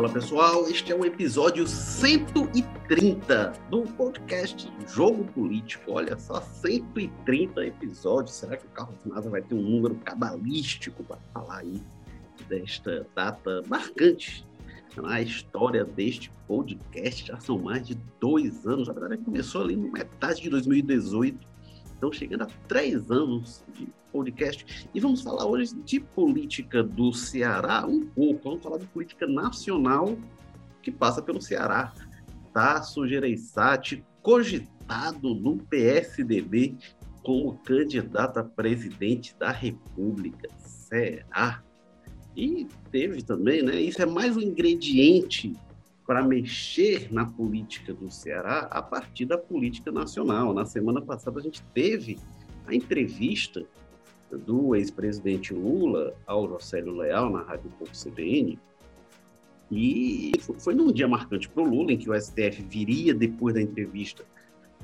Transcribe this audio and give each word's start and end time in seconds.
Fala 0.00 0.14
pessoal, 0.14 0.66
este 0.66 0.90
é 0.92 0.96
o 0.96 1.04
episódio 1.04 1.66
130 1.66 3.52
do 3.68 3.82
podcast 3.82 4.72
Jogo 4.88 5.24
Político. 5.24 5.92
Olha 5.92 6.18
só, 6.18 6.40
130 6.40 7.66
episódios. 7.66 8.34
Será 8.34 8.56
que 8.56 8.64
o 8.64 8.70
Carlos 8.70 8.98
Maza 9.04 9.28
vai 9.28 9.42
ter 9.42 9.54
um 9.54 9.60
número 9.60 9.94
cabalístico 9.96 11.04
para 11.04 11.18
falar 11.34 11.58
aí 11.58 11.82
desta 12.48 13.06
data 13.14 13.60
marcante 13.68 14.48
na 14.96 15.20
história 15.20 15.84
deste 15.84 16.32
podcast? 16.48 17.26
Já 17.26 17.38
são 17.38 17.58
mais 17.58 17.86
de 17.86 17.94
dois 18.18 18.66
anos. 18.66 18.88
Na 18.88 18.94
verdade, 18.94 19.22
começou 19.22 19.60
ali 19.60 19.76
no 19.76 19.92
metade 19.92 20.40
de 20.40 20.48
2018. 20.48 21.46
Então, 22.00 22.10
chegando 22.10 22.44
a 22.44 22.48
três 22.66 23.10
anos 23.10 23.62
de 23.76 23.86
podcast. 24.10 24.88
E 24.94 24.98
vamos 24.98 25.20
falar 25.20 25.44
hoje 25.44 25.74
de 25.84 26.00
política 26.00 26.82
do 26.82 27.12
Ceará 27.12 27.86
um 27.86 28.06
pouco. 28.06 28.44
Vamos 28.44 28.62
falar 28.62 28.78
de 28.78 28.86
política 28.86 29.26
nacional 29.26 30.16
que 30.80 30.90
passa 30.90 31.20
pelo 31.20 31.42
Ceará. 31.42 31.92
Tasso 32.54 33.06
Gereissati, 33.06 34.02
cogitado 34.22 35.34
no 35.34 35.58
PSDB 35.58 36.74
como 37.22 37.58
candidato 37.58 38.38
a 38.38 38.44
presidente 38.44 39.36
da 39.38 39.50
República. 39.50 40.48
Será? 40.56 41.62
E 42.34 42.66
teve 42.90 43.22
também, 43.22 43.62
né? 43.62 43.78
Isso 43.78 44.00
é 44.00 44.06
mais 44.06 44.38
um 44.38 44.40
ingrediente 44.40 45.54
para 46.10 46.24
mexer 46.24 47.06
na 47.12 47.24
política 47.24 47.94
do 47.94 48.10
Ceará 48.10 48.66
a 48.68 48.82
partir 48.82 49.26
da 49.26 49.38
política 49.38 49.92
nacional. 49.92 50.52
Na 50.52 50.66
semana 50.66 51.00
passada 51.00 51.38
a 51.38 51.40
gente 51.40 51.62
teve 51.72 52.18
a 52.66 52.74
entrevista 52.74 53.64
do 54.44 54.74
ex-presidente 54.74 55.54
Lula 55.54 56.12
ao 56.26 56.48
Jocélio 56.48 56.96
Leal 56.96 57.30
na 57.30 57.42
Rádio 57.42 57.70
Povo 57.78 57.92
CBN. 57.92 58.58
E 59.70 60.32
foi 60.58 60.74
num 60.74 60.90
dia 60.90 61.06
marcante 61.06 61.48
para 61.48 61.62
o 61.62 61.66
Lula, 61.68 61.92
em 61.92 61.96
que 61.96 62.10
o 62.10 62.20
STF 62.20 62.60
viria, 62.60 63.14
depois 63.14 63.54
da 63.54 63.62
entrevista, 63.62 64.24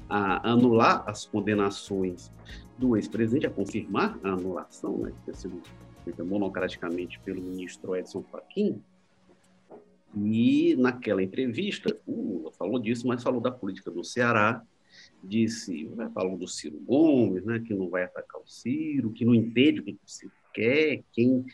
a 0.09 0.49
anular 0.49 1.03
as 1.09 1.27
condenações 1.27 2.31
do 2.79 2.97
ex-presidente, 2.97 3.49
a 3.49 3.51
confirmar 3.51 4.17
a 4.23 4.29
anulação, 4.29 4.99
né, 4.99 5.11
que 5.11 5.25
tinha 5.25 5.35
sido 5.35 5.61
feita 6.05 6.23
monocraticamente 6.23 7.19
pelo 7.25 7.43
ministro 7.43 7.97
Edson 7.97 8.23
Fachin. 8.31 8.81
E 10.17 10.75
naquela 10.77 11.23
entrevista, 11.23 11.95
o 12.07 12.39
Lula 12.39 12.53
falou 12.53 12.79
disso, 12.79 13.07
mas 13.07 13.23
falou 13.23 13.41
da 13.41 13.51
política 13.51 13.91
do 13.91 14.03
Ceará, 14.03 14.63
disse, 15.23 15.85
né, 15.95 16.11
falou 16.15 16.39
do 16.39 16.49
Ciro 16.49 16.79
Gomes, 16.79 17.45
né, 17.45 17.61
que 17.61 17.75
não 17.75 17.91
vai 17.91 18.05
atacar 18.05 18.41
o 18.41 18.47
Ciro, 18.47 19.13
que 19.13 19.25
não 19.25 19.35
entende 19.35 19.81
o 19.81 19.85
que 19.85 19.93
o 19.93 19.99
Ciro 20.07 20.33
quer, 20.55 21.03
quem, 21.13 21.45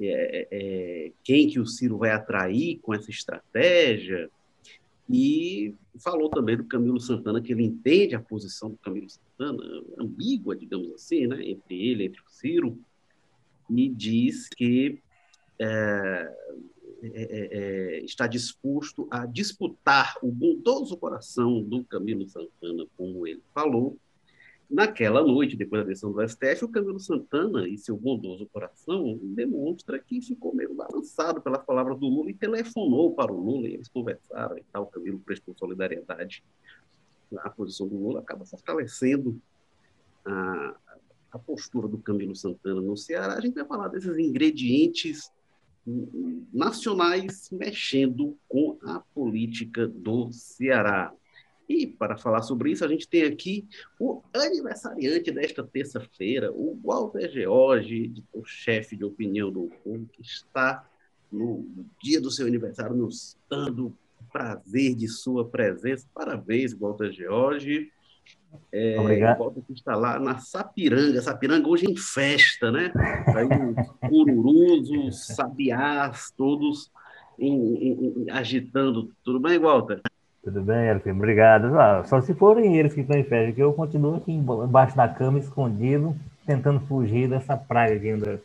é, 0.00 0.48
é, 0.50 1.12
quem 1.24 1.48
que 1.48 1.58
o 1.58 1.66
Ciro 1.66 1.98
vai 1.98 2.10
atrair 2.10 2.78
com 2.80 2.94
essa 2.94 3.10
estratégia, 3.10 4.30
e 5.10 5.74
falou 5.98 6.28
também 6.30 6.56
do 6.56 6.64
Camilo 6.64 7.00
Santana, 7.00 7.40
que 7.40 7.52
ele 7.52 7.64
entende 7.64 8.14
a 8.14 8.20
posição 8.20 8.70
do 8.70 8.78
Camilo 8.78 9.08
Santana, 9.10 9.62
ambígua, 9.98 10.54
digamos 10.54 10.92
assim, 10.92 11.26
né, 11.26 11.44
entre 11.44 11.88
ele 11.88 12.04
entre 12.04 12.20
o 12.20 12.30
Ciro, 12.30 12.78
e 13.68 13.88
diz 13.88 14.48
que 14.48 15.00
é, 15.58 16.32
é, 17.02 17.08
é, 17.08 17.48
é, 17.98 18.04
está 18.04 18.28
disposto 18.28 19.08
a 19.10 19.26
disputar 19.26 20.14
o 20.22 20.30
bondoso 20.30 20.96
coração 20.96 21.60
do 21.60 21.84
Camilo 21.84 22.28
Santana, 22.28 22.86
como 22.96 23.26
ele 23.26 23.42
falou. 23.52 23.98
Naquela 24.70 25.20
noite, 25.20 25.56
depois 25.56 25.82
da 25.82 25.88
decisão 25.88 26.12
do 26.12 26.26
STF, 26.26 26.64
o 26.64 26.68
Camilo 26.68 27.00
Santana 27.00 27.68
e 27.68 27.76
seu 27.76 27.96
bondoso 27.96 28.46
coração 28.46 29.18
demonstra 29.20 29.98
que 29.98 30.20
ficou 30.22 30.54
meio 30.54 30.74
balançado 30.74 31.42
pelas 31.42 31.64
palavras 31.64 31.98
do 31.98 32.06
Lula 32.06 32.30
e 32.30 32.34
telefonou 32.34 33.12
para 33.12 33.32
o 33.32 33.38
Lula 33.38 33.68
e 33.68 33.74
eles 33.74 33.88
conversaram 33.88 34.56
e 34.56 34.62
tal. 34.72 34.84
O 34.84 34.86
Camilo 34.86 35.18
prestou 35.18 35.54
solidariedade. 35.58 36.44
A 37.38 37.50
posição 37.50 37.88
do 37.88 37.96
Lula 37.96 38.20
acaba 38.20 38.46
fortalecendo 38.46 39.38
a, 40.24 40.76
a 41.32 41.38
postura 41.38 41.88
do 41.88 41.98
Camilo 41.98 42.36
Santana 42.36 42.80
no 42.80 42.96
Ceará. 42.96 43.34
A 43.34 43.40
gente 43.40 43.54
vai 43.54 43.66
falar 43.66 43.88
desses 43.88 44.16
ingredientes 44.16 45.32
nacionais 46.52 47.50
mexendo 47.50 48.36
com 48.48 48.78
a 48.82 49.00
política 49.14 49.86
do 49.86 50.30
Ceará. 50.32 51.12
E 51.68 51.86
para 51.86 52.16
falar 52.16 52.42
sobre 52.42 52.70
isso, 52.70 52.84
a 52.84 52.88
gente 52.88 53.08
tem 53.08 53.24
aqui 53.24 53.66
o 53.98 54.22
aniversariante 54.34 55.30
desta 55.30 55.64
terça-feira, 55.64 56.52
o 56.52 56.78
Walter 56.84 57.30
George, 57.30 58.12
o 58.32 58.44
chefe 58.44 58.96
de 58.96 59.04
opinião 59.04 59.50
do 59.50 59.70
povo, 59.82 60.06
que 60.12 60.22
está 60.22 60.86
no 61.30 61.66
dia 62.02 62.20
do 62.20 62.30
seu 62.30 62.46
aniversário 62.46 62.94
nos 62.94 63.38
dando 63.48 63.96
prazer 64.30 64.94
de 64.94 65.08
sua 65.08 65.48
presença. 65.48 66.06
Parabéns, 66.14 66.74
Walter 66.74 67.10
George. 67.10 67.90
É, 68.72 68.98
Obrigado. 68.98 69.38
Volta 69.38 69.60
que 69.60 69.72
está 69.72 69.94
lá 69.94 70.18
na 70.18 70.38
Sapiranga. 70.38 71.20
Sapiranga 71.20 71.68
hoje 71.68 71.90
em 71.90 71.96
festa, 71.96 72.70
né? 72.70 72.90
Aí 73.34 73.46
os 73.46 74.08
cururus, 74.08 74.90
os 74.90 75.26
sabiás, 75.26 76.32
todos 76.36 76.90
em, 77.38 77.52
em, 77.52 78.24
em, 78.26 78.30
agitando. 78.30 79.10
Tudo 79.22 79.38
bem, 79.38 79.58
Walter? 79.58 80.00
Tudo 80.42 80.62
bem, 80.62 80.86
Eric. 80.88 81.08
Obrigado. 81.10 81.78
Ah, 81.78 82.02
só 82.04 82.20
se 82.20 82.34
forem 82.34 82.76
eles 82.76 82.94
que 82.94 83.02
estão 83.02 83.16
em 83.16 83.24
festa, 83.24 83.52
que 83.52 83.62
eu 83.62 83.72
continuo 83.72 84.16
aqui 84.16 84.32
embaixo 84.32 84.96
da 84.96 85.06
cama, 85.06 85.38
escondido, 85.38 86.16
tentando 86.46 86.80
fugir 86.80 87.28
dessa 87.28 87.56
praga 87.56 87.98
que 87.98 88.10
anda, 88.10 88.42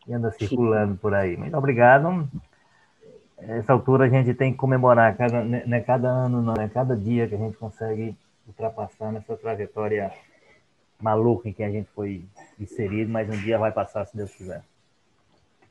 que 0.00 0.12
anda 0.12 0.30
circulando 0.30 0.96
por 0.96 1.14
aí. 1.14 1.36
Muito 1.36 1.56
obrigado. 1.56 2.28
Essa 3.38 3.72
altura 3.72 4.04
a 4.04 4.08
gente 4.08 4.32
tem 4.32 4.52
que 4.52 4.58
comemorar 4.58 5.16
cada, 5.16 5.42
né, 5.42 5.80
cada 5.80 6.08
ano, 6.08 6.40
não 6.40 6.54
é 6.54 6.68
cada 6.68 6.96
dia 6.96 7.26
que 7.26 7.34
a 7.34 7.38
gente 7.38 7.56
consegue 7.56 8.16
ultrapassar 8.46 9.12
nessa 9.12 9.36
trajetória 9.36 10.12
maluca 11.00 11.48
em 11.48 11.52
que 11.52 11.62
a 11.62 11.70
gente 11.70 11.88
foi 11.94 12.24
inserido, 12.58 13.10
mas 13.10 13.28
um 13.28 13.40
dia 13.42 13.58
vai 13.58 13.72
passar, 13.72 14.06
se 14.06 14.16
Deus 14.16 14.32
quiser. 14.34 14.64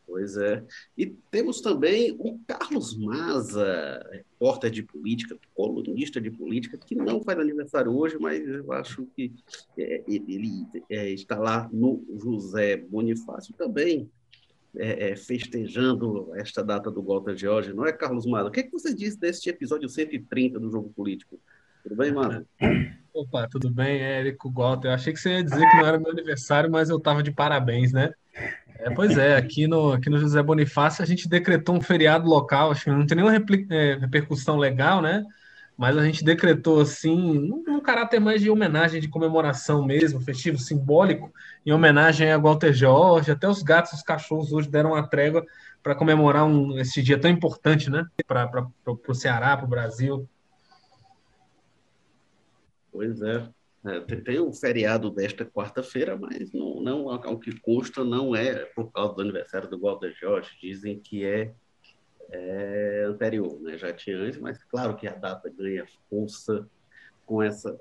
Pois 0.05 0.37
é. 0.37 0.63
E 0.97 1.07
temos 1.31 1.61
também 1.61 2.15
o 2.19 2.37
Carlos 2.45 2.95
Maza, 2.95 4.05
repórter 4.11 4.69
de 4.69 4.83
política, 4.83 5.37
colunista 5.55 6.19
de 6.19 6.29
política, 6.29 6.77
que 6.77 6.93
não 6.93 7.23
faz 7.23 7.39
aniversário 7.39 7.95
hoje, 7.95 8.17
mas 8.19 8.45
eu 8.47 8.71
acho 8.73 9.07
que 9.15 9.33
é, 9.77 10.03
ele 10.07 10.67
é, 10.89 11.09
está 11.09 11.39
lá 11.39 11.69
no 11.71 12.05
José 12.21 12.77
Bonifácio 12.77 13.55
também, 13.55 14.09
é, 14.75 15.11
é 15.11 15.15
festejando 15.15 16.31
esta 16.35 16.63
data 16.63 16.91
do 16.91 17.01
Walter 17.01 17.35
George, 17.35 17.73
não 17.73 17.85
é, 17.85 17.93
Carlos 17.93 18.25
Maza? 18.25 18.49
O 18.49 18.51
que, 18.51 18.59
é 18.59 18.63
que 18.63 18.71
você 18.71 18.93
disse 18.93 19.17
deste 19.17 19.49
episódio 19.49 19.87
130 19.87 20.59
do 20.59 20.69
Jogo 20.69 20.89
Político? 20.89 21.39
Tudo 21.83 21.95
bem, 21.97 22.11
mano? 22.13 22.45
Opa, 23.13 23.47
tudo 23.47 23.69
bem, 23.69 23.99
Érico, 24.01 24.51
Walter. 24.51 24.87
Eu 24.87 24.93
achei 24.93 25.13
que 25.13 25.19
você 25.19 25.33
ia 25.33 25.43
dizer 25.43 25.69
que 25.69 25.77
não 25.77 25.85
era 25.85 25.99
meu 25.99 26.11
aniversário, 26.11 26.71
mas 26.71 26.89
eu 26.89 26.99
tava 26.99 27.21
de 27.21 27.31
parabéns, 27.31 27.91
né? 27.91 28.11
É, 28.79 28.89
pois 28.89 29.17
é, 29.17 29.35
aqui 29.35 29.67
no, 29.67 29.91
aqui 29.91 30.09
no 30.09 30.17
José 30.17 30.41
Bonifácio 30.41 31.03
a 31.03 31.05
gente 31.05 31.29
decretou 31.29 31.75
um 31.75 31.81
feriado 31.81 32.27
local, 32.27 32.71
acho 32.71 32.85
que 32.85 32.89
não 32.89 33.05
tem 33.05 33.17
nenhuma 33.17 33.35
é, 33.69 33.97
repercussão 33.99 34.57
legal, 34.57 35.01
né? 35.01 35.23
Mas 35.77 35.97
a 35.97 36.03
gente 36.03 36.23
decretou 36.23 36.81
assim, 36.81 37.15
num, 37.15 37.63
num 37.65 37.81
caráter 37.81 38.19
mais 38.19 38.41
de 38.41 38.49
homenagem, 38.49 39.01
de 39.01 39.07
comemoração 39.07 39.85
mesmo, 39.85 40.21
festivo, 40.21 40.57
simbólico, 40.57 41.31
em 41.65 41.71
homenagem 41.71 42.31
a 42.31 42.37
Walter 42.37 42.73
Jorge, 42.73 43.31
até 43.31 43.47
os 43.47 43.61
gatos 43.61 43.91
e 43.91 43.95
os 43.95 44.03
cachorros 44.03 44.51
hoje 44.51 44.69
deram 44.69 44.91
uma 44.91 45.07
trégua 45.07 45.45
para 45.81 45.95
comemorar 45.95 46.45
um, 46.45 46.77
esse 46.79 47.01
dia 47.01 47.19
tão 47.19 47.29
importante, 47.29 47.89
né? 47.89 48.05
Para 48.27 48.67
o 48.85 49.13
Ceará, 49.13 49.55
para 49.57 49.65
o 49.65 49.69
Brasil. 49.69 50.27
Pois 52.93 53.19
é. 53.23 53.49
é 53.85 53.99
tem 54.17 54.39
o 54.39 54.53
feriado 54.53 55.09
desta 55.09 55.43
quarta-feira, 55.43 56.15
mas 56.15 56.53
não, 56.53 56.79
não, 56.79 57.09
ao 57.09 57.39
que 57.39 57.59
consta, 57.59 58.03
não 58.03 58.35
é 58.35 58.65
por 58.65 58.91
causa 58.91 59.15
do 59.15 59.21
aniversário 59.21 59.67
do 59.67 59.79
Walter 59.79 60.13
Jorge. 60.13 60.51
Dizem 60.61 60.99
que 60.99 61.25
é, 61.25 61.51
é 62.29 63.05
anterior, 63.07 63.59
né? 63.59 63.75
já 63.75 63.91
tinha 63.91 64.15
antes, 64.15 64.39
mas 64.39 64.63
claro 64.63 64.95
que 64.95 65.07
a 65.07 65.15
data 65.15 65.49
ganha 65.49 65.85
força 66.07 66.69
com 67.25 67.41
essa 67.41 67.77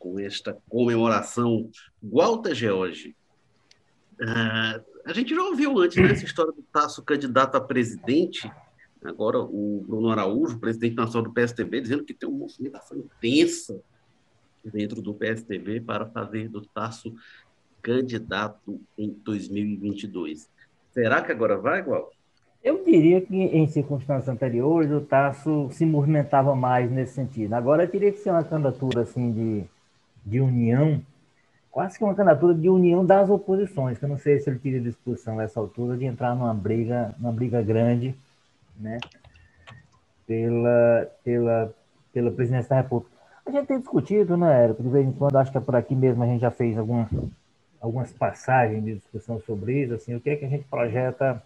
com 0.00 0.18
esta 0.18 0.56
comemoração. 0.66 1.70
Walter 2.02 2.54
George, 2.54 3.14
uh, 4.18 4.82
a 5.04 5.12
gente 5.12 5.34
já 5.34 5.42
ouviu 5.42 5.78
antes 5.78 5.98
né, 5.98 6.10
essa 6.10 6.24
história 6.24 6.52
do 6.52 6.62
Tasso 6.72 7.02
candidato 7.02 7.56
a 7.56 7.60
presidente, 7.60 8.50
agora 9.04 9.38
o 9.38 9.84
Bruno 9.86 10.08
Araújo, 10.08 10.58
presidente 10.58 10.96
nacional 10.96 11.24
do 11.24 11.34
PSTB, 11.34 11.82
dizendo 11.82 12.02
que 12.02 12.14
tem 12.14 12.26
uma 12.26 12.38
movimentação 12.38 12.96
intensa 12.96 13.78
dentro 14.64 15.00
do 15.00 15.14
PSDB 15.14 15.80
para 15.80 16.06
fazer 16.06 16.48
do 16.48 16.62
Tasso 16.62 17.14
candidato 17.82 18.80
em 18.96 19.10
2022. 19.24 20.48
Será 20.92 21.22
que 21.22 21.32
agora 21.32 21.56
vai, 21.56 21.80
igual? 21.80 22.10
Eu 22.62 22.84
diria 22.84 23.20
que 23.22 23.34
em 23.34 23.66
circunstâncias 23.68 24.28
anteriores 24.28 24.90
o 24.90 25.00
Tasso 25.00 25.70
se 25.70 25.86
movimentava 25.86 26.54
mais 26.54 26.90
nesse 26.90 27.14
sentido. 27.14 27.54
Agora 27.54 27.86
teria 27.86 28.12
que 28.12 28.18
ser 28.18 28.30
uma 28.30 28.44
candidatura 28.44 29.02
assim 29.02 29.32
de, 29.32 29.64
de 30.26 30.40
união, 30.40 31.00
quase 31.70 31.96
que 31.96 32.04
uma 32.04 32.14
candidatura 32.14 32.54
de 32.54 32.68
união 32.68 33.04
das 33.04 33.30
oposições, 33.30 33.98
que 33.98 34.04
eu 34.04 34.10
não 34.10 34.18
sei 34.18 34.38
se 34.40 34.50
ele 34.50 34.58
teria 34.58 34.80
disposição 34.80 35.38
a 35.38 35.44
essa 35.44 35.58
altura 35.58 35.96
de 35.96 36.04
entrar 36.04 36.34
numa 36.34 36.52
briga, 36.52 37.14
numa 37.18 37.32
briga 37.32 37.62
grande 37.62 38.14
né, 38.78 38.98
pela, 40.26 41.10
pela, 41.24 41.74
pela 42.12 42.30
presidência 42.30 42.68
da 42.68 42.82
República. 42.82 43.09
A 43.50 43.52
gente 43.52 43.66
tem 43.66 43.80
discutido, 43.80 44.36
né, 44.36 44.62
Érico? 44.62 44.80
De 44.80 44.88
vez 44.88 45.04
em 45.04 45.10
quando, 45.10 45.34
acho 45.34 45.50
que 45.50 45.58
é 45.58 45.60
por 45.60 45.74
aqui 45.74 45.92
mesmo 45.92 46.22
a 46.22 46.26
gente 46.26 46.40
já 46.40 46.52
fez 46.52 46.78
algum, 46.78 47.04
algumas 47.80 48.12
passagens 48.12 48.84
de 48.84 48.94
discussão 48.94 49.40
sobre 49.40 49.82
isso, 49.82 49.94
assim, 49.94 50.14
o 50.14 50.20
que 50.20 50.30
é 50.30 50.36
que 50.36 50.44
a 50.44 50.48
gente 50.48 50.68
projeta 50.68 51.42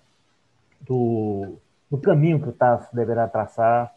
do, 0.82 1.56
do 1.90 1.96
caminho 1.96 2.38
que 2.42 2.50
o 2.50 2.52
Tasso 2.52 2.94
deverá 2.94 3.26
traçar 3.26 3.90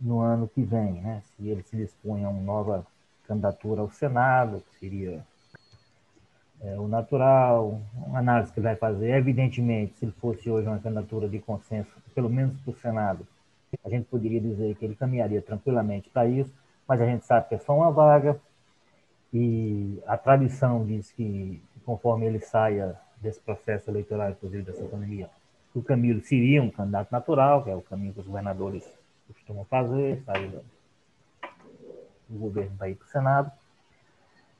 no 0.00 0.20
ano 0.20 0.48
que 0.48 0.62
vem, 0.62 0.94
né? 0.94 1.20
Se 1.36 1.46
ele 1.46 1.62
se 1.62 1.76
dispõe 1.76 2.24
a 2.24 2.30
uma 2.30 2.40
nova 2.40 2.86
candidatura 3.28 3.82
ao 3.82 3.90
Senado, 3.90 4.62
que 4.70 4.78
seria 4.78 5.22
é, 6.62 6.78
o 6.78 6.88
natural, 6.88 7.82
uma 7.94 8.20
análise 8.20 8.50
que 8.50 8.60
vai 8.62 8.76
fazer. 8.76 9.10
Evidentemente, 9.10 9.98
se 9.98 10.06
ele 10.06 10.12
fosse 10.12 10.48
hoje 10.48 10.66
uma 10.66 10.78
candidatura 10.78 11.28
de 11.28 11.38
consenso, 11.38 11.90
pelo 12.14 12.30
menos 12.30 12.58
para 12.60 12.70
o 12.70 12.76
Senado, 12.78 13.26
a 13.84 13.90
gente 13.90 14.06
poderia 14.06 14.40
dizer 14.40 14.74
que 14.76 14.86
ele 14.86 14.94
caminharia 14.94 15.42
tranquilamente 15.42 16.08
para 16.08 16.26
isso, 16.26 16.50
mas 16.88 17.00
a 17.00 17.06
gente 17.06 17.24
sabe 17.24 17.48
que 17.48 17.54
é 17.54 17.58
só 17.58 17.76
uma 17.76 17.90
vaga 17.90 18.38
e 19.32 20.02
a 20.06 20.16
tradição 20.16 20.84
diz 20.84 21.10
que, 21.12 21.60
conforme 21.84 22.26
ele 22.26 22.40
saia 22.40 22.96
desse 23.20 23.40
processo 23.40 23.90
eleitoral, 23.90 24.30
inclusive 24.30 24.62
dessa 24.62 24.84
pandemia, 24.84 25.28
o 25.74 25.82
Camilo 25.82 26.22
seria 26.22 26.62
um 26.62 26.70
candidato 26.70 27.10
natural, 27.10 27.62
que 27.62 27.70
é 27.70 27.74
o 27.74 27.82
caminho 27.82 28.14
que 28.14 28.20
os 28.20 28.26
governadores 28.26 28.82
costumam 29.28 29.64
fazer, 29.64 30.22
sair 30.24 30.50
do 32.28 32.38
governo 32.38 32.76
para 32.78 32.88
ir 32.88 32.94
para 32.94 33.06
o 33.06 33.08
Senado. 33.08 33.50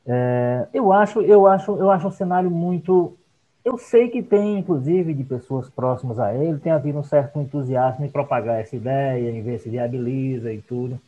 É, 0.07 0.69
eu 0.73 0.93
acho, 0.93 1.21
eu 1.23 1.47
acho, 1.47 1.77
eu 1.77 1.91
acho 1.91 2.09
um 2.09 2.13
cenário 2.13 2.51
muito. 2.51 3.17
Eu 3.65 3.79
sei 3.79 4.09
que 4.09 4.23
tem, 4.23 4.59
inclusive, 4.59 5.13
de 5.15 5.25
pessoas 5.25 5.69
próximas 5.69 6.19
a 6.19 6.33
ele, 6.35 6.59
tem 6.59 6.71
havido 6.71 6.99
um 6.99 7.03
certo 7.03 7.41
entusiasmo 7.41 8.05
em 8.05 8.11
propagar 8.11 8.61
essa 8.61 8.77
ideia, 8.77 9.31
em 9.31 9.43
ver 9.43 9.59
se 9.59 9.69
viabiliza 9.69 10.53
e 10.53 10.61
tudo. 10.61 11.01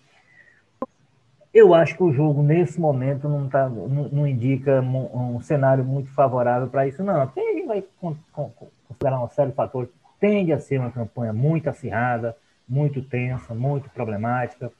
Eu 1.53 1.73
acho 1.75 1.97
que 1.97 2.03
o 2.03 2.13
jogo, 2.13 2.43
nesse 2.43 2.79
momento, 2.79 3.29
não, 3.29 3.49
tá, 3.49 3.69
não, 3.69 4.09
não 4.09 4.27
indica 4.27 4.81
um, 4.81 5.37
um, 5.37 5.41
cenário 5.41 5.85
muito 5.85 6.11
favorável 6.11 6.69
para 6.69 6.87
isso, 6.87 7.03
não. 7.03 7.27
Porque 7.27 7.41
a 7.41 7.53
gente 7.55 7.67
vai 7.67 7.85
considerar 8.01 9.19
uma 9.19 9.29
série 9.29 9.51
de 9.51 9.57
fatores. 9.57 9.91
Tende 10.21 10.53
a 10.53 10.59
ser 10.59 10.79
uma 10.79 10.91
campanha 10.91 11.33
muito 11.33 11.69
acirrada, 11.71 12.37
muito 12.69 13.01
tensa, 13.03 13.55
muito 13.55 13.89
problemática. 13.91 14.71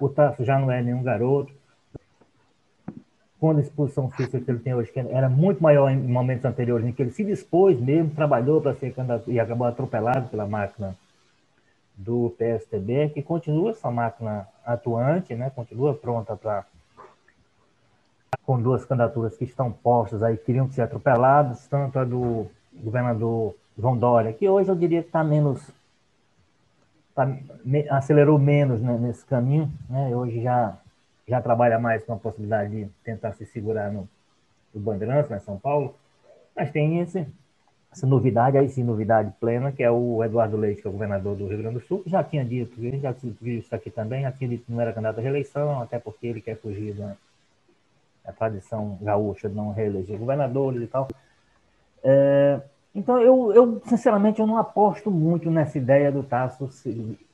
O 0.00 0.08
Tasso 0.08 0.44
já 0.44 0.58
não 0.58 0.70
é 0.70 0.80
nenhum 0.82 1.02
garoto 1.02 1.52
quando 3.42 3.58
a 3.58 3.62
exposição 3.62 4.08
física 4.08 4.40
que 4.40 4.48
ele 4.48 4.60
tem 4.60 4.72
hoje, 4.72 4.92
que 4.92 5.00
era 5.00 5.28
muito 5.28 5.60
maior 5.60 5.90
em 5.90 5.96
momentos 5.96 6.44
anteriores, 6.44 6.86
em 6.86 6.92
que 6.92 7.02
ele 7.02 7.10
se 7.10 7.24
dispôs 7.24 7.76
mesmo, 7.80 8.10
trabalhou 8.10 8.60
para 8.60 8.72
ser 8.76 8.94
candidato 8.94 9.28
e 9.28 9.40
acabou 9.40 9.66
atropelado 9.66 10.28
pela 10.28 10.46
máquina 10.46 10.96
do 11.96 12.34
PSTB, 12.38 13.10
que 13.10 13.22
continua 13.22 13.70
essa 13.70 13.90
máquina 13.90 14.48
atuante, 14.64 15.34
né, 15.34 15.50
continua 15.50 15.94
pronta 15.94 16.36
para 16.36 16.64
com 18.44 18.60
duas 18.60 18.84
candidaturas 18.84 19.36
que 19.36 19.44
estão 19.44 19.70
postas 19.70 20.22
aí, 20.22 20.36
queriam 20.36 20.70
ser 20.70 20.82
atropeladas, 20.82 21.66
tanto 21.68 21.98
a 21.98 22.04
do 22.04 22.46
governador 22.74 23.54
João 23.78 23.96
Dória, 23.96 24.32
que 24.32 24.48
hoje 24.48 24.68
eu 24.68 24.74
diria 24.74 25.00
que 25.00 25.08
está 25.08 25.22
menos, 25.22 25.70
tá, 27.14 27.26
me, 27.64 27.88
acelerou 27.88 28.38
menos 28.38 28.80
né, 28.80 28.98
nesse 28.98 29.24
caminho, 29.24 29.70
né, 29.88 30.14
hoje 30.14 30.42
já 30.42 30.76
já 31.28 31.40
trabalha 31.40 31.78
mais 31.78 32.04
com 32.04 32.14
a 32.14 32.16
possibilidade 32.16 32.70
de 32.70 32.90
tentar 33.04 33.32
se 33.34 33.46
segurar 33.46 33.92
no, 33.92 34.08
no 34.74 34.80
Bandeirantes, 34.80 35.30
né, 35.30 35.38
São 35.38 35.56
Paulo, 35.56 35.94
mas 36.54 36.70
tem 36.70 36.98
esse, 36.98 37.26
essa 37.92 38.06
novidade, 38.06 38.56
aí 38.56 38.68
sim, 38.70 38.82
novidade 38.82 39.30
plena, 39.38 39.70
que 39.70 39.82
é 39.82 39.90
o 39.90 40.24
Eduardo 40.24 40.56
Leite, 40.56 40.80
que 40.80 40.86
é 40.86 40.90
o 40.90 40.92
governador 40.92 41.36
do 41.36 41.46
Rio 41.46 41.58
Grande 41.58 41.74
do 41.74 41.84
Sul, 41.84 42.02
que 42.02 42.08
já 42.08 42.24
tinha 42.24 42.42
dito, 42.42 42.82
ele 42.82 42.98
já 42.98 43.12
viu 43.12 43.58
isso 43.58 43.74
aqui 43.74 43.90
também, 43.90 44.22
já 44.22 44.32
tinha 44.32 44.48
dito 44.48 44.64
que 44.64 44.72
não 44.72 44.80
era 44.80 44.94
candidato 44.94 45.18
à 45.18 45.22
reeleição, 45.22 45.82
até 45.82 45.98
porque 45.98 46.26
ele 46.26 46.40
quer 46.40 46.56
fugir 46.56 46.94
da, 46.94 47.14
da 48.24 48.32
tradição 48.32 48.98
gaúcha 49.02 49.46
de 49.48 49.54
não 49.54 49.72
reeleger 49.72 50.18
governadores 50.18 50.82
e 50.82 50.86
tal. 50.86 51.06
É, 52.02 52.60
então, 52.94 53.20
eu, 53.20 53.52
eu, 53.52 53.82
sinceramente, 53.84 54.40
eu 54.40 54.46
não 54.46 54.56
aposto 54.56 55.10
muito 55.10 55.50
nessa 55.50 55.76
ideia 55.76 56.10
do 56.10 56.22
Tasso, 56.22 56.70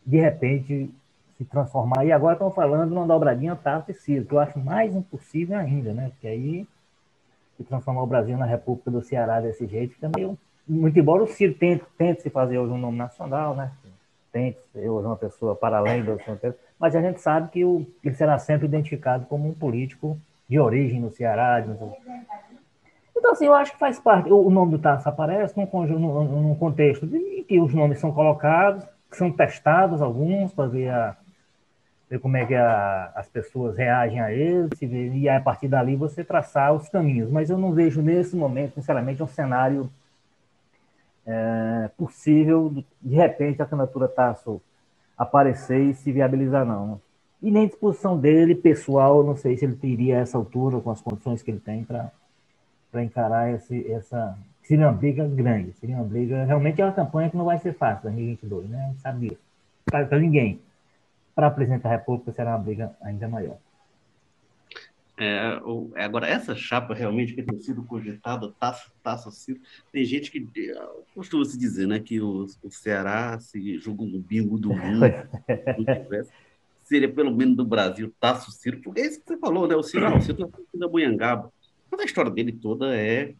de 0.04 0.20
repente, 0.20 0.90
se 1.36 1.44
transformar. 1.44 2.04
E 2.04 2.10
agora 2.10 2.34
estão 2.34 2.50
falando 2.50 2.90
numa 2.90 3.06
dobradinha 3.06 3.54
Tasso 3.54 3.92
e 3.92 3.94
Ciro, 3.94 4.24
que 4.24 4.34
eu 4.34 4.40
acho 4.40 4.58
mais 4.58 4.94
impossível 4.94 5.56
ainda, 5.56 5.92
né? 5.92 6.10
Porque 6.10 6.26
aí 6.26 6.66
se 7.56 7.64
transformar 7.64 8.02
o 8.02 8.06
Brasil 8.06 8.36
na 8.36 8.46
República 8.46 8.90
do 8.90 9.02
Ceará 9.02 9.40
desse 9.40 9.66
jeito 9.66 9.94
fica 9.94 10.10
meio. 10.14 10.36
Muito 10.68 10.98
embora 10.98 11.22
o 11.22 11.26
Ciro 11.26 11.54
tente, 11.54 11.84
tente 11.96 12.22
se 12.22 12.30
fazer 12.30 12.58
hoje 12.58 12.72
um 12.72 12.78
nome 12.78 12.98
nacional, 12.98 13.54
né? 13.54 13.72
Tente 14.30 14.58
ser 14.72 14.88
hoje 14.88 15.06
uma 15.06 15.16
pessoa 15.16 15.56
para 15.56 15.78
além 15.78 16.04
do 16.04 16.18
mas 16.78 16.94
a 16.94 17.00
gente 17.00 17.20
sabe 17.20 17.50
que 17.50 17.64
o, 17.64 17.84
ele 18.04 18.14
será 18.14 18.38
sempre 18.38 18.66
identificado 18.66 19.26
como 19.26 19.48
um 19.48 19.54
político 19.54 20.16
de 20.48 20.60
origem 20.60 21.00
no 21.00 21.10
Ceará. 21.10 21.60
De... 21.60 21.70
Então, 23.16 23.32
assim, 23.32 23.46
eu 23.46 23.54
acho 23.54 23.72
que 23.72 23.78
faz 23.78 23.98
parte. 23.98 24.30
O 24.30 24.48
nome 24.48 24.72
do 24.72 24.78
Tasso 24.78 25.08
aparece 25.08 25.56
num, 25.56 25.68
num, 25.98 26.42
num 26.42 26.54
contexto 26.54 27.04
em 27.04 27.42
que 27.42 27.58
os 27.58 27.74
nomes 27.74 27.98
são 27.98 28.12
colocados, 28.12 28.84
são 29.10 29.32
testados 29.32 30.00
alguns 30.00 30.52
para 30.52 30.68
ver 30.68 31.16
ver 32.08 32.18
como 32.20 32.36
é 32.36 32.46
que 32.46 32.54
a, 32.54 33.12
as 33.14 33.28
pessoas 33.28 33.76
reagem 33.76 34.20
a 34.20 34.32
ele, 34.32 34.70
e 34.80 35.28
a 35.28 35.40
partir 35.40 35.68
dali 35.68 35.94
você 35.94 36.24
traçar 36.24 36.72
os 36.72 36.88
caminhos. 36.88 37.30
Mas 37.30 37.50
eu 37.50 37.58
não 37.58 37.72
vejo 37.72 38.00
nesse 38.00 38.34
momento, 38.34 38.74
sinceramente, 38.74 39.22
um 39.22 39.26
cenário 39.26 39.90
é, 41.28 41.90
possível 41.96 42.72
de, 43.02 43.14
repente 43.14 43.60
a 43.60 43.66
candidatura 43.66 44.08
Tasso 44.08 44.60
aparecer 45.16 45.78
e 45.78 45.94
se 45.94 46.10
viabilizar, 46.10 46.64
não. 46.64 47.00
E 47.42 47.50
nem 47.50 47.68
disposição 47.68 48.18
dele, 48.18 48.54
pessoal, 48.54 49.22
não 49.22 49.36
sei 49.36 49.56
se 49.56 49.64
ele 49.64 49.76
teria 49.76 50.16
essa 50.16 50.38
altura, 50.38 50.80
com 50.80 50.90
as 50.90 51.00
condições 51.00 51.42
que 51.42 51.50
ele 51.50 51.60
tem 51.60 51.84
para 51.84 53.02
encarar 53.04 53.52
esse, 53.52 53.90
essa. 53.92 54.36
Seria 54.62 54.86
uma 54.86 54.92
briga 54.92 55.26
grande, 55.26 55.72
seria 55.74 55.96
uma 55.96 56.04
briga. 56.04 56.44
Realmente 56.44 56.80
é 56.80 56.84
uma 56.84 56.92
campanha 56.92 57.30
que 57.30 57.36
não 57.36 57.44
vai 57.44 57.58
ser 57.58 57.74
fácil, 57.74 58.04
2022, 58.04 58.68
né? 58.68 58.84
A 58.84 58.88
gente 58.88 59.00
sabe 59.00 59.28
disso. 59.28 59.40
Para 59.84 60.18
ninguém 60.18 60.60
para 61.38 61.52
presidente 61.52 61.82
da 61.82 61.90
República 61.90 62.32
será 62.32 62.50
uma 62.50 62.58
briga 62.58 62.96
ainda 63.00 63.28
maior. 63.28 63.58
É, 65.20 65.60
agora, 65.96 66.28
essa 66.28 66.54
chapa 66.54 66.94
realmente 66.94 67.34
que 67.34 67.42
tem 67.42 67.58
sido 67.58 67.82
cogitada, 67.82 68.52
taça, 68.60 68.88
taça 69.02 69.30
Ciro, 69.32 69.60
tem 69.90 70.04
gente 70.04 70.30
que 70.30 70.46
costuma 71.12 71.44
se 71.44 71.58
dizer 71.58 71.88
né, 71.88 71.98
que 71.98 72.20
o, 72.20 72.46
o 72.62 72.70
Ceará 72.70 73.38
se 73.40 73.78
julga 73.80 74.04
um 74.04 74.20
bingo 74.20 74.56
do 74.56 74.72
mundo, 74.72 75.06
seria 76.84 77.12
pelo 77.12 77.34
menos 77.34 77.56
do 77.56 77.64
Brasil, 77.64 78.14
Tasso 78.20 78.52
Ciro, 78.52 78.80
porque 78.80 79.00
é 79.00 79.06
isso 79.06 79.20
que 79.20 79.26
você 79.26 79.36
falou, 79.38 79.66
né? 79.66 79.74
O 79.74 79.82
Ciro, 79.82 80.06
ah, 80.06 80.16
o 80.16 80.22
Ciro 80.22 80.46
tá 80.46 80.58
da 80.74 80.88
Munhangaba. 80.88 81.52
Mas 81.90 82.00
a 82.00 82.04
história 82.04 82.30
dele 82.30 82.52
toda 82.52 82.94
é 82.96 83.34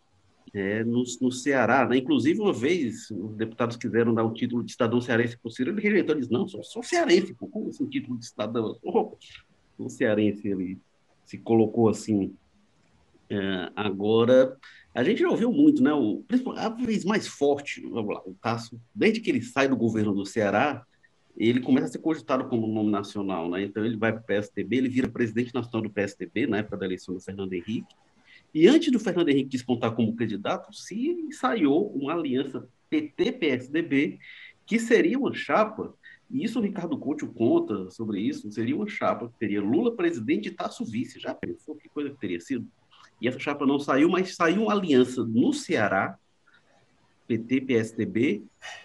é, 0.52 0.82
no, 0.82 1.04
no, 1.20 1.30
Ceará. 1.30 1.86
Né? 1.86 1.98
Inclusive, 1.98 2.40
uma 2.40 2.52
vez, 2.52 3.10
os 3.10 3.36
deputados 3.36 3.76
quiseram 3.76 4.14
dar 4.14 4.24
o 4.24 4.32
título 4.32 4.64
de 4.64 4.72
cidadão 4.72 5.00
cearense 5.00 5.36
para 5.36 5.48
o 5.48 5.50
Ciro, 5.52 5.70
ele 5.70 5.80
rejeitou, 5.80 6.14
disse, 6.14 6.32
não, 6.32 6.48
sou, 6.48 6.62
sou 6.62 6.82
cearense, 6.82 7.34
pô, 7.34 7.46
como 7.46 7.68
assim 7.68 7.86
título 7.86 8.18
de 8.18 8.26
cidadão? 8.26 8.74
Sou, 8.74 9.18
sou 9.76 9.88
cearense, 9.88 10.48
ele 10.48 10.78
se 11.28 11.36
colocou 11.36 11.90
assim. 11.90 12.34
É, 13.28 13.70
agora, 13.76 14.56
a 14.94 15.04
gente 15.04 15.20
já 15.20 15.28
ouviu 15.28 15.52
muito, 15.52 15.82
né? 15.82 15.92
O, 15.92 16.24
a 16.56 16.70
vez 16.70 17.04
mais 17.04 17.28
forte, 17.28 17.82
vamos 17.82 18.14
lá, 18.14 18.22
o 18.24 18.34
Tasso, 18.40 18.80
desde 18.94 19.20
que 19.20 19.28
ele 19.28 19.42
sai 19.42 19.68
do 19.68 19.76
governo 19.76 20.14
do 20.14 20.24
Ceará, 20.24 20.86
ele 21.36 21.60
começa 21.60 21.86
a 21.86 21.90
ser 21.90 21.98
cogitado 21.98 22.48
como 22.48 22.66
nome 22.66 22.90
nacional, 22.90 23.50
né? 23.50 23.62
Então 23.62 23.84
ele 23.84 23.98
vai 23.98 24.10
para 24.10 24.22
o 24.22 24.24
PSTB, 24.24 24.76
ele 24.78 24.88
vira 24.88 25.06
presidente 25.06 25.54
nacional 25.54 25.82
do 25.82 25.90
PSTB, 25.90 26.46
na 26.46 26.58
época 26.58 26.78
da 26.78 26.86
eleição 26.86 27.14
do 27.14 27.20
Fernando 27.20 27.52
Henrique, 27.52 27.94
e 28.54 28.66
antes 28.66 28.90
do 28.90 28.98
Fernando 28.98 29.28
Henrique 29.28 29.50
despontar 29.50 29.94
como 29.94 30.16
candidato, 30.16 30.74
se 30.74 31.10
ensaiou 31.10 31.92
uma 31.92 32.14
aliança 32.14 32.66
PT-PSDB, 32.88 34.18
que 34.64 34.80
seria 34.80 35.18
uma 35.18 35.34
chapa, 35.34 35.94
e 36.30 36.44
isso 36.44 36.58
o 36.58 36.62
Ricardo 36.62 36.98
Couto 36.98 37.26
conta 37.26 37.90
sobre 37.90 38.20
isso, 38.20 38.50
seria 38.50 38.76
uma 38.76 38.88
chapa 38.88 39.28
que 39.28 39.38
teria 39.38 39.62
Lula 39.62 39.94
presidente 39.94 40.48
e 40.48 40.50
Tasso 40.50 40.84
vice. 40.84 41.18
Já 41.18 41.34
pensou 41.34 41.74
que 41.74 41.88
coisa 41.88 42.10
que 42.10 42.20
teria 42.20 42.40
sido? 42.40 42.66
E 43.20 43.26
essa 43.26 43.38
chapa 43.38 43.66
não 43.66 43.78
saiu, 43.78 44.08
mas 44.08 44.36
saiu 44.36 44.64
uma 44.64 44.72
aliança 44.72 45.24
no 45.24 45.52
Ceará, 45.52 46.16
PT, 47.26 47.62
PSDB, 47.62 48.42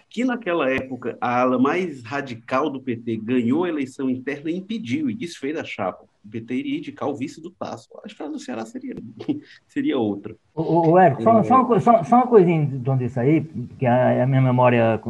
que 0.08 0.24
naquela 0.24 0.70
época 0.70 1.16
a 1.20 1.40
ala 1.40 1.58
mais 1.58 2.02
radical 2.02 2.68
do 2.68 2.80
PT 2.80 3.16
ganhou 3.16 3.64
a 3.64 3.68
eleição 3.68 4.10
interna 4.10 4.50
e 4.50 4.56
impediu 4.56 5.08
e 5.08 5.14
desfez 5.14 5.56
a 5.56 5.64
chapa. 5.64 6.04
O 6.24 6.28
PT 6.28 6.54
iria 6.54 6.78
indicar 6.78 7.08
o 7.08 7.14
vice 7.14 7.40
do 7.40 7.50
Tasso. 7.50 7.88
A 8.02 8.06
história 8.06 8.32
do 8.32 8.38
Ceará 8.38 8.64
seria, 8.64 8.94
seria 9.66 9.98
outra. 9.98 10.36
O, 10.54 10.92
o 10.92 11.22
só, 11.22 11.42
só, 11.42 11.62
uma, 11.62 11.80
só, 11.80 12.04
só, 12.04 12.16
uma 12.16 12.26
coisinha 12.26 12.66
de 12.66 13.04
isso 13.04 13.20
aí, 13.20 13.44
que 13.78 13.86
a, 13.86 14.22
a, 14.22 14.26
minha 14.26 14.42
memória, 14.42 15.00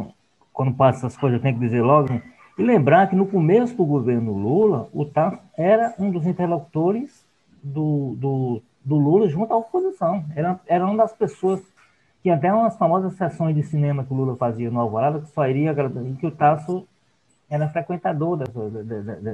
quando 0.55 0.73
passa 0.73 1.05
essas 1.05 1.17
coisas, 1.17 1.37
eu 1.37 1.43
tenho 1.43 1.55
que 1.55 1.65
dizer 1.65 1.81
logo. 1.81 2.11
Né? 2.11 2.21
E 2.57 2.63
lembrar 2.63 3.07
que 3.07 3.15
no 3.15 3.27
começo 3.27 3.75
do 3.75 3.85
governo 3.85 4.33
Lula, 4.33 4.89
o 4.93 5.05
Tasso 5.05 5.37
era 5.57 5.93
um 5.99 6.09
dos 6.09 6.25
interlocutores 6.25 7.25
do, 7.61 8.15
do, 8.17 8.61
do 8.83 8.95
Lula 8.95 9.27
junto 9.27 9.53
à 9.53 9.57
oposição. 9.57 10.25
Era, 10.35 10.59
era 10.65 10.85
uma 10.85 10.97
das 10.97 11.13
pessoas 11.13 11.61
tinha 12.25 12.33
até 12.33 12.51
umas 12.51 12.75
famosas 12.75 13.13
sessões 13.13 13.55
de 13.55 13.61
cinema 13.61 14.03
que 14.03 14.11
o 14.11 14.15
Lula 14.15 14.35
fazia 14.35 14.71
no 14.71 14.79
Alvorada, 14.79 15.19
que 15.19 15.27
só 15.27 15.47
iria 15.47 15.75
que 16.19 16.25
o 16.25 16.31
Tasso 16.31 16.87
era 17.47 17.69
frequentador 17.69 18.37
dessas, 18.37 18.73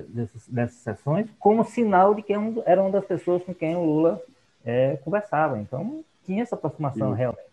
dessas, 0.10 0.48
dessas 0.50 0.75
sessões, 0.75 1.30
como 1.40 1.63
sinal 1.63 2.13
de 2.13 2.22
que 2.22 2.34
era 2.66 2.82
uma 2.82 2.92
das 2.92 3.06
pessoas 3.06 3.42
com 3.44 3.54
quem 3.54 3.78
o 3.78 3.86
Lula 3.86 4.22
é, 4.66 4.98
conversava. 5.06 5.58
Então, 5.58 6.04
tinha 6.25 6.44
essa 6.44 6.56
aproximação 6.56 7.12
Sim. 7.12 7.18
realmente. 7.18 7.50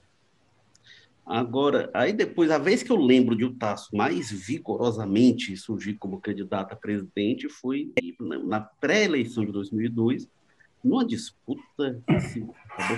Agora, 1.28 1.90
aí 1.92 2.14
depois, 2.14 2.50
a 2.50 2.56
vez 2.56 2.82
que 2.82 2.90
eu 2.90 2.96
lembro 2.96 3.36
de 3.36 3.46
Tasso 3.50 3.94
mais 3.94 4.30
vigorosamente 4.30 5.54
surgir 5.58 5.92
como 5.98 6.22
candidato 6.22 6.72
a 6.72 6.76
presidente 6.76 7.50
foi 7.50 7.92
na 8.46 8.60
pré-eleição 8.60 9.44
de 9.44 9.52
2002, 9.52 10.26
numa 10.82 11.04
disputa 11.04 12.02
assim, 12.06 12.48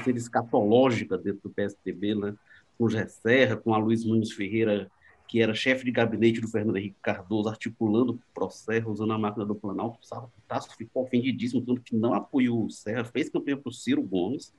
sendo 0.04 0.16
escatológica 0.16 1.18
dentro 1.18 1.40
do 1.42 1.50
PSDB, 1.50 2.14
né? 2.14 2.36
com 2.78 2.84
o 2.84 2.90
Serra, 3.08 3.56
com 3.56 3.74
a 3.74 3.78
Luiz 3.78 4.04
Nunes 4.04 4.30
Ferreira, 4.30 4.88
que 5.26 5.42
era 5.42 5.52
chefe 5.52 5.84
de 5.84 5.90
gabinete 5.90 6.40
do 6.40 6.46
Fernando 6.46 6.76
Henrique 6.76 6.98
Cardoso, 7.02 7.48
articulando 7.48 8.12
o 8.12 8.20
processo, 8.32 8.88
usando 8.88 9.12
a 9.12 9.18
máquina 9.18 9.44
do 9.44 9.56
Planalto. 9.56 9.98
O 10.00 10.30
Tasso 10.46 10.76
ficou 10.76 11.02
ofendidíssimo, 11.02 11.62
tanto 11.62 11.82
que 11.82 11.96
não 11.96 12.14
apoiou 12.14 12.64
o 12.64 12.70
Serra, 12.70 13.04
fez 13.04 13.28
campanha 13.28 13.56
para 13.56 13.70
o 13.70 13.72
Ciro 13.72 14.02
Gomes, 14.02 14.54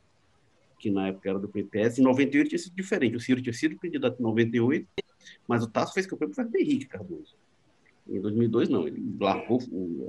que 0.81 0.89
na 0.89 1.09
época 1.09 1.29
era 1.29 1.39
do 1.39 1.47
PPS. 1.47 1.99
Em 1.99 2.03
98 2.03 2.49
tinha 2.49 2.59
sido 2.59 2.75
diferente. 2.75 3.15
O 3.15 3.19
Ciro 3.19 3.41
tinha 3.41 3.53
sido 3.53 3.77
candidato 3.77 4.19
em 4.19 4.23
98, 4.23 4.87
mas 5.47 5.63
o 5.63 5.67
Tasso 5.67 5.93
fez 5.93 6.07
campanha 6.07 6.31
para 6.33 6.45
o 6.45 6.57
Henrique 6.57 6.87
Cardoso. 6.87 7.35
Em 8.09 8.19
2002, 8.19 8.67
não. 8.67 8.87
Ele 8.87 9.15
largou 9.19 9.59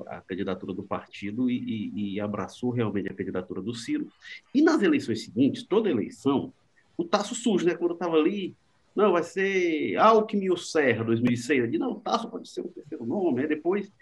a 0.07 0.23
candidatura 0.23 0.73
do 0.73 0.83
partido 0.83 1.51
e, 1.51 1.59
e, 1.59 2.15
e, 2.15 2.21
abraçou 2.21 2.71
realmente 2.71 3.11
a 3.11 3.15
candidatura 3.15 3.61
do 3.61 3.75
Ciro. 3.75 4.09
E 4.55 4.63
nas 4.63 4.83
eleições 4.83 5.23
seguintes, 5.23 5.63
toda 5.63 5.91
eleição, 5.91 6.53
o 6.97 7.05
Tasso 7.05 7.35
surge, 7.35 7.67
né? 7.67 7.75
Quando 7.75 7.93
estava 7.93 8.17
ali, 8.17 8.57
não, 8.97 9.13
vai 9.13 9.23
ser 9.23 9.97
Alckmin 9.97 10.49
ou 10.49 10.57
Serra, 10.57 11.05
2006. 11.05 11.61
Eu 11.61 11.67
disse, 11.67 11.79
não, 11.79 11.93
o 11.93 12.01
Tasso 12.01 12.31
pode 12.31 12.49
ser 12.49 12.63
o 12.63 12.69
terceiro 12.69 13.05
nome. 13.05 13.43
Aí 13.43 13.49
depois, 13.49 13.93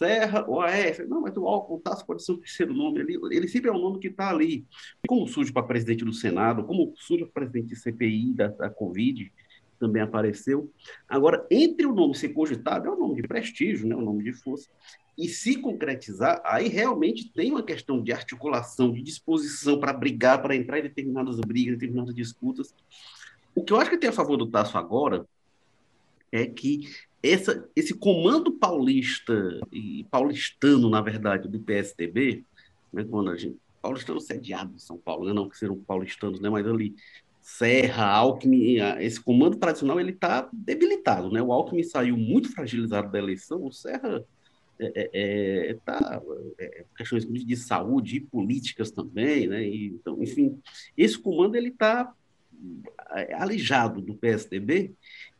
Serra 0.00 0.46
ou 0.48 0.62
AS. 0.62 1.06
Não, 1.06 1.20
mas 1.20 1.36
o 1.36 1.44
o 1.44 1.78
Tasso 1.78 2.06
pode 2.06 2.24
ser 2.24 2.32
o 2.32 2.38
terceiro 2.38 2.72
nome. 2.72 3.00
Ele, 3.00 3.18
ele 3.30 3.46
sempre 3.46 3.68
é 3.68 3.72
o 3.72 3.78
nome 3.78 3.98
que 3.98 4.08
está 4.08 4.30
ali. 4.30 4.64
Como 5.06 5.26
surge 5.26 5.52
para 5.52 5.62
presidente 5.62 6.06
do 6.06 6.12
Senado, 6.12 6.64
como 6.64 6.94
surge 6.96 7.26
para 7.26 7.42
presidente 7.42 7.68
de 7.68 7.76
CPI 7.76 8.32
da, 8.32 8.48
da 8.48 8.70
Covid, 8.70 9.30
também 9.78 10.00
apareceu. 10.00 10.72
Agora, 11.06 11.46
entre 11.50 11.84
o 11.84 11.92
nome 11.92 12.14
ser 12.14 12.30
cogitado, 12.30 12.88
é 12.88 12.90
um 12.90 12.98
nome 12.98 13.20
de 13.20 13.28
prestígio, 13.28 13.86
né, 13.86 13.94
um 13.94 14.00
nome 14.00 14.24
de 14.24 14.32
força, 14.32 14.70
e 15.18 15.28
se 15.28 15.56
concretizar, 15.56 16.40
aí 16.44 16.66
realmente 16.68 17.30
tem 17.30 17.50
uma 17.50 17.62
questão 17.62 18.02
de 18.02 18.10
articulação, 18.10 18.90
de 18.90 19.02
disposição 19.02 19.78
para 19.78 19.92
brigar, 19.92 20.40
para 20.40 20.56
entrar 20.56 20.78
em 20.78 20.82
determinadas 20.82 21.38
brigas, 21.40 21.74
determinadas 21.74 22.14
disputas. 22.14 22.74
O 23.54 23.62
que 23.62 23.72
eu 23.72 23.78
acho 23.78 23.90
que 23.90 23.98
tem 23.98 24.08
a 24.08 24.14
favor 24.14 24.38
do 24.38 24.46
Tasso 24.46 24.78
agora 24.78 25.26
é 26.32 26.46
que 26.46 26.88
essa, 27.22 27.68
esse 27.76 27.94
comando 27.94 28.52
paulista 28.52 29.60
e 29.70 30.04
paulistano, 30.10 30.88
na 30.88 31.00
verdade, 31.00 31.48
do 31.48 31.60
PSDB, 31.60 32.44
né, 32.92 33.04
quando 33.04 33.30
a 33.30 33.36
gente, 33.36 33.56
paulistano 33.82 34.20
sediado 34.20 34.74
em 34.74 34.78
São 34.78 34.96
Paulo, 34.96 35.26
né, 35.26 35.32
não 35.32 35.48
que 35.48 35.58
serão 35.58 35.78
paulistanos, 35.78 36.40
né, 36.40 36.48
mas 36.48 36.66
ali 36.66 36.94
Serra, 37.42 38.06
Alckmin, 38.06 38.76
esse 39.00 39.20
comando 39.20 39.56
tradicional 39.56 39.98
ele 39.98 40.12
está 40.12 40.48
debilitado, 40.52 41.30
né? 41.30 41.42
O 41.42 41.52
Alckmin 41.52 41.82
saiu 41.82 42.16
muito 42.16 42.52
fragilizado 42.52 43.10
da 43.10 43.18
eleição, 43.18 43.64
o 43.64 43.72
Serra 43.72 44.22
é, 44.78 45.10
é, 45.12 45.70
é 45.70 45.74
tá, 45.84 46.22
é, 46.58 46.84
questões 46.96 47.26
de 47.26 47.56
saúde 47.56 48.16
e 48.16 48.20
políticas 48.20 48.90
também, 48.90 49.46
né? 49.46 49.66
E, 49.66 49.86
então, 49.86 50.22
enfim, 50.22 50.60
esse 50.96 51.18
comando 51.18 51.56
ele 51.56 51.68
está 51.68 52.02
é, 52.02 52.12
alijado 53.34 54.00
do 54.00 54.14
PSDB 54.14 54.94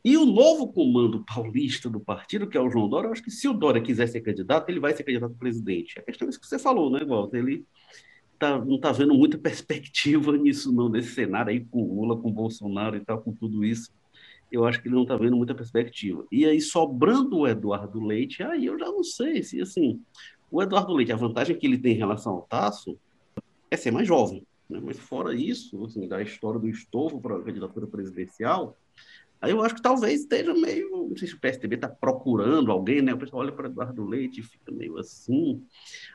e 0.05 0.17
o 0.17 0.25
novo 0.25 0.73
comando 0.73 1.25
paulista 1.25 1.89
do 1.91 2.01
partido, 2.01 2.49
que 2.49 2.57
é 2.57 2.61
o 2.61 2.71
João 2.71 2.89
Dória, 2.89 3.09
eu 3.09 3.13
acho 3.13 3.23
que 3.23 3.31
se 3.31 3.47
o 3.47 3.53
Dória 3.53 3.83
quiser 3.83 4.07
ser 4.09 4.23
candidato, 4.23 4.69
ele 4.71 4.81
vai 4.81 4.95
ser 4.95 5.03
candidato 5.03 5.33
a 5.33 5.39
presidente. 5.39 5.99
A 5.99 6.03
questão 6.03 6.27
é 6.27 6.31
isso 6.31 6.41
que 6.41 6.47
você 6.47 6.59
falou, 6.59 6.91
né, 6.91 7.05
Walter? 7.05 7.39
Ele 7.39 7.67
tá, 8.39 8.59
não 8.59 8.77
está 8.77 8.93
vendo 8.93 9.15
muita 9.15 9.37
perspectiva 9.37 10.33
nisso, 10.39 10.73
não, 10.73 10.89
nesse 10.89 11.15
cenário 11.15 11.51
aí 11.51 11.61
com 11.61 11.95
Lula, 11.95 12.17
com 12.17 12.33
Bolsonaro 12.33 12.97
e 12.97 13.01
tal, 13.01 13.21
com 13.21 13.33
tudo 13.33 13.63
isso. 13.63 13.93
Eu 14.51 14.65
acho 14.65 14.81
que 14.81 14.89
ele 14.89 14.95
não 14.95 15.03
está 15.03 15.17
vendo 15.17 15.37
muita 15.37 15.55
perspectiva. 15.55 16.27
E 16.33 16.47
aí, 16.47 16.61
sobrando 16.61 17.39
o 17.39 17.47
Eduardo 17.47 18.03
Leite, 18.05 18.43
aí 18.43 18.67
eu 18.67 18.79
já 18.79 18.87
não 18.87 19.05
sei 19.05 19.43
se, 19.43 19.61
assim, 19.61 20.01
o 20.51 20.63
Eduardo 20.63 20.95
Leite, 20.95 21.13
a 21.13 21.17
vantagem 21.17 21.57
que 21.57 21.67
ele 21.67 21.79
tem 21.79 21.93
em 21.93 21.99
relação 21.99 22.33
ao 22.33 22.43
Tasso 22.43 22.99
é 23.71 23.77
ser 23.77 23.91
mais 23.91 24.09
jovem. 24.09 24.45
Né? 24.71 24.81
Mas 24.83 24.99
fora 24.99 25.35
isso, 25.35 25.85
assim, 25.85 26.07
da 26.09 26.23
história 26.23 26.61
do 26.61 26.69
estofo 26.69 27.21
para 27.21 27.37
a 27.37 27.43
candidatura 27.43 27.87
presidencial, 27.87 28.77
Aí 29.41 29.53
eu 29.53 29.63
acho 29.63 29.75
que 29.75 29.83
talvez 29.83 30.21
esteja 30.21 30.53
meio. 30.53 31.09
Não 31.09 31.17
sei 31.17 31.27
se 31.27 31.35
o 31.35 31.41
PSDB 31.41 31.77
está 31.77 31.89
procurando 31.89 32.71
alguém, 32.71 33.01
né? 33.01 33.15
O 33.15 33.19
pessoal 33.19 33.41
olha 33.43 33.53
para 33.53 33.69
Eduardo 33.69 34.05
Leite 34.05 34.41
e 34.41 34.43
fica 34.43 34.71
meio 34.71 34.99
assim. 34.99 35.65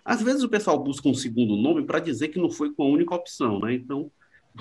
Às 0.03 0.21
vezes 0.21 0.43
o 0.43 0.49
pessoal 0.49 0.81
busca 0.83 1.09
um 1.09 1.13
segundo 1.13 1.55
nome 1.55 1.83
para 1.83 1.99
dizer 1.99 2.27
que 2.27 2.37
não 2.37 2.51
foi 2.51 2.71
com 2.71 2.83
a 2.83 2.87
única 2.87 3.15
opção, 3.15 3.59
né? 3.59 3.73
Então, 3.73 4.11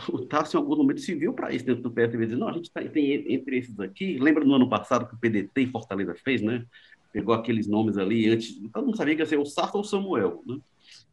o 0.09 0.25
Tarso, 0.25 0.57
em 0.57 0.61
algum 0.61 0.77
momento, 0.77 1.01
se 1.01 1.15
viu 1.15 1.35
para 1.35 1.53
isso 1.53 1.65
dentro 1.65 1.83
do 1.83 1.91
PSDB, 1.91 2.25
dizer, 2.25 2.39
não, 2.39 2.49
a 2.49 2.53
gente 2.53 2.71
tá, 2.71 2.83
tem 2.83 3.33
entre 3.33 3.59
esses 3.59 3.79
aqui. 3.79 4.19
Lembra 4.19 4.45
no 4.45 4.55
ano 4.55 4.69
passado 4.69 5.07
que 5.07 5.15
o 5.15 5.19
PDT 5.19 5.61
em 5.61 5.71
Fortaleza 5.71 6.15
fez, 6.15 6.41
né? 6.41 6.65
Pegou 7.13 7.35
aqueles 7.35 7.67
nomes 7.69 7.99
ali 7.99 8.31
antes. 8.31 8.59
Todo 8.73 8.87
mundo 8.87 8.97
sabia 8.97 9.15
que 9.15 9.21
ia 9.21 9.27
ser 9.27 9.39
o 9.39 9.45
Sarto 9.45 9.75
ou 9.75 9.83
o 9.83 9.85
Samuel, 9.85 10.43
né? 10.47 10.57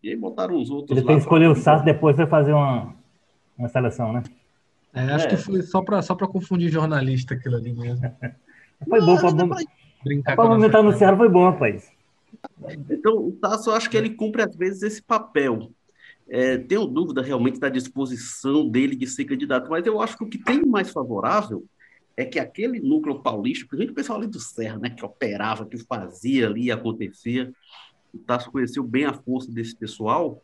E 0.04 0.10
aí 0.10 0.16
botaram 0.16 0.60
os 0.60 0.70
outros. 0.70 0.98
Ele 0.98 1.06
tem 1.06 1.16
que 1.16 1.22
escolher 1.22 1.48
o 1.48 1.56
Sarto, 1.56 1.86
depois 1.86 2.18
vai 2.18 2.28
fazer 2.28 2.54
uma, 2.54 2.94
uma 3.58 3.70
seleção, 3.70 4.12
né? 4.14 4.24
É, 4.94 5.02
acho 5.02 5.28
é. 5.28 5.30
que 5.30 5.38
foi 5.38 5.62
só 5.62 5.82
para 5.82 6.02
só 6.02 6.16
confundir 6.16 6.70
jornalista 6.70 7.34
aquilo 7.34 7.56
ali 7.56 7.72
mesmo. 7.72 8.14
foi 8.88 9.02
bom 9.02 9.18
para 9.18 9.32
brincar 10.04 10.36
Para 10.36 10.50
movimentar 10.50 10.84
no 10.84 10.94
Ceará 10.94 11.16
foi 11.16 11.30
bom, 11.30 11.50
rapaz. 11.50 11.92
Então, 12.90 13.18
o 13.18 13.32
Tasso, 13.34 13.70
eu 13.70 13.76
acho 13.76 13.90
que 13.90 13.98
ele 13.98 14.12
cumpre 14.12 14.42
às 14.42 14.56
vezes 14.56 14.82
esse 14.82 15.02
papel. 15.02 15.72
É, 16.30 16.58
tenho 16.58 16.86
dúvida 16.86 17.22
realmente 17.22 17.60
da 17.60 17.70
disposição 17.70 18.68
dele 18.68 18.96
de 18.96 19.06
ser 19.08 19.26
candidato, 19.26 19.70
mas 19.70 19.86
eu 19.86 20.00
acho 20.02 20.18
que 20.18 20.24
o 20.24 20.30
que 20.30 20.38
tem 20.38 20.66
mais 20.66 20.90
favorável 20.90 21.66
é 22.16 22.26
que 22.26 22.40
aquele 22.40 22.80
núcleo 22.80 23.22
paulista, 23.22 23.66
principalmente 23.66 23.92
o 23.92 23.96
pessoal 23.96 24.20
ali 24.20 24.28
do 24.28 24.40
Serra, 24.40 24.78
né, 24.78 24.90
que 24.90 25.04
operava, 25.04 25.66
que 25.66 25.78
fazia 25.78 26.48
ali, 26.48 26.72
acontecia, 26.72 27.52
o 28.13 28.20
Tasso 28.20 28.51
conheceu 28.51 28.84
bem 28.84 29.06
a 29.06 29.13
força 29.13 29.51
desse 29.51 29.75
pessoal 29.75 30.41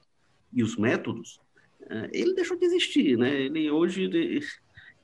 e 0.54 0.64
os 0.64 0.78
métodos, 0.78 1.40
é, 1.90 2.10
ele 2.14 2.34
deixou 2.34 2.58
de 2.58 2.66
existir, 2.66 3.18
né? 3.18 3.42
Ele 3.42 3.70
hoje 3.70 4.10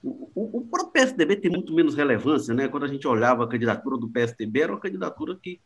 o, 0.03 0.29
o, 0.36 0.67
próprio 0.67 0.91
PSDB 0.91 1.38
tem 1.38 1.50
muito 1.50 1.74
menos 1.74 1.96
relevância, 1.96 2.53
né? 2.53 2.67
Quando 2.67 2.84
a 2.84 2.88
gente 2.88 3.08
olhava 3.08 3.43
a 3.43 3.48
candidatura 3.48 3.98
do 3.98 4.10
PSDB, 4.10 4.62
era 4.62 4.74
uma 4.74 4.79
candidatura 4.79 5.38
que 5.41 5.60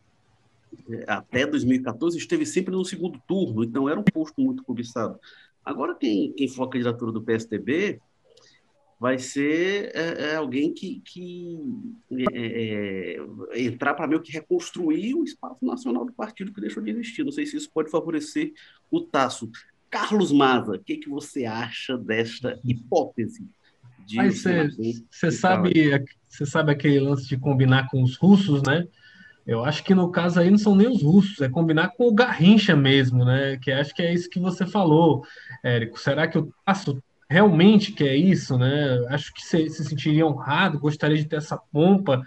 é, 0.92 1.06
até 1.08 1.46
2014 1.46 2.18
esteve 2.18 2.46
sempre 2.46 2.72
no 2.74 2.86
segundo 2.86 3.20
turno, 3.28 3.64
então 3.64 3.90
era 3.90 4.00
um 4.00 4.04
posto 4.04 4.40
muito 4.42 4.64
cobiçado. 4.64 5.20
Agora, 5.66 5.96
quem, 5.96 6.32
quem 6.34 6.48
for 6.48 6.64
a 6.64 6.70
candidatura 6.70 7.12
do 7.12 7.22
PSDB 7.22 8.00
vai 9.00 9.20
ser 9.20 9.92
é, 9.94 10.32
é 10.32 10.36
alguém 10.36 10.74
que, 10.74 11.02
que 11.06 11.58
é, 12.34 13.18
é 13.54 13.62
entrar 13.62 13.94
para 13.94 14.08
meio 14.08 14.22
que 14.22 14.32
reconstruir 14.32 15.14
o 15.14 15.24
espaço 15.24 15.64
nacional 15.64 16.06
do 16.06 16.14
partido 16.14 16.52
que 16.52 16.62
deixou 16.62 16.82
de 16.82 16.92
existir. 16.92 17.24
Não 17.24 17.32
sei 17.32 17.46
se 17.46 17.58
isso 17.58 17.70
pode 17.72 17.92
favorecer 17.92 18.54
o 18.90 19.02
Tasso. 19.02 19.50
Carlos 19.90 20.32
Maza, 20.32 20.74
o 20.74 20.80
que, 20.80 20.98
que 20.98 21.10
você 21.10 21.46
acha 21.46 21.98
desta 21.98 22.60
hipótese? 22.64 23.48
Você 25.12 25.32
sabe, 25.32 26.06
você 26.28 26.46
sabe 26.46 26.72
aquele 26.72 27.00
lance 27.00 27.28
de 27.28 27.38
combinar 27.38 27.88
com 27.90 28.02
os 28.02 28.16
russos, 28.16 28.62
né? 28.64 28.86
Eu 29.46 29.64
acho 29.64 29.84
que 29.84 29.96
no 29.96 30.12
caso 30.12 30.40
aí 30.40 30.52
não 30.52 30.58
são 30.58 30.76
nem 30.76 30.88
os 30.88 31.02
russos, 31.02 31.40
é 31.40 31.48
combinar 31.48 31.90
com 31.90 32.08
o 32.08 32.14
Garrincha 32.14 32.76
mesmo, 32.76 33.24
né? 33.24 33.58
Que 33.58 33.72
acho 33.72 33.94
que 33.94 34.02
é 34.02 34.14
isso 34.14 34.30
que 34.30 34.40
você 34.40 34.66
falou, 34.66 35.26
Érico. 35.64 35.98
Será 36.00 36.28
que 36.28 36.38
o 36.38 36.52
Tasso 36.66 37.02
realmente 37.30 37.92
quer 37.92 38.16
isso, 38.16 38.58
né? 38.58 39.06
Acho 39.10 39.34
que 39.34 39.42
se, 39.42 39.70
se 39.70 39.84
sentiria 39.86 40.26
honrado, 40.26 40.80
gostaria 40.80 41.18
de 41.18 41.26
ter 41.26 41.38
essa 41.38 41.58
pompa 41.58 42.22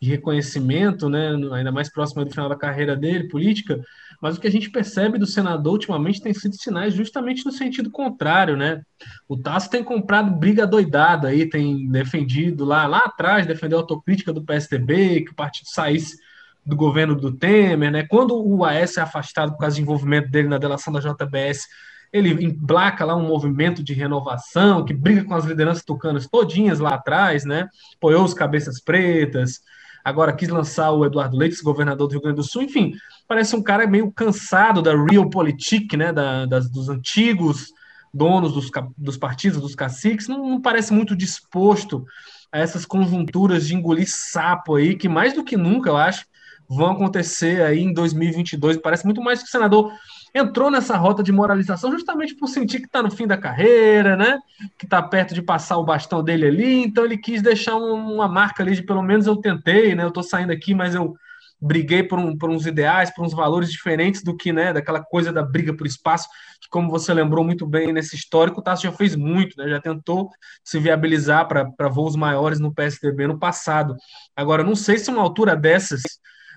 de 0.00 0.10
reconhecimento, 0.10 1.08
né? 1.08 1.30
Ainda 1.52 1.72
mais 1.72 1.90
próximo 1.90 2.24
do 2.24 2.30
final 2.30 2.48
da 2.48 2.56
carreira 2.56 2.96
dele, 2.96 3.28
política 3.28 3.80
mas 4.20 4.36
o 4.36 4.40
que 4.40 4.46
a 4.46 4.50
gente 4.50 4.70
percebe 4.70 5.18
do 5.18 5.26
senador 5.26 5.74
ultimamente 5.74 6.20
tem 6.20 6.32
sido 6.32 6.56
sinais 6.56 6.94
justamente 6.94 7.44
no 7.44 7.52
sentido 7.52 7.90
contrário, 7.90 8.56
né? 8.56 8.82
O 9.28 9.36
Tasso 9.36 9.70
tem 9.70 9.84
comprado 9.84 10.30
briga 10.30 10.66
doidada 10.66 11.28
aí, 11.28 11.48
tem 11.48 11.88
defendido 11.88 12.64
lá, 12.64 12.86
lá 12.86 12.98
atrás, 12.98 13.46
defendeu 13.46 13.78
a 13.78 13.82
autocrítica 13.82 14.32
do 14.32 14.44
PSDB, 14.44 15.22
que 15.22 15.32
o 15.32 15.34
partido 15.34 15.68
saísse 15.68 16.16
do 16.64 16.74
governo 16.74 17.14
do 17.14 17.32
Temer, 17.32 17.90
né? 17.90 18.06
Quando 18.08 18.36
o 18.36 18.64
AS 18.64 18.96
é 18.96 19.02
afastado 19.02 19.52
por 19.52 19.58
causa 19.58 19.76
do 19.76 19.82
envolvimento 19.82 20.30
dele 20.30 20.48
na 20.48 20.58
delação 20.58 20.92
da 20.92 21.00
JBS, 21.00 21.66
ele 22.12 22.44
emplaca 22.44 23.04
lá 23.04 23.14
um 23.16 23.26
movimento 23.26 23.82
de 23.82 23.92
renovação, 23.92 24.84
que 24.84 24.94
briga 24.94 25.24
com 25.24 25.34
as 25.34 25.44
lideranças 25.44 25.84
tucanas 25.84 26.26
todinhas 26.26 26.78
lá 26.78 26.94
atrás, 26.94 27.44
né? 27.44 27.68
Apoiou 27.96 28.24
os 28.24 28.34
cabeças 28.34 28.80
pretas, 28.80 29.60
agora 30.04 30.32
quis 30.32 30.48
lançar 30.48 30.92
o 30.92 31.04
Eduardo 31.04 31.36
Leite, 31.36 31.62
governador 31.62 32.06
do 32.06 32.12
Rio 32.12 32.22
Grande 32.22 32.36
do 32.36 32.44
Sul, 32.44 32.62
enfim, 32.62 32.94
parece 33.26 33.56
um 33.56 33.62
cara 33.62 33.86
meio 33.86 34.10
cansado 34.12 34.80
da 34.80 34.92
realpolitik, 34.94 35.96
né, 35.96 36.12
da, 36.12 36.46
das, 36.46 36.70
dos 36.70 36.88
antigos 36.88 37.72
donos 38.14 38.52
dos, 38.52 38.70
dos 38.96 39.16
partidos, 39.16 39.60
dos 39.60 39.74
caciques, 39.74 40.28
não, 40.28 40.48
não, 40.48 40.60
parece 40.60 40.92
muito 40.92 41.14
disposto 41.16 42.06
a 42.50 42.58
essas 42.58 42.86
conjunturas 42.86 43.66
de 43.66 43.74
engolir 43.74 44.06
sapo 44.08 44.76
aí, 44.76 44.96
que 44.96 45.08
mais 45.08 45.34
do 45.34 45.44
que 45.44 45.56
nunca, 45.56 45.90
eu 45.90 45.96
acho, 45.96 46.24
vão 46.68 46.92
acontecer 46.92 47.62
aí 47.62 47.80
em 47.80 47.92
2022. 47.92 48.78
Parece 48.78 49.04
muito 49.04 49.20
mais 49.20 49.42
que 49.42 49.48
o 49.48 49.50
senador 49.50 49.92
entrou 50.36 50.70
nessa 50.70 50.96
rota 50.96 51.22
de 51.22 51.32
moralização 51.32 51.90
justamente 51.90 52.34
por 52.34 52.46
sentir 52.46 52.80
que 52.80 52.86
está 52.86 53.02
no 53.02 53.10
fim 53.10 53.26
da 53.26 53.38
carreira, 53.38 54.16
né? 54.16 54.38
Que 54.78 54.84
está 54.84 55.02
perto 55.02 55.34
de 55.34 55.40
passar 55.40 55.78
o 55.78 55.84
bastão 55.84 56.22
dele 56.22 56.46
ali, 56.46 56.82
então 56.84 57.04
ele 57.04 57.16
quis 57.16 57.40
deixar 57.40 57.76
uma 57.76 58.28
marca 58.28 58.62
ali 58.62 58.74
de 58.74 58.82
pelo 58.82 59.02
menos 59.02 59.26
eu 59.26 59.36
tentei, 59.36 59.94
né? 59.94 60.04
Eu 60.04 60.08
estou 60.08 60.22
saindo 60.22 60.52
aqui, 60.52 60.74
mas 60.74 60.94
eu 60.94 61.14
briguei 61.58 62.02
por, 62.02 62.18
um, 62.18 62.36
por 62.36 62.50
uns 62.50 62.66
ideais, 62.66 63.10
por 63.10 63.24
uns 63.24 63.32
valores 63.32 63.70
diferentes 63.70 64.22
do 64.22 64.36
que, 64.36 64.52
né, 64.52 64.74
daquela 64.74 65.02
coisa 65.02 65.32
da 65.32 65.42
briga 65.42 65.74
por 65.74 65.86
espaço, 65.86 66.28
que 66.60 66.68
como 66.68 66.90
você 66.90 67.14
lembrou 67.14 67.42
muito 67.42 67.66
bem 67.66 67.94
nesse 67.94 68.14
histórico, 68.14 68.60
o 68.60 68.62
Tasso 68.62 68.82
já 68.82 68.92
fez 68.92 69.16
muito, 69.16 69.56
né, 69.56 69.68
já 69.70 69.80
tentou 69.80 70.28
se 70.62 70.78
viabilizar 70.78 71.48
para 71.48 71.88
voos 71.88 72.14
maiores 72.14 72.60
no 72.60 72.74
PSDB 72.74 73.26
no 73.26 73.38
passado. 73.38 73.96
Agora, 74.36 74.62
não 74.62 74.76
sei 74.76 74.98
se 74.98 75.10
uma 75.10 75.22
altura 75.22 75.56
dessas 75.56 76.02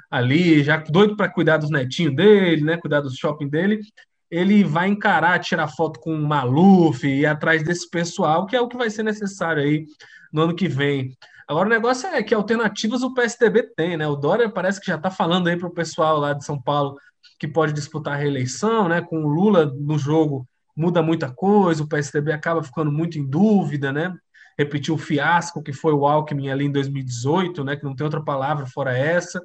ali, 0.10 0.64
já 0.64 0.78
doido 0.78 1.16
para 1.16 1.30
cuidar 1.30 1.58
dos 1.58 1.70
netinhos 1.70 2.16
dele, 2.16 2.64
né, 2.64 2.78
cuidar 2.78 3.02
do 3.02 3.16
shopping 3.16 3.48
dele, 3.48 3.82
ele 4.30 4.64
vai 4.64 4.88
encarar, 4.88 5.40
tirar 5.40 5.68
foto 5.68 6.00
com 6.00 6.14
o 6.14 6.28
Maluf 6.28 7.06
e 7.06 7.22
ir 7.22 7.26
atrás 7.26 7.64
desse 7.64 7.90
pessoal, 7.90 8.46
que 8.46 8.56
é 8.56 8.62
o 8.62 8.68
que 8.68 8.78
vai 8.78 8.90
ser 8.90 9.04
necessário 9.04 9.64
aí 9.64 9.86
no 10.32 10.44
ano 10.44 10.56
que 10.56 10.68
vem. 10.68 11.16
Agora 11.48 11.68
o 11.68 11.72
negócio 11.72 12.08
é 12.08 12.22
que 12.22 12.34
alternativas 12.34 13.02
o 13.02 13.14
PSDB 13.14 13.64
tem, 13.76 13.98
né? 13.98 14.08
O 14.08 14.16
Dória 14.16 14.48
parece 14.48 14.80
que 14.80 14.86
já 14.86 14.96
está 14.96 15.10
falando 15.10 15.48
aí 15.48 15.58
para 15.58 15.68
o 15.68 15.74
pessoal 15.74 16.20
lá 16.20 16.34
de 16.34 16.46
São 16.46 16.62
Paulo 16.62 16.96
que 17.40 17.48
pode 17.48 17.74
disputar 17.74 18.14
a 18.14 18.18
reeleição, 18.18 18.88
né? 18.88 19.02
Com 19.02 19.24
o 19.24 19.28
Lula 19.28 19.66
no 19.66 19.98
jogo 19.98 20.48
muda 20.76 21.02
muita 21.02 21.30
coisa, 21.30 21.84
o 21.84 21.88
PSDB 21.88 22.32
acaba 22.32 22.64
ficando 22.64 22.92
muito 22.92 23.18
em 23.18 23.26
dúvida, 23.26 23.92
né? 23.92 24.16
Repetiu 24.58 24.94
o 24.94 24.98
fiasco 24.98 25.64
que 25.64 25.74
foi 25.74 25.92
o 25.92 26.06
Alckmin 26.06 26.50
ali 26.50 26.66
em 26.66 26.72
2018, 26.72 27.64
né? 27.64 27.76
Que 27.76 27.84
não 27.84 27.96
tem 27.96 28.06
outra 28.06 28.24
palavra 28.24 28.68
fora 28.68 28.96
essa. 28.96 29.42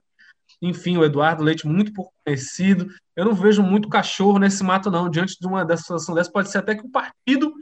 Enfim, 0.62 0.96
o 0.96 1.04
Eduardo 1.04 1.42
Leite 1.42 1.66
muito 1.66 1.92
pouco 1.92 2.12
conhecido. 2.24 2.88
Eu 3.16 3.24
não 3.24 3.34
vejo 3.34 3.62
muito 3.62 3.88
cachorro 3.88 4.38
nesse 4.38 4.62
mato, 4.64 4.90
não. 4.90 5.10
Diante 5.10 5.38
de 5.38 5.46
uma 5.46 5.64
dessa 5.64 5.82
situação 5.82 6.14
dessa, 6.14 6.30
pode 6.30 6.50
ser 6.50 6.58
até 6.58 6.74
que 6.74 6.86
o 6.86 6.90
partido 6.90 7.52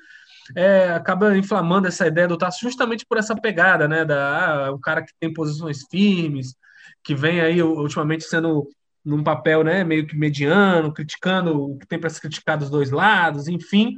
é, 0.57 0.93
acaba 0.93 1.37
inflamando 1.37 1.89
essa 1.89 2.07
ideia 2.07 2.29
do 2.29 2.37
Tasso 2.37 2.59
justamente 2.61 3.07
por 3.07 3.19
essa 3.19 3.35
pegada, 3.35 3.89
né? 3.89 4.05
Da, 4.05 4.67
ah, 4.67 4.73
o 4.73 4.79
cara 4.79 5.03
que 5.03 5.13
tem 5.21 5.33
posições 5.33 5.81
firmes, 5.91 6.55
que 7.03 7.15
vem 7.15 7.41
aí 7.41 7.63
ultimamente 7.63 8.25
sendo 8.25 8.69
num 9.05 9.23
papel 9.23 9.65
né, 9.65 9.83
meio 9.83 10.07
que 10.07 10.17
mediano, 10.17 10.93
criticando 10.93 11.73
o 11.73 11.79
que 11.79 11.87
tem 11.87 11.99
para 11.99 12.11
se 12.11 12.21
criticar 12.21 12.57
dos 12.57 12.71
dois 12.71 12.91
lados, 12.91 13.49
enfim. 13.49 13.95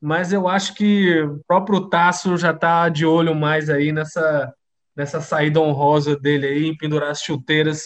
Mas 0.00 0.32
eu 0.32 0.48
acho 0.48 0.74
que 0.74 1.20
o 1.22 1.40
próprio 1.46 1.88
Tasso 1.88 2.36
já 2.36 2.52
está 2.52 2.88
de 2.88 3.04
olho 3.04 3.34
mais 3.34 3.68
aí 3.68 3.92
nessa, 3.92 4.52
nessa 4.96 5.20
saída 5.20 5.60
honrosa 5.60 6.18
dele 6.18 6.46
aí, 6.46 6.66
em 6.66 6.76
pendurar 6.76 7.10
as 7.10 7.20
chuteiras, 7.20 7.82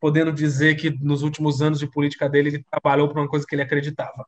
podendo 0.00 0.32
dizer 0.32 0.76
que 0.76 0.90
nos 0.90 1.22
últimos 1.22 1.62
anos 1.62 1.78
de 1.78 1.90
política 1.90 2.28
dele 2.28 2.48
ele 2.48 2.64
trabalhou 2.70 3.08
para 3.08 3.22
uma 3.22 3.28
coisa 3.28 3.46
que 3.46 3.54
ele 3.54 3.62
acreditava. 3.62 4.26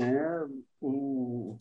É, 0.00 0.44
o, 0.80 1.56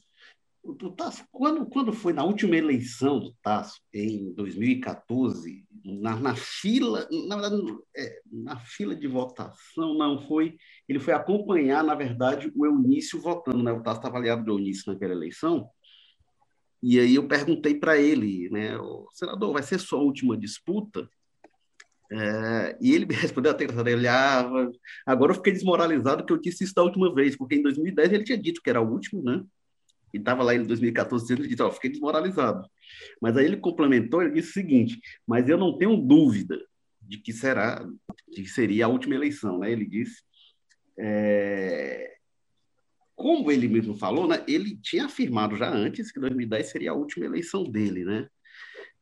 o 0.63 0.91
Tasso, 0.91 1.25
quando, 1.31 1.65
quando 1.65 1.91
foi 1.91 2.13
na 2.13 2.24
última 2.24 2.55
eleição 2.55 3.20
do 3.20 3.34
Tasso, 3.41 3.81
em 3.93 4.34
2014, 4.34 5.65
na, 5.84 6.15
na 6.15 6.36
fila, 6.36 7.08
na, 7.27 7.50
é, 7.96 8.22
na 8.31 8.58
fila 8.58 8.96
de 8.96 9.08
votação, 9.08 9.93
não 9.96 10.25
foi, 10.27 10.55
ele 10.88 11.00
foi 11.00 11.13
acompanhar, 11.13 11.84
na 11.84 11.96
verdade, 11.96 12.51
o 12.55 12.65
Eunício 12.65 13.20
votando, 13.20 13.63
né? 13.63 13.72
O 13.72 13.84
Tasso 13.84 14.00
estava 14.00 14.17
aliado 14.17 14.46
do 14.46 14.51
Eunício 14.51 14.91
naquela 14.91 15.13
eleição, 15.13 15.70
e 16.81 17.00
aí 17.00 17.15
eu 17.15 17.27
perguntei 17.27 17.75
para 17.75 17.98
ele, 17.98 18.49
né, 18.49 18.71
senador, 19.13 19.54
vai 19.54 19.62
ser 19.62 19.80
sua 19.80 19.99
última 19.99 20.36
disputa? 20.36 21.08
É, 22.12 22.78
e 22.82 22.93
ele 22.93 23.06
me 23.06 23.13
respondeu 23.15 23.52
até 23.52 23.63
ele, 23.63 24.08
ah, 24.08 24.45
agora 25.06 25.32
eu 25.32 25.36
fiquei 25.36 25.54
desmoralizado 25.54 26.26
que 26.26 26.34
eu 26.34 26.38
disse 26.38 26.63
isso 26.63 26.76
da 26.76 26.84
última 26.84 27.13
vez, 27.13 27.38
porque 27.38 27.56
em 27.56 27.62
2010 27.62 28.12
ele 28.12 28.24
tinha 28.24 28.38
dito 28.38 28.62
que 28.62 28.69
era 28.69 28.82
o 28.82 28.91
último, 28.91 29.24
né? 29.24 29.43
E 30.13 30.17
estava 30.17 30.43
lá 30.43 30.54
em 30.54 30.63
2014 30.63 31.32
ele 31.32 31.47
disse, 31.47 31.62
ó, 31.62 31.71
fiquei 31.71 31.89
desmoralizado. 31.89 32.67
Mas 33.21 33.38
aí 33.38 33.45
ele 33.45 33.58
complementou, 33.58 34.21
ele 34.21 34.34
disse 34.34 34.50
o 34.50 34.54
seguinte, 34.54 35.00
mas 35.26 35.47
eu 35.47 35.58
não 35.58 35.78
tenho 35.78 35.95
dúvida 35.95 36.60
de 37.02 37.17
que 37.17 37.32
será, 37.32 37.88
de 38.28 38.43
que 38.43 38.50
seria 38.50 38.86
a 38.86 38.89
última 38.89 39.15
eleição, 39.15 39.60
né? 39.60 39.71
Ele 39.71 39.86
disse, 39.86 40.21
é, 41.00 42.12
como 43.15 43.50
ele 43.52 43.69
mesmo 43.69 43.95
falou, 43.95 44.28
né? 44.28 44.43
Ele 44.47 44.76
tinha 44.78 45.06
afirmado 45.06 45.56
já 45.56 45.69
antes 45.69 46.12
que 46.12 46.19
2010 46.19 46.67
seria 46.67 46.91
a 46.91 46.95
última 46.95 47.26
eleição 47.26 47.63
dele, 47.63 48.04
né? 48.04 48.28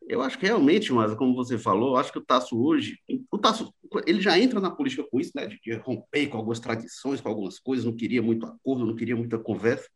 Eu 0.10 0.24
acho 0.24 0.39
que 0.39 0.45
realmente, 0.48 0.91
mas 0.91 1.13
como 1.13 1.36
você 1.36 1.56
falou, 1.56 1.95
acho 1.95 2.12
que 2.12 2.17
o 2.17 2.26
Tasso 2.26 2.60
hoje, 2.60 2.98
o 3.32 3.38
Tasso, 3.38 3.72
ele 4.08 4.19
já 4.19 4.39
entra 4.39 4.60
na 4.60 4.72
política 4.72 5.04
com 5.04 5.19
isso, 5.19 5.32
né, 5.36 5.45
de, 5.45 5.74
romper 5.76 6.26
com 6.26 6.38
algumas 6.38 6.60
tradições, 6.60 7.22
com 7.22 7.30
algumas 7.30 7.60
coisas, 7.60 7.86
não 7.86 7.95
queria 7.95 8.19
muito 8.19 8.48
acordo, 8.48 8.88
não 8.88 8.95
queria 8.95 9.15
muita 9.15 9.38
conversa. 9.38 9.88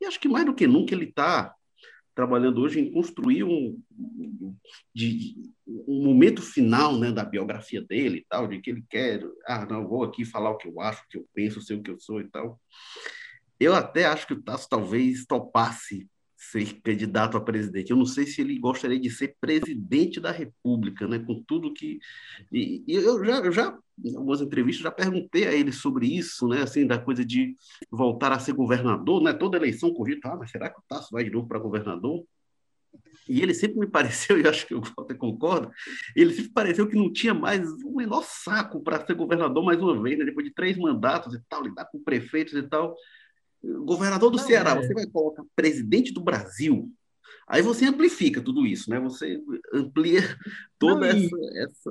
E 0.00 0.06
acho 0.06 0.18
que 0.18 0.26
mais 0.26 0.46
do 0.46 0.54
que 0.54 0.66
nunca 0.66 0.94
ele 0.94 1.04
está 1.04 1.54
trabalhando 2.14 2.62
hoje 2.62 2.80
em 2.80 2.90
construir 2.90 3.44
um, 3.44 3.78
de, 4.94 5.36
um 5.66 6.02
momento 6.02 6.40
final 6.40 6.98
né, 6.98 7.12
da 7.12 7.22
biografia 7.22 7.82
dele 7.82 8.20
e 8.20 8.26
tal, 8.26 8.48
de 8.48 8.62
que 8.62 8.70
ele 8.70 8.82
quer, 8.88 9.22
ah, 9.46 9.66
não, 9.66 9.86
vou 9.86 10.02
aqui 10.02 10.24
falar 10.24 10.48
o 10.48 10.56
que 10.56 10.66
eu 10.66 10.80
acho, 10.80 11.02
o 11.02 11.08
que 11.10 11.18
eu 11.18 11.28
penso, 11.34 11.60
sei 11.60 11.76
o 11.76 11.82
que 11.82 11.90
eu 11.90 12.00
sou 12.00 12.22
e 12.22 12.28
tal. 12.30 12.58
Eu 13.60 13.74
até 13.74 14.06
acho 14.06 14.26
que 14.26 14.32
o 14.32 14.42
Tasso 14.42 14.66
talvez 14.66 15.26
topasse 15.26 16.08
ser 16.38 16.80
candidato 16.82 17.36
a 17.36 17.40
presidente. 17.40 17.90
Eu 17.90 17.96
não 17.96 18.06
sei 18.06 18.24
se 18.24 18.40
ele 18.40 18.56
gostaria 18.60 18.98
de 18.98 19.10
ser 19.10 19.36
presidente 19.40 20.20
da 20.20 20.30
República, 20.30 21.08
né? 21.08 21.18
Com 21.18 21.42
tudo 21.42 21.74
que 21.74 21.98
e, 22.52 22.84
e 22.86 22.94
eu 22.94 23.24
já, 23.24 23.50
já 23.50 23.78
em 24.04 24.14
algumas 24.14 24.40
entrevistas 24.40 24.84
já 24.84 24.90
perguntei 24.92 25.48
a 25.48 25.52
ele 25.52 25.72
sobre 25.72 26.06
isso, 26.06 26.46
né? 26.46 26.62
Assim 26.62 26.86
da 26.86 26.96
coisa 26.96 27.24
de 27.24 27.56
voltar 27.90 28.30
a 28.30 28.38
ser 28.38 28.52
governador, 28.52 29.20
né? 29.20 29.32
Toda 29.32 29.56
eleição 29.56 29.92
corrida, 29.92 30.20
ah, 30.28 30.36
mas 30.36 30.52
será 30.52 30.70
que 30.70 30.78
o 30.78 30.84
Tasso 30.88 31.08
vai 31.10 31.24
de 31.24 31.30
novo 31.30 31.48
para 31.48 31.58
governador? 31.58 32.24
E 33.28 33.42
ele 33.42 33.52
sempre 33.52 33.80
me 33.80 33.86
pareceu, 33.90 34.40
e 34.40 34.46
acho 34.46 34.64
que 34.64 34.74
o 34.76 34.80
Walter 34.80 35.16
concorda, 35.16 35.70
ele 36.14 36.32
sempre 36.32 36.52
pareceu 36.52 36.86
que 36.86 36.96
não 36.96 37.12
tinha 37.12 37.34
mais 37.34 37.68
o 37.82 37.96
menor 37.96 38.22
saco 38.22 38.80
para 38.80 39.04
ser 39.04 39.14
governador 39.14 39.64
mais 39.64 39.80
uma 39.82 40.00
vez, 40.00 40.16
né? 40.16 40.24
depois 40.24 40.46
de 40.46 40.54
três 40.54 40.78
mandatos 40.78 41.34
e 41.34 41.40
tal, 41.48 41.64
lidar 41.64 41.86
com 41.86 42.02
prefeitos 42.02 42.54
e 42.54 42.62
tal. 42.62 42.94
Governador 43.62 44.30
do 44.30 44.36
não, 44.36 44.44
Ceará, 44.44 44.72
é. 44.72 44.76
você 44.76 44.94
vai 44.94 45.06
colocar 45.06 45.44
presidente 45.54 46.12
do 46.12 46.20
Brasil. 46.20 46.90
Aí 47.48 47.62
você 47.62 47.86
amplifica 47.86 48.42
tudo 48.42 48.66
isso, 48.66 48.90
né? 48.90 49.00
Você 49.00 49.40
amplia 49.72 50.20
toda 50.78 51.00
não, 51.00 51.04
essa, 51.06 51.36
e... 51.36 51.58
essa 51.58 51.90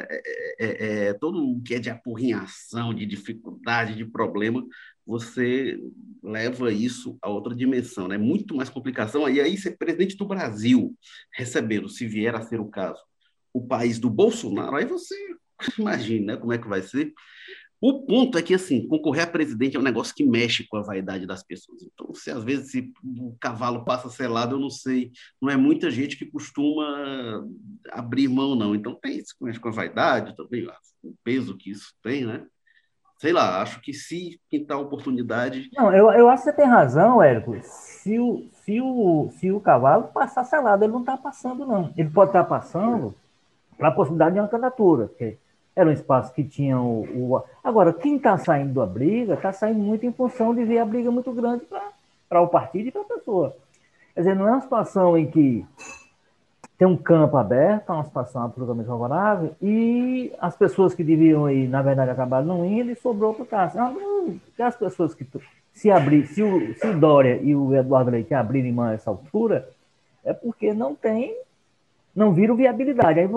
é, 0.00 0.22
é, 0.58 1.06
é, 1.08 1.12
todo 1.14 1.44
o 1.44 1.60
que 1.60 1.74
é 1.74 1.78
de 1.80 1.90
apurrinhação, 1.90 2.94
de 2.94 3.04
dificuldade, 3.04 3.96
de 3.96 4.04
problema, 4.04 4.64
você 5.04 5.76
leva 6.22 6.72
isso 6.72 7.18
a 7.20 7.28
outra 7.28 7.54
dimensão, 7.54 8.06
né? 8.06 8.16
Muito 8.16 8.54
mais 8.54 8.70
complicação. 8.70 9.28
E 9.28 9.40
aí, 9.40 9.56
ser 9.56 9.76
presidente 9.76 10.16
do 10.16 10.26
Brasil, 10.26 10.94
recebendo, 11.34 11.88
se 11.88 12.06
vier 12.06 12.34
a 12.34 12.42
ser 12.42 12.60
o 12.60 12.68
caso, 12.68 13.02
o 13.52 13.66
país 13.66 13.98
do 13.98 14.08
Bolsonaro, 14.08 14.76
aí 14.76 14.84
você 14.84 15.16
imagina, 15.78 16.34
né? 16.34 16.40
Como 16.40 16.52
é 16.52 16.58
que 16.58 16.68
vai 16.68 16.82
ser? 16.82 17.12
O 17.80 18.02
ponto 18.02 18.36
é 18.36 18.42
que, 18.42 18.54
assim, 18.54 18.88
concorrer 18.88 19.24
a 19.24 19.26
presidente 19.26 19.76
é 19.76 19.80
um 19.80 19.84
negócio 19.84 20.14
que 20.14 20.24
mexe 20.24 20.66
com 20.66 20.76
a 20.76 20.82
vaidade 20.82 21.26
das 21.26 21.44
pessoas. 21.44 21.80
Então, 21.82 22.12
se 22.12 22.30
às 22.30 22.42
vezes 22.42 22.72
se 22.72 22.92
o 23.04 23.36
cavalo 23.40 23.84
passa 23.84 24.08
selado, 24.08 24.56
eu 24.56 24.60
não 24.60 24.70
sei. 24.70 25.12
Não 25.40 25.48
é 25.48 25.56
muita 25.56 25.88
gente 25.90 26.16
que 26.16 26.26
costuma 26.26 27.44
abrir 27.92 28.26
mão, 28.26 28.56
não. 28.56 28.74
Então, 28.74 28.94
tem 29.00 29.18
isso 29.18 29.34
mexe 29.40 29.60
com 29.60 29.68
a 29.68 29.72
vaidade 29.72 30.34
também, 30.34 30.66
o 31.02 31.14
peso 31.22 31.56
que 31.56 31.70
isso 31.70 31.94
tem, 32.02 32.26
né? 32.26 32.44
Sei 33.18 33.32
lá, 33.32 33.60
acho 33.60 33.80
que 33.80 33.92
se 33.92 34.40
pintar 34.48 34.78
oportunidade. 34.78 35.68
Não, 35.76 35.92
eu, 35.92 36.10
eu 36.12 36.28
acho 36.28 36.44
que 36.44 36.50
você 36.50 36.56
tem 36.56 36.66
razão, 36.66 37.20
Érico. 37.20 37.56
Se 37.62 38.18
o, 38.18 38.48
se 38.62 38.80
o, 38.80 39.28
se 39.32 39.50
o 39.50 39.60
cavalo 39.60 40.04
passar 40.08 40.44
selado, 40.44 40.84
ele 40.84 40.92
não 40.92 41.00
está 41.00 41.16
passando, 41.16 41.66
não. 41.66 41.92
Ele 41.96 42.10
pode 42.10 42.30
estar 42.30 42.44
tá 42.44 42.48
passando 42.48 43.14
para 43.76 43.88
a 43.88 43.92
possibilidade 43.92 44.34
de 44.34 44.40
uma 44.40 44.48
candidatura. 44.48 45.08
Porque 45.08 45.36
era 45.78 45.88
um 45.88 45.92
espaço 45.92 46.34
que 46.34 46.42
tinha 46.42 46.76
o. 46.80 47.02
o... 47.02 47.42
Agora, 47.62 47.92
quem 47.92 48.16
está 48.16 48.36
saindo 48.36 48.74
da 48.74 48.84
briga, 48.84 49.34
está 49.34 49.52
saindo 49.52 49.78
muito 49.78 50.04
em 50.04 50.12
função 50.12 50.52
de 50.52 50.64
ver 50.64 50.80
a 50.80 50.84
briga 50.84 51.08
muito 51.08 51.30
grande 51.32 51.62
para 52.28 52.40
o 52.42 52.48
partido 52.48 52.88
e 52.88 52.90
para 52.90 53.02
a 53.02 53.04
pessoa. 53.04 53.56
Quer 54.12 54.22
dizer, 54.22 54.34
não 54.34 54.48
é 54.48 54.50
uma 54.50 54.60
situação 54.60 55.16
em 55.16 55.30
que 55.30 55.64
tem 56.76 56.88
um 56.88 56.96
campo 56.96 57.36
aberto, 57.36 57.90
é 57.90 57.92
uma 57.92 58.04
situação 58.04 58.42
absolutamente 58.42 58.88
favorável, 58.88 59.54
e 59.62 60.32
as 60.40 60.56
pessoas 60.56 60.96
que 60.96 61.04
deviam 61.04 61.48
ir, 61.48 61.68
na 61.68 61.80
verdade, 61.80 62.10
acabaram 62.10 62.46
não 62.46 62.64
indo 62.64 62.90
e 62.90 62.96
sobrou 62.96 63.32
para 63.32 63.44
o 63.44 63.46
Cássio. 63.46 63.80
As 64.58 64.76
pessoas 64.76 65.14
que 65.14 65.24
se 65.72 65.92
abrir, 65.92 66.26
se 66.26 66.42
o, 66.42 66.74
se 66.74 66.88
o 66.88 66.98
Dória 66.98 67.38
e 67.40 67.54
o 67.54 67.72
Eduardo 67.72 68.10
Leite 68.10 68.34
abrirem 68.34 68.72
mão 68.72 68.86
a 68.86 68.94
essa 68.94 69.10
altura, 69.10 69.68
é 70.24 70.32
porque 70.32 70.74
não 70.74 70.96
tem, 70.96 71.36
não 72.16 72.32
viram 72.32 72.56
viabilidade. 72.56 73.20
Aí 73.20 73.28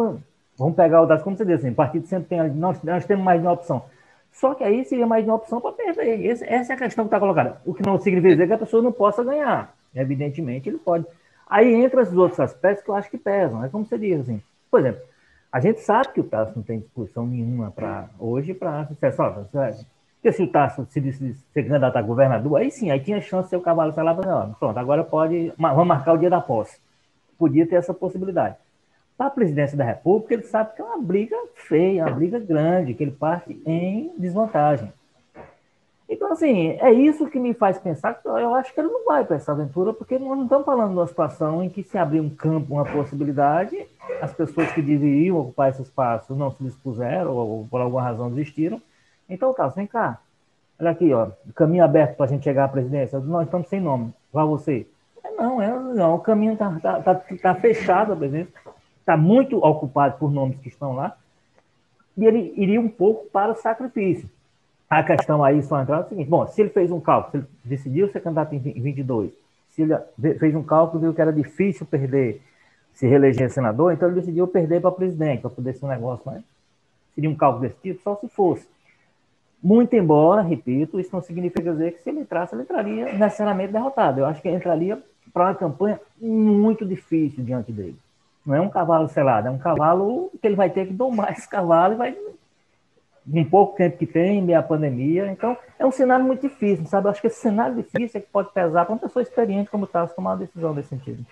Vamos 0.62 0.76
pegar 0.76 1.02
o 1.02 1.08
das, 1.08 1.24
como 1.24 1.36
você 1.36 1.43
disse, 1.43 1.65
assim, 1.65 1.71
o 1.71 1.76
partido 1.76 2.06
sempre 2.06 2.30
tem, 2.30 2.50
nós, 2.52 2.82
nós 2.84 3.04
temos 3.04 3.26
mais 3.26 3.41
de 3.41 3.47
uma 3.47 3.54
opção. 3.54 3.84
Só 4.32 4.54
que 4.54 4.63
aí 4.63 4.86
seria 4.86 5.08
mais 5.08 5.24
de 5.24 5.30
uma 5.30 5.38
opção 5.38 5.60
para 5.60 5.71
perder. 5.71 6.24
Esse, 6.24 6.45
essa 6.47 6.74
é 6.74 6.76
a 6.76 6.80
questão 6.80 7.06
que 7.06 7.08
está 7.08 7.19
colocada. 7.19 7.60
O 7.65 7.74
que 7.74 7.84
não 7.84 7.97
significa 8.00 8.34
dizer 8.34 8.47
que 8.47 8.54
a 8.54 8.58
pessoa 8.60 8.84
não 8.84 8.91
possa 8.91 9.24
ganhar. 9.24 9.74
Evidentemente, 9.95 10.69
ele 10.69 10.78
pode. 10.78 11.06
Aí 11.50 11.74
entra 11.74 12.04
esses 12.04 12.15
outros 12.15 12.39
aspectos 12.39 12.84
que 12.84 12.91
eu 12.91 12.95
acho 12.95 13.10
que 13.10 13.17
pesam. 13.17 13.63
É 13.63 13.69
como 13.69 13.86
você 13.86 13.97
diz, 13.97 14.21
assim, 14.21 14.39
por 14.69 14.80
exemplo, 14.80 15.02
A 15.52 15.60
gente 15.60 15.82
sabe 15.82 16.13
que 16.13 16.21
o 16.21 16.24
Tasso 16.24 16.54
não 16.56 16.63
tem 16.63 16.80
disposição 16.80 17.28
nenhuma 17.28 17.71
para 17.71 18.10
hoje 18.19 18.54
para 18.54 18.86
sucessório. 18.88 19.47
Porque 19.52 20.32
se 20.32 20.43
o 20.43 20.47
Tasso 20.47 20.86
se, 20.89 21.02
se, 21.12 21.34
se 21.34 21.63
candidatar 21.63 22.00
a 22.00 22.02
governador, 22.04 22.58
aí 22.58 22.71
sim, 22.71 22.89
aí 22.89 23.00
tinha 23.00 23.19
chance 23.19 23.45
de 23.45 23.50
ser 23.50 23.58
o 23.58 23.62
cavalo 23.62 23.93
não, 24.26 24.54
pronto, 24.54 24.78
agora 24.78 25.04
pode, 25.04 25.52
vamos 25.58 25.88
marcar 25.88 26.13
o 26.13 26.17
dia 26.17 26.30
da 26.30 26.39
posse. 26.39 26.80
Podia 27.38 27.67
ter 27.67 27.76
essa 27.76 27.93
possibilidade. 27.93 28.56
Para 29.22 29.28
a 29.28 29.30
presidência 29.30 29.78
da 29.78 29.84
República, 29.84 30.34
ele 30.34 30.42
sabe 30.42 30.74
que 30.76 30.82
é 30.82 30.84
uma 30.84 31.00
briga 31.00 31.38
feia, 31.54 32.08
uma 32.08 32.16
briga 32.16 32.40
grande, 32.40 32.96
que 32.96 33.04
ele 33.04 33.12
parte 33.12 33.62
em 33.68 34.12
desvantagem. 34.18 34.92
Então, 36.10 36.32
assim, 36.32 36.70
é 36.82 36.92
isso 36.92 37.30
que 37.30 37.40
me 37.40 37.54
faz 37.54 37.78
pensar 37.78 38.16
que 38.16 38.28
eu 38.28 38.56
acho 38.56 38.74
que 38.74 38.80
ele 38.80 38.88
não 38.90 39.06
vai 39.06 39.24
para 39.24 39.36
essa 39.36 39.52
aventura, 39.52 39.94
porque 39.94 40.18
nós 40.18 40.36
não 40.36 40.46
estamos 40.46 40.66
falando 40.66 40.90
de 40.90 40.96
uma 40.96 41.06
situação 41.06 41.62
em 41.62 41.70
que 41.70 41.84
se 41.84 42.00
abrir 42.00 42.20
um 42.20 42.32
campo, 42.32 42.74
uma 42.74 42.84
possibilidade, 42.84 43.86
as 44.20 44.34
pessoas 44.34 44.72
que 44.72 44.82
deveriam 44.82 45.38
ocupar 45.38 45.70
esse 45.70 45.84
espaço 45.84 46.34
não 46.34 46.50
se 46.50 46.64
dispuseram 46.64 47.32
ou 47.32 47.68
por 47.70 47.80
alguma 47.80 48.02
razão 48.02 48.28
desistiram. 48.28 48.82
Então, 49.30 49.54
Carlos, 49.54 49.76
vem 49.76 49.86
cá. 49.86 50.20
Olha 50.80 50.90
aqui, 50.90 51.14
ó, 51.14 51.28
caminho 51.54 51.84
aberto 51.84 52.16
para 52.16 52.26
a 52.26 52.30
gente 52.30 52.44
chegar 52.44 52.64
à 52.64 52.70
presidência. 52.70 53.20
Nós 53.20 53.46
estamos 53.46 53.68
sem 53.68 53.80
nome. 53.80 54.12
Vá 54.34 54.44
você. 54.44 54.88
Não, 55.38 55.62
é, 55.62 55.70
não, 55.70 56.16
o 56.16 56.20
caminho 56.20 56.54
está 56.54 56.72
tá, 56.80 57.00
tá, 57.02 57.16
tá 57.16 57.56
fechado 57.56 58.14
a 58.14 58.16
presidência 58.16 58.52
está 59.02 59.18
muito 59.18 59.58
ocupado 59.58 60.18
por 60.18 60.32
nomes 60.32 60.60
que 60.60 60.70
estão 60.70 60.96
lá, 60.96 61.18
e 62.18 62.26
ele 62.26 62.54
iria 62.56 62.80
um 62.80 62.88
pouco 62.88 63.26
para 63.30 63.52
o 63.52 63.56
sacrifício. 63.56 64.30
A 64.90 65.04
questão 65.04 65.44
aí 65.44 65.62
só 65.64 65.82
entrar 65.82 65.98
é 65.98 66.02
o 66.02 66.10
seguinte: 66.10 66.30
bom, 66.30 66.48
se 66.48 66.62
ele 66.62 66.70
fez 66.70 66.92
um 66.92 67.00
cálculo, 67.00 67.32
se 67.32 67.38
ele 67.38 67.48
decidiu 67.64 68.10
ser 68.10 68.22
candidato 68.22 68.54
em 68.54 68.60
22, 68.60 69.32
se 69.70 69.82
ele 69.84 69.96
fez 70.38 70.56
um 70.56 70.64
cálculo 70.64 71.02
viu 71.02 71.14
que 71.14 71.22
era 71.22 71.32
difícil 71.32 71.86
perder, 71.86 72.42
se 72.94 73.08
reeleger 73.08 73.50
senador, 73.50 73.94
então 73.94 74.10
ele 74.10 74.20
decidiu 74.20 74.48
perder 74.48 74.82
para 74.82 74.92
presidente, 74.92 75.42
para 75.42 75.50
poder 75.50 75.74
ser 75.74 75.86
um 75.86 75.90
negócio, 75.90 76.30
né? 76.30 76.44
Seria 77.16 77.30
um 77.30 77.36
cálculo 77.36 77.62
desse 77.62 77.80
tipo, 77.82 78.02
só 78.02 78.16
se 78.16 78.28
fosse. 78.28 78.68
Muito 79.64 79.96
embora, 79.96 80.42
repito, 80.42 81.00
isso 81.00 81.12
não 81.14 81.22
significa 81.22 81.72
dizer 81.72 81.94
que 81.94 82.02
se 82.02 82.10
ele 82.10 82.22
entrasse, 82.22 82.56
ele 82.56 82.64
entraria 82.64 83.14
necessariamente 83.14 83.72
derrotado. 83.72 84.20
Eu 84.20 84.26
acho 84.26 84.42
que 84.42 84.50
entraria 84.50 85.02
para 85.32 85.46
uma 85.46 85.56
campanha 85.56 86.00
muito 86.20 86.86
difícil 86.86 87.44
diante 87.44 87.72
dele. 87.72 87.98
Não 88.46 88.56
é 88.56 88.62
um 88.62 88.70
cavalo 88.70 89.08
selado, 89.08 89.48
é 89.48 89.52
um 89.52 89.58
cavalo 89.58 90.32
que 90.42 90.48
ele 90.48 90.56
vai 90.56 90.70
ter 90.70 90.88
que 90.88 90.94
domar 90.94 91.32
esse 91.32 91.48
cavalo 91.48 91.94
e 91.94 91.98
vai. 91.98 92.18
Um 93.32 93.46
pouco 93.46 93.78
tempo 93.78 94.00
que 94.00 94.08
tem, 94.08 94.42
meia 94.42 94.64
pandemia. 94.64 95.32
Então, 95.32 95.56
é 95.78 95.86
um 95.86 95.92
cenário 95.92 96.26
muito 96.26 96.42
difícil, 96.42 96.86
sabe? 96.88 97.06
Eu 97.06 97.12
acho 97.12 97.22
que 97.22 97.28
esse 97.28 97.40
cenário 97.40 97.76
difícil 97.76 98.18
é 98.18 98.22
que 98.22 98.32
pode 98.32 98.52
pesar 98.52 98.84
para 98.84 98.94
uma 98.94 99.00
pessoa 99.00 99.22
experiente 99.22 99.70
como 99.70 99.86
está 99.86 100.08
tomar 100.08 100.32
uma 100.32 100.38
decisão 100.38 100.74
nesse 100.74 100.90
sentido. 100.90 101.24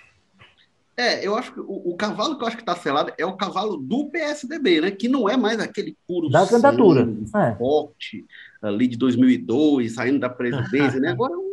É, 0.99 1.25
eu 1.25 1.33
acho 1.35 1.53
que 1.53 1.61
o, 1.61 1.91
o, 1.91 1.95
cavalo 1.95 2.37
que 2.37 2.43
eu 2.43 2.47
acho 2.47 2.57
que 2.57 2.61
está 2.61 2.75
selado 2.75 3.13
é 3.17 3.25
o 3.25 3.37
cavalo 3.37 3.77
do 3.77 4.09
PSDB, 4.09 4.81
né? 4.81 4.91
Que 4.91 5.07
não 5.07 5.29
é 5.29 5.37
mais 5.37 5.57
aquele 5.57 5.97
puro 6.05 6.29
da 6.29 6.45
candidatura, 6.45 7.07
é. 7.37 7.55
forte 7.55 8.25
ali 8.61 8.85
de 8.85 8.97
2002, 8.97 9.95
saindo 9.95 10.19
da 10.19 10.29
presidência, 10.29 10.99
né? 10.99 11.11
Agora 11.15 11.33
é 11.33 11.37
um 11.37 11.48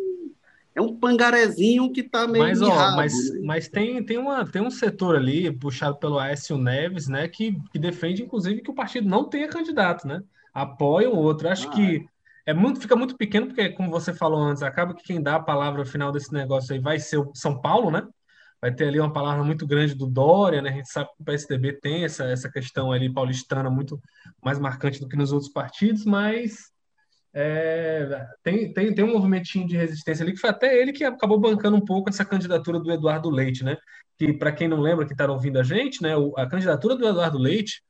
é 0.76 0.80
um 0.80 0.94
pangarezinho 0.94 1.90
que 1.90 2.02
está 2.02 2.28
meio 2.28 2.44
mas, 2.44 2.60
ó, 2.60 2.94
mas, 2.94 3.32
né? 3.32 3.40
mas 3.42 3.66
tem, 3.66 4.04
tem, 4.04 4.18
uma, 4.18 4.44
tem 4.44 4.60
um 4.60 4.70
setor 4.70 5.16
ali, 5.16 5.50
puxado 5.50 5.96
pelo 5.96 6.18
Aécio 6.18 6.58
Neves, 6.58 7.08
né, 7.08 7.26
que, 7.26 7.58
que 7.72 7.78
defende, 7.78 8.22
inclusive, 8.22 8.60
que 8.60 8.70
o 8.70 8.74
partido 8.74 9.08
não 9.08 9.26
tenha 9.26 9.48
candidato, 9.48 10.06
né? 10.06 10.22
Apoia 10.52 11.08
o 11.08 11.16
outro. 11.16 11.48
Acho 11.48 11.68
ah, 11.68 11.70
que 11.70 12.06
é. 12.46 12.50
é 12.50 12.54
muito, 12.54 12.78
fica 12.78 12.94
muito 12.94 13.16
pequeno, 13.16 13.46
porque, 13.46 13.70
como 13.70 13.90
você 13.90 14.12
falou 14.12 14.38
antes, 14.38 14.62
acaba 14.62 14.94
que 14.94 15.02
quem 15.02 15.22
dá 15.22 15.36
a 15.36 15.42
palavra 15.42 15.84
final 15.86 16.12
desse 16.12 16.32
negócio 16.32 16.74
aí 16.74 16.78
vai 16.78 16.98
ser 16.98 17.18
o 17.18 17.30
São 17.34 17.58
Paulo, 17.58 17.90
né? 17.90 18.06
Vai 18.60 18.74
ter 18.74 18.88
ali 18.88 19.00
uma 19.00 19.12
palavra 19.12 19.42
muito 19.42 19.66
grande 19.66 19.94
do 19.94 20.06
Dória, 20.06 20.60
né? 20.60 20.70
A 20.70 20.72
gente 20.74 20.90
sabe 20.90 21.08
que 21.16 21.22
o 21.22 21.24
PSDB 21.24 21.72
tem 21.74 22.04
essa, 22.04 22.24
essa 22.24 22.50
questão 22.50 22.92
ali 22.92 23.10
paulistana 23.10 23.70
muito 23.70 23.98
mais 24.44 24.58
marcante 24.58 25.00
do 25.00 25.08
que 25.08 25.16
nos 25.16 25.32
outros 25.32 25.50
partidos, 25.50 26.04
mas 26.04 26.70
é, 27.38 28.26
tem, 28.42 28.72
tem, 28.72 28.94
tem 28.94 29.04
um 29.04 29.12
movimentinho 29.12 29.68
de 29.68 29.76
resistência 29.76 30.22
ali, 30.22 30.32
que 30.32 30.40
foi 30.40 30.48
até 30.48 30.74
ele 30.80 30.90
que 30.90 31.04
acabou 31.04 31.38
bancando 31.38 31.76
um 31.76 31.84
pouco 31.84 32.08
essa 32.08 32.24
candidatura 32.24 32.80
do 32.80 32.90
Eduardo 32.90 33.28
Leite, 33.28 33.62
né? 33.62 33.76
Que, 34.16 34.32
para 34.32 34.50
quem 34.50 34.66
não 34.66 34.80
lembra, 34.80 35.04
que 35.04 35.12
está 35.12 35.30
ouvindo 35.30 35.58
a 35.58 35.62
gente, 35.62 36.02
né? 36.02 36.12
A 36.38 36.46
candidatura 36.46 36.96
do 36.96 37.06
Eduardo 37.06 37.36
Leite 37.36 37.82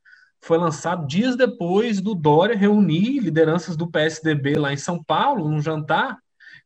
foi 0.43 0.59
lançada 0.59 1.07
dias 1.07 1.37
depois 1.37 2.01
do 2.01 2.13
Dória 2.13 2.57
reunir 2.57 3.21
lideranças 3.21 3.77
do 3.77 3.89
PSDB 3.89 4.57
lá 4.59 4.73
em 4.73 4.77
São 4.77 5.01
Paulo, 5.05 5.49
num 5.49 5.63
jantar, 5.63 6.19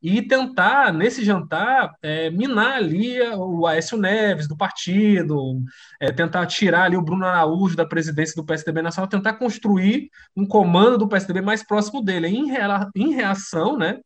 e 0.02 0.22
tentar, 0.22 0.92
nesse 0.92 1.24
jantar, 1.24 1.94
é, 2.02 2.30
minar 2.30 2.76
ali 2.76 3.20
o 3.36 3.66
Aécio 3.66 3.98
Neves 3.98 4.48
do 4.48 4.56
partido, 4.56 5.60
é, 6.00 6.10
tentar 6.10 6.46
tirar 6.46 6.84
ali 6.84 6.96
o 6.96 7.02
Bruno 7.02 7.26
Araújo 7.26 7.76
da 7.76 7.84
presidência 7.84 8.34
do 8.34 8.44
PSDB 8.44 8.80
Nacional, 8.80 9.08
tentar 9.08 9.34
construir 9.34 10.08
um 10.34 10.46
comando 10.46 10.96
do 10.96 11.08
PSDB 11.08 11.42
mais 11.42 11.62
próximo 11.62 12.02
dele. 12.02 12.28
Em, 12.28 12.50
rea, 12.50 12.88
em 12.96 13.12
reação, 13.14 13.76
né, 13.76 13.98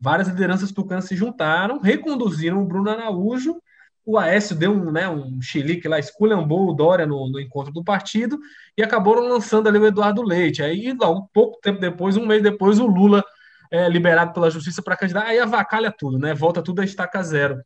várias 0.00 0.28
lideranças 0.28 0.70
tucanas 0.70 1.06
se 1.06 1.16
juntaram, 1.16 1.80
reconduziram 1.80 2.62
o 2.62 2.66
Bruno 2.66 2.90
Araújo, 2.90 3.60
o 4.06 4.18
Aécio 4.18 4.56
deu 4.56 4.72
um, 4.72 4.90
né, 4.90 5.08
um 5.08 5.38
lá, 5.84 5.98
esculhambou 5.98 6.68
o 6.68 6.72
Dória 6.72 7.06
no, 7.06 7.28
no, 7.28 7.38
encontro 7.38 7.72
do 7.72 7.84
partido 7.84 8.38
e 8.76 8.82
acabaram 8.82 9.28
lançando 9.28 9.68
ali 9.68 9.78
o 9.78 9.86
Eduardo 9.86 10.22
Leite. 10.22 10.62
Aí, 10.62 10.92
logo, 10.98 11.28
pouco 11.32 11.60
tempo 11.60 11.78
depois, 11.78 12.16
um 12.16 12.26
mês 12.26 12.42
depois, 12.42 12.78
o 12.78 12.86
Lula 12.86 13.22
é, 13.70 13.88
liberado 13.88 14.32
pela 14.32 14.50
justiça 14.50 14.82
para 14.82 14.96
candidato, 14.96 15.26
aí 15.26 15.38
avacalha 15.38 15.92
tudo, 15.96 16.18
né? 16.18 16.34
Volta 16.34 16.62
tudo 16.62 16.80
a 16.80 16.84
estaca 16.84 17.22
zero. 17.22 17.56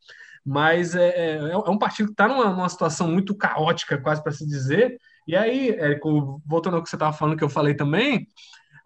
Mas 0.45 0.95
é, 0.95 1.09
é, 1.09 1.37
é, 1.37 1.53
é 1.53 1.71
um 1.71 1.79
partido 1.79 2.07
que 2.07 2.13
está 2.13 2.29
numa, 2.29 2.51
numa, 2.51 2.69
situação 2.69 3.09
muito 3.09 3.35
caótica, 3.35 3.97
quase 3.99 4.23
para 4.23 4.33
se 4.33 4.47
dizer. 4.47 4.99
E 5.27 5.35
aí, 5.35 5.71
Érico, 5.71 6.43
voltando 6.45 6.77
ao 6.77 6.83
que 6.83 6.91
você 6.91 6.97
estava 6.97 7.17
falando, 7.17 7.39
que 7.39 7.45
eu 7.45 7.49
falei 7.49 7.75
também, 7.75 8.29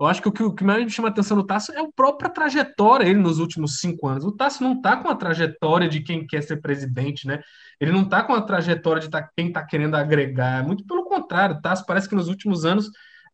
eu 0.00 0.06
acho 0.06 0.22
que 0.22 0.28
o 0.28 0.32
que, 0.32 0.42
o 0.44 0.54
que 0.54 0.62
mais 0.62 0.84
me 0.84 0.90
chama 0.90 1.08
a 1.08 1.10
atenção 1.10 1.36
no 1.36 1.44
Tasso 1.44 1.72
é 1.72 1.80
a 1.80 1.88
própria 1.94 2.30
trajetória 2.30 3.04
ele 3.04 3.18
nos 3.18 3.40
últimos 3.40 3.80
cinco 3.80 4.06
anos. 4.06 4.24
O 4.24 4.30
Tasso 4.30 4.62
não 4.62 4.74
está 4.74 4.96
com 4.96 5.08
a 5.08 5.16
trajetória 5.16 5.88
de 5.88 6.00
quem 6.00 6.24
quer 6.24 6.42
ser 6.42 6.58
presidente, 6.58 7.26
né? 7.26 7.40
Ele 7.80 7.90
não 7.90 8.02
está 8.02 8.22
com 8.22 8.32
a 8.32 8.40
trajetória 8.40 9.02
de 9.02 9.10
tá, 9.10 9.28
quem 9.36 9.48
está 9.48 9.64
querendo 9.64 9.96
agregar. 9.96 10.64
Muito 10.64 10.86
pelo 10.86 11.04
contrário, 11.04 11.56
o 11.56 11.60
Tasso 11.60 11.84
parece 11.84 12.08
que 12.08 12.14
nos 12.14 12.28
últimos 12.28 12.64
anos 12.64 12.88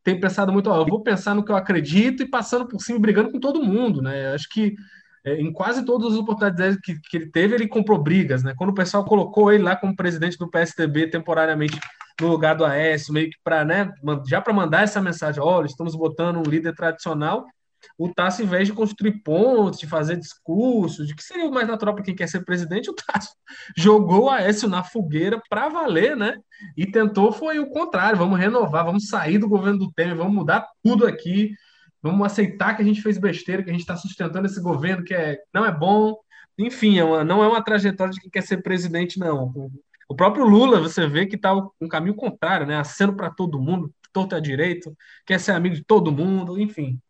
tem 0.05 0.21
pensado 0.21 0.53
muito, 0.53 0.71
ó, 0.71 0.77
eu 0.77 0.87
vou 0.87 1.03
pensar 1.03 1.35
no 1.35 1.43
que 1.43 1.51
eu 1.51 1.57
acredito 1.57 2.23
e 2.23 2.29
passando 2.29 2.69
por 2.69 2.81
cima, 2.81 3.01
brigando 3.01 3.33
com 3.33 3.41
todo 3.41 3.65
mundo, 3.65 4.03
né? 4.03 4.35
Acho 4.35 4.49
que 4.51 4.77
é, 5.25 5.41
em 5.41 5.51
quase 5.51 5.83
todas 5.85 6.13
as 6.13 6.19
oportunidades 6.19 6.79
que, 6.83 7.01
que, 7.01 7.17
ele 7.17 7.31
teve, 7.31 7.55
ele 7.55 7.67
comprou 7.67 7.99
brigas, 7.99 8.45
né? 8.45 8.55
Quando 8.57 8.71
o 8.71 8.75
pessoal 8.75 9.05
colocou 9.07 9.51
ele 9.51 9.65
lá 9.65 9.75
como 9.75 9.97
presidente 9.97 10.37
do 10.37 10.51
PSDB 10.51 11.09
temporariamente 11.09 11.81
no 12.21 12.29
lugar 12.29 12.55
do 12.55 12.65
Aécio, 12.65 13.15
meio 13.15 13.31
que 13.31 13.39
para, 13.43 13.65
né, 13.65 13.93
já 14.29 14.41
para 14.41 14.53
mandar 14.53 14.83
essa 14.83 15.01
mensagem, 15.01 15.43
olha, 15.43 15.67
estamos 15.67 15.97
botando 15.97 16.37
um 16.37 16.49
líder 16.49 16.75
tradicional, 16.75 17.47
o 17.99 18.13
Tasso, 18.13 18.43
em 18.43 18.47
vez 18.47 18.67
de 18.67 18.75
construir 18.75 19.23
pontos, 19.23 19.81
de 19.81 19.87
fazer 19.87 20.17
discursos, 20.17 21.07
de 21.07 21.15
que 21.15 21.23
seria 21.23 21.47
o 21.47 21.53
mais 21.53 21.67
natural 21.67 21.95
para 21.95 22.05
quem 22.05 22.15
quer 22.15 22.29
ser 22.29 22.45
presidente, 22.45 22.91
o 22.91 22.95
Tasso 22.95 23.35
jogou 23.77 24.25
o 24.25 24.31
Aécio 24.31 24.69
na 24.69 24.83
fogueira 24.83 25.41
para 25.49 25.69
valer, 25.69 26.17
né? 26.17 26.39
E 26.77 26.87
tentou 26.87 27.33
foi 27.33 27.59
o 27.59 27.71
contrário, 27.71 28.19
vamos 28.19 28.39
renovar, 28.39 28.85
vamos 28.85 29.09
sair 29.09 29.39
do 29.39 29.49
governo 29.49 29.79
do 29.79 29.93
Temer, 29.93 30.17
vamos 30.17 30.35
mudar 30.35 30.67
tudo 30.83 31.07
aqui, 31.07 31.55
vamos 32.03 32.27
aceitar 32.27 32.77
que 32.77 32.83
a 32.83 32.85
gente 32.85 33.03
fez 33.03 33.19
besteira, 33.19 33.63
que 33.63 33.71
a 33.71 33.73
gente 33.73 33.83
está 33.83 33.97
sustentando 33.97 34.47
esse 34.47 34.61
governo 34.61 35.05
que 35.05 35.15
é, 35.15 35.39
não 35.53 35.65
é 35.65 35.73
bom. 35.73 36.17
Enfim, 36.57 36.99
é 36.99 37.05
uma, 37.05 37.25
não 37.25 37.43
é 37.43 37.49
uma 37.49 37.63
trajetória 37.63 38.13
de 38.13 38.21
quem 38.21 38.31
quer 38.31 38.43
ser 38.43 38.63
presidente, 38.63 39.19
não. 39.19 39.71
O 40.09 40.15
próprio 40.15 40.45
Lula, 40.45 40.81
você 40.81 41.07
vê 41.07 41.27
que 41.27 41.37
está 41.37 41.55
um 41.55 41.89
caminho 41.89 42.15
contrário, 42.15 42.67
né? 42.67 42.77
Acendo 42.77 43.15
para 43.17 43.31
todo 43.31 43.61
mundo, 43.61 43.93
torto 44.13 44.37
à 44.37 44.41
direito, 44.41 44.97
quer 45.27 45.41
ser 45.41 45.53
amigo 45.53 45.75
de 45.75 45.85
todo 45.85 46.13
mundo, 46.13 46.59
enfim. 46.59 47.01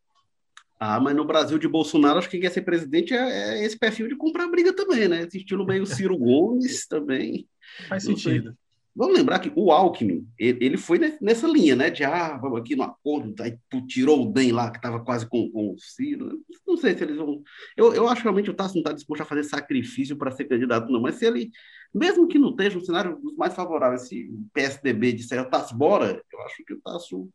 Ah, 0.79 0.99
mas 1.01 1.15
no 1.15 1.25
Brasil 1.25 1.59
de 1.59 1.69
Bolsonaro, 1.69 2.19
acho 2.19 2.29
que 2.29 2.33
quem 2.33 2.41
quer 2.41 2.51
ser 2.53 2.63
presidente 2.63 3.15
é, 3.15 3.59
é 3.59 3.65
esse 3.65 3.79
perfil 3.79 4.09
de 4.09 4.17
comprar 4.17 4.49
briga 4.49 4.73
também, 4.73 5.09
né? 5.09 5.23
Esse 5.23 5.39
estilo 5.39 5.65
meio 5.65 5.87
Ciro 5.87 6.17
Gomes 6.19 6.87
também. 6.89 7.49
Faz 7.89 8.05
sentido. 8.05 8.57
Vamos 8.97 9.17
lembrar 9.17 9.41
que 9.41 9.53
o 9.57 9.73
Alckmin, 9.73 10.25
ele, 10.39 10.77
foi 10.77 11.01
nessa 11.21 11.49
linha, 11.49 11.75
né? 11.75 11.91
De, 11.91 12.05
ah, 12.05 12.37
vamos 12.37 12.61
aqui 12.61 12.77
no 12.77 12.85
acordo, 12.85 13.35
aí 13.43 13.59
tirou 13.89 14.23
o 14.23 14.33
DEM 14.33 14.53
lá, 14.53 14.71
que 14.71 14.77
estava 14.77 15.03
quase 15.05 15.29
com, 15.29 15.51
com, 15.51 15.73
o 15.73 15.79
Ciro. 15.79 16.41
Não 16.65 16.77
sei 16.77 16.97
se 16.97 17.03
eles 17.03 17.17
vão... 17.17 17.43
Eu, 17.77 17.93
eu 17.93 18.07
acho 18.07 18.19
que 18.19 18.23
realmente 18.23 18.51
o 18.51 18.55
Tasso 18.55 18.75
não 18.75 18.83
está 18.83 18.93
disposto 18.93 19.23
a 19.23 19.27
fazer 19.27 19.43
sacrifício 19.43 20.17
para 20.17 20.31
ser 20.31 20.45
candidato, 20.45 20.93
não. 20.93 21.01
Mas 21.01 21.17
se 21.17 21.27
ele, 21.27 21.51
mesmo 21.93 22.29
que 22.29 22.39
não 22.39 22.51
esteja 22.51 22.79
um 22.79 22.85
cenário 22.85 23.17
dos 23.21 23.35
mais 23.37 23.53
favoráveis, 23.53 24.07
se 24.07 24.29
o 24.29 24.47
PSDB 24.53 25.13
disser, 25.13 25.43
o 25.43 25.51
Tasso, 25.51 25.77
bora, 25.77 26.23
eu 26.33 26.41
acho 26.43 26.65
que 26.65 26.75
o 26.75 26.81
Tasso 26.81 27.29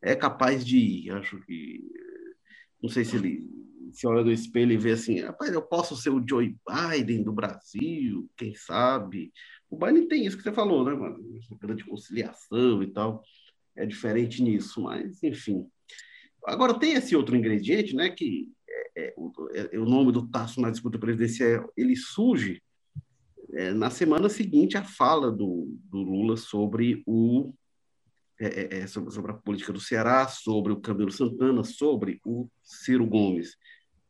é 0.00 0.16
capaz 0.16 0.64
de 0.64 0.78
ir. 0.78 1.10
Acho 1.10 1.38
que 1.42 1.82
não 2.84 2.90
sei 2.90 3.02
se 3.02 3.16
ele 3.16 3.50
se 3.92 4.06
olha 4.06 4.22
no 4.22 4.30
espelho 4.30 4.72
e 4.72 4.76
vê 4.76 4.90
assim, 4.90 5.20
rapaz, 5.20 5.50
eu 5.50 5.62
posso 5.62 5.96
ser 5.96 6.10
o 6.10 6.22
Joe 6.28 6.54
Biden 6.68 7.22
do 7.22 7.32
Brasil, 7.32 8.28
quem 8.36 8.54
sabe? 8.54 9.32
O 9.70 9.76
Biden 9.76 10.06
tem 10.06 10.26
isso 10.26 10.36
que 10.36 10.42
você 10.42 10.52
falou, 10.52 10.84
né, 10.84 10.92
mano? 10.92 11.34
Essa 11.38 11.54
grande 11.54 11.82
conciliação 11.84 12.82
e 12.82 12.88
tal. 12.88 13.22
É 13.74 13.86
diferente 13.86 14.42
nisso, 14.42 14.82
mas 14.82 15.22
enfim. 15.22 15.66
Agora 16.44 16.78
tem 16.78 16.92
esse 16.92 17.16
outro 17.16 17.34
ingrediente, 17.34 17.96
né, 17.96 18.10
que 18.10 18.52
é, 18.68 19.06
é, 19.06 19.14
o, 19.16 19.32
é, 19.54 19.78
o, 19.78 19.86
nome 19.86 20.12
do 20.12 20.28
Tasso 20.28 20.60
na 20.60 20.70
disputa 20.70 20.98
presidencial, 20.98 21.72
ele 21.74 21.96
surge 21.96 22.62
é, 23.54 23.72
na 23.72 23.88
semana 23.88 24.28
seguinte 24.28 24.76
à 24.76 24.84
fala 24.84 25.32
do, 25.32 25.74
do 25.84 26.02
Lula 26.02 26.36
sobre 26.36 27.02
o 27.06 27.54
é, 28.38 28.78
é, 28.78 28.86
sobre, 28.86 29.12
sobre, 29.12 29.32
a 29.32 29.34
política 29.34 29.72
do 29.72 29.80
Ceará, 29.80 30.26
sobre 30.28 30.72
o 30.72 30.80
Camilo 30.80 31.12
Santana, 31.12 31.62
sobre 31.62 32.20
o 32.24 32.48
Ciro 32.62 33.06
Gomes. 33.06 33.56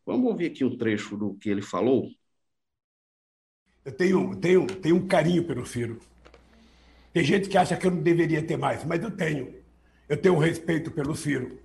Vamos 0.06 0.30
ouvir 0.30 0.46
aqui 0.46 0.64
um 0.64 0.76
trecho 0.76 1.16
do 1.16 1.34
que 1.34 1.48
ele 1.48 1.62
falou? 1.62 2.08
Eu 3.84 3.92
tenho, 3.92 4.34
tenho, 4.36 4.66
tenho 4.66 4.96
um 4.96 5.06
carinho 5.06 5.44
pelo 5.46 5.66
Ciro. 5.66 5.98
Tem 7.12 7.22
gente 7.22 7.48
que 7.48 7.56
acha 7.56 7.76
que 7.76 7.86
eu 7.86 7.90
não 7.90 8.02
deveria 8.02 8.42
ter 8.42 8.56
mais, 8.56 8.84
mas 8.84 9.02
eu 9.02 9.10
tenho. 9.10 9.54
Eu 10.08 10.16
tenho 10.16 10.34
um 10.34 10.38
respeito 10.38 10.90
pelo 10.90 11.14
Ciro. 11.14 11.58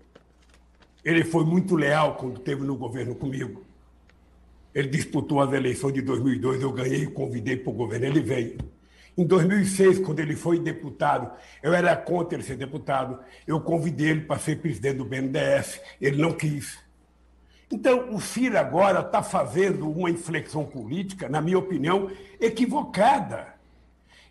Ele 1.03 1.23
foi 1.23 1.45
muito 1.45 1.75
leal 1.75 2.17
quando 2.17 2.37
esteve 2.37 2.63
no 2.63 2.77
governo 2.77 3.15
comigo. 3.15 3.63
Ele 4.73 4.87
disputou 4.87 5.41
as 5.41 5.51
eleições 5.51 5.93
de 5.93 6.01
2002, 6.01 6.61
eu 6.61 6.71
ganhei 6.71 7.03
e 7.03 7.11
convidei 7.11 7.57
para 7.57 7.71
o 7.71 7.73
governo, 7.73 8.05
ele 8.05 8.21
veio. 8.21 8.57
Em 9.19 9.25
2006, 9.25 9.99
quando 9.99 10.21
ele 10.21 10.34
foi 10.34 10.60
deputado, 10.60 11.29
eu 11.62 11.73
era 11.73 11.93
contra 11.93 12.38
ele 12.38 12.43
ser 12.45 12.55
deputado, 12.55 13.19
eu 13.45 13.60
convidei 13.60 14.12
ele 14.12 14.21
para 14.21 14.39
ser 14.39 14.62
presidente 14.62 14.95
do 14.95 15.03
BNDES, 15.03 15.82
ele 15.99 16.21
não 16.21 16.32
quis. 16.32 16.79
Então, 17.69 18.15
o 18.15 18.21
Ciro 18.21 18.58
agora 18.58 19.01
está 19.01 19.21
fazendo 19.21 19.91
uma 19.91 20.10
inflexão 20.10 20.63
política, 20.65 21.27
na 21.27 21.41
minha 21.41 21.60
opinião, 21.60 22.10
equivocada. 22.39 23.55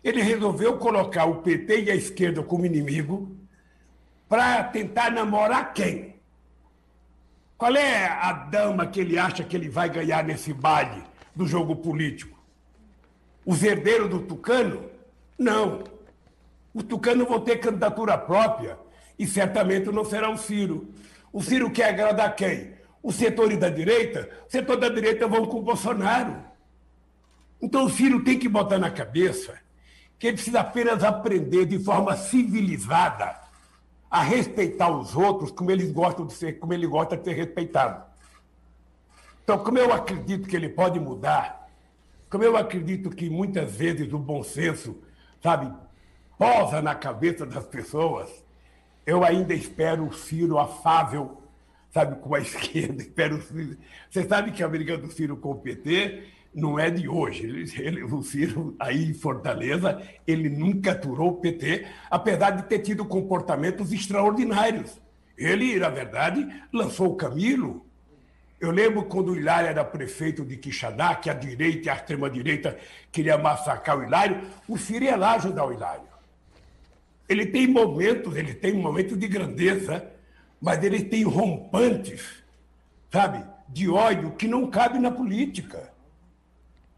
Ele 0.03 0.23
resolveu 0.23 0.79
colocar 0.79 1.25
o 1.25 1.43
PT 1.43 1.81
e 1.83 1.91
a 1.91 1.95
esquerda 1.95 2.41
como 2.41 2.65
inimigo 2.65 3.37
para 4.27 4.63
tentar 4.63 5.11
namorar 5.11 5.71
quem? 5.71 6.15
Qual 7.55 7.75
é 7.75 8.07
a 8.07 8.33
dama 8.33 8.87
que 8.87 9.01
ele 9.01 9.19
acha 9.19 9.43
que 9.43 9.55
ele 9.55 9.69
vai 9.69 9.87
ganhar 9.87 10.23
nesse 10.23 10.51
baile 10.51 11.03
do 11.35 11.45
jogo 11.45 11.75
político? 11.75 12.38
Os 13.49 13.63
herdeiros 13.63 14.11
do 14.11 14.19
Tucano? 14.19 14.91
Não. 15.35 15.83
Os 16.71 16.83
Tucano 16.83 17.25
vão 17.25 17.39
ter 17.39 17.57
candidatura 17.57 18.15
própria 18.15 18.77
e 19.17 19.25
certamente 19.25 19.91
não 19.91 20.05
será 20.05 20.29
o 20.29 20.37
Ciro. 20.37 20.93
O 21.33 21.41
Ciro 21.41 21.71
quer 21.71 21.89
agradar 21.89 22.35
quem? 22.35 22.75
Os 23.01 23.15
setores 23.15 23.57
da 23.57 23.67
direita? 23.67 24.29
O 24.47 24.51
setor 24.51 24.77
da 24.77 24.87
direita 24.87 25.27
vão 25.27 25.47
com 25.47 25.57
o 25.57 25.61
Bolsonaro. 25.63 26.43
Então 27.59 27.85
o 27.85 27.89
Ciro 27.89 28.23
tem 28.23 28.37
que 28.37 28.47
botar 28.47 28.77
na 28.77 28.91
cabeça 28.91 29.57
que 30.19 30.27
ele 30.27 30.35
precisa 30.35 30.59
apenas 30.59 31.03
aprender 31.03 31.65
de 31.65 31.79
forma 31.79 32.15
civilizada 32.15 33.35
a 34.11 34.21
respeitar 34.21 34.91
os 34.91 35.15
outros 35.15 35.49
como 35.49 35.71
eles 35.71 35.91
gostam 35.91 36.27
de 36.27 36.33
ser, 36.33 36.59
como 36.59 36.71
ele 36.71 36.85
gosta 36.85 37.17
de 37.17 37.23
ser 37.23 37.33
respeitado. 37.33 38.03
Então, 39.43 39.57
como 39.57 39.79
eu 39.79 39.91
acredito 39.91 40.47
que 40.47 40.55
ele 40.55 40.69
pode 40.69 40.99
mudar, 40.99 41.58
como 42.29 42.43
eu 42.43 42.55
acredito 42.55 43.09
que 43.09 43.29
muitas 43.29 43.75
vezes 43.75 44.11
o 44.13 44.19
bom 44.19 44.43
senso, 44.43 45.01
sabe, 45.41 45.73
posa 46.37 46.81
na 46.81 46.95
cabeça 46.95 47.45
das 47.45 47.65
pessoas, 47.65 48.29
eu 49.05 49.23
ainda 49.23 49.53
espero 49.53 50.05
o 50.05 50.13
Ciro 50.13 50.59
afável, 50.59 51.41
sabe, 51.89 52.19
com 52.21 52.35
a 52.35 52.39
esquerda. 52.39 53.01
Espero 53.01 53.41
Você 54.09 54.27
sabe 54.27 54.51
que 54.51 54.63
a 54.63 54.67
briga 54.67 54.97
do 54.97 55.11
Ciro 55.11 55.37
com 55.37 55.51
o 55.51 55.59
PT 55.59 56.23
não 56.53 56.77
é 56.77 56.89
de 56.89 57.07
hoje. 57.07 57.45
Ele, 57.45 57.71
ele, 57.77 58.03
o 58.03 58.21
Ciro, 58.21 58.75
aí 58.79 59.09
em 59.09 59.13
Fortaleza, 59.13 60.01
ele 60.27 60.49
nunca 60.49 60.91
aturou 60.91 61.31
o 61.31 61.37
PT, 61.37 61.87
apesar 62.09 62.51
de 62.51 62.63
ter 62.63 62.79
tido 62.79 63.05
comportamentos 63.05 63.91
extraordinários. 63.91 65.01
Ele, 65.37 65.79
na 65.79 65.89
verdade, 65.89 66.47
lançou 66.71 67.07
o 67.07 67.15
Camilo. 67.15 67.88
Eu 68.59 68.71
lembro 68.71 69.03
quando 69.03 69.31
o 69.31 69.37
Hilário 69.37 69.69
era 69.69 69.85
prefeito 69.85 70.43
de 70.43 70.57
Quixadá, 70.57 71.15
que 71.15 71.29
a 71.29 71.33
direita 71.33 71.87
e 71.87 71.89
a 71.89 71.95
extrema-direita 71.95 72.77
queria 73.11 73.37
massacrar 73.37 73.97
o 73.97 74.03
Hilário, 74.03 74.41
o 74.67 74.77
Ciro 74.77 75.05
ia 75.05 75.15
lá 75.15 75.35
ajudar 75.35 75.65
o 75.65 75.73
Hilário. 75.73 76.09
Ele 77.27 77.45
tem 77.45 77.67
momentos, 77.67 78.35
ele 78.35 78.53
tem 78.53 78.73
momentos 78.73 79.17
de 79.17 79.27
grandeza, 79.27 80.11
mas 80.59 80.83
ele 80.83 81.03
tem 81.03 81.23
rompantes, 81.23 82.43
sabe, 83.09 83.45
de 83.67 83.87
ódio 83.87 84.31
que 84.31 84.47
não 84.47 84.69
cabe 84.69 84.99
na 84.99 85.11
política. 85.11 85.93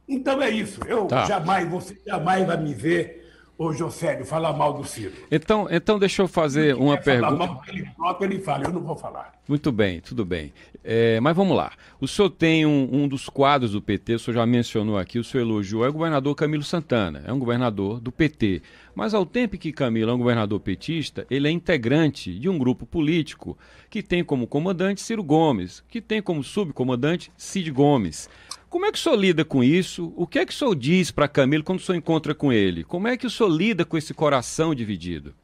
Então 0.08 0.42
é 0.42 0.50
isso. 0.50 0.82
Eu 0.88 1.06
tá. 1.06 1.26
jamais, 1.26 1.70
você 1.70 1.96
jamais 2.06 2.46
vai 2.48 2.58
me 2.58 2.74
ver, 2.74 3.21
ô 3.58 3.72
Josélio, 3.74 4.26
falar 4.26 4.54
mal 4.54 4.74
do 4.74 4.84
Ciro. 4.84 5.14
Então, 5.32 5.68
então 5.70 6.00
deixa 6.00 6.22
eu 6.22 6.28
fazer 6.28 6.76
uma 6.76 6.98
pergunta. 6.98 7.36
Falar 7.36 7.48
mal 7.48 7.64
ele 7.68 7.90
próprio, 7.96 8.32
ele 8.32 8.40
fala, 8.40 8.64
eu 8.66 8.74
não 8.74 8.82
vou 8.82 8.96
falar. 8.96 9.34
Muito 9.48 9.72
bem, 9.72 10.00
tudo 10.00 10.26
bem. 10.26 10.54
É, 10.84 11.20
mas 11.20 11.36
vamos 11.36 11.56
lá. 11.56 11.72
O 12.00 12.08
senhor 12.08 12.30
tem 12.30 12.66
um, 12.66 12.90
um, 12.92 13.08
dos 13.08 13.30
quadros 13.30 13.74
do 13.74 13.82
PT, 13.82 14.16
o 14.16 14.20
senhor 14.20 14.36
já 14.36 14.46
mencionou 14.46 14.98
aqui, 14.98 15.20
o 15.20 15.24
senhor 15.24 15.44
elogiou, 15.44 15.86
é 15.86 15.90
o 15.90 15.94
governador 15.94 16.34
Camilo 16.36 16.64
Santana, 16.64 17.24
é 17.26 17.32
um 17.32 17.38
governador 17.38 18.00
do 18.00 18.12
PT. 18.12 18.62
Mas 18.96 19.14
ao 19.14 19.26
tempo 19.26 19.58
que 19.58 19.72
Camilo 19.72 20.12
é 20.12 20.14
um 20.14 20.18
governador 20.18 20.60
petista, 20.60 21.26
ele 21.30 21.48
é 21.48 21.52
integrante 21.52 22.38
de 22.38 22.50
um 22.50 22.58
grupo 22.58 22.86
político 22.86 23.58
que 23.90 24.02
tem 24.02 24.24
como 24.24 24.48
comandante 24.48 25.02
Ciro 25.02 25.24
Gomes, 25.24 25.84
que 25.88 26.02
tem 26.02 26.22
como 26.22 26.44
subcomandante 26.44 27.32
Cid 27.38 27.72
Gomes. 27.72 28.30
Como 28.72 28.86
é 28.86 28.92
que 28.92 28.98
o 28.98 29.02
senhor 29.02 29.18
lida 29.18 29.44
com 29.44 29.62
isso? 29.62 30.14
O 30.16 30.26
que 30.26 30.40
é 30.40 30.46
que 30.46 30.54
o 30.54 30.56
senhor 30.56 30.74
diz 30.76 31.12
para 31.12 31.28
Camilo 31.28 31.62
quando 31.62 31.80
o 31.80 31.82
senhor 31.82 31.98
encontra 31.98 32.34
com 32.34 32.54
ele? 32.54 32.86
Como 32.86 33.06
é 33.06 33.18
que 33.18 33.28
o 33.28 33.30
senhor 33.30 33.50
lida 33.50 33.84
com 33.84 33.98
esse 33.98 34.14
coração 34.14 34.74
dividido? 34.74 35.36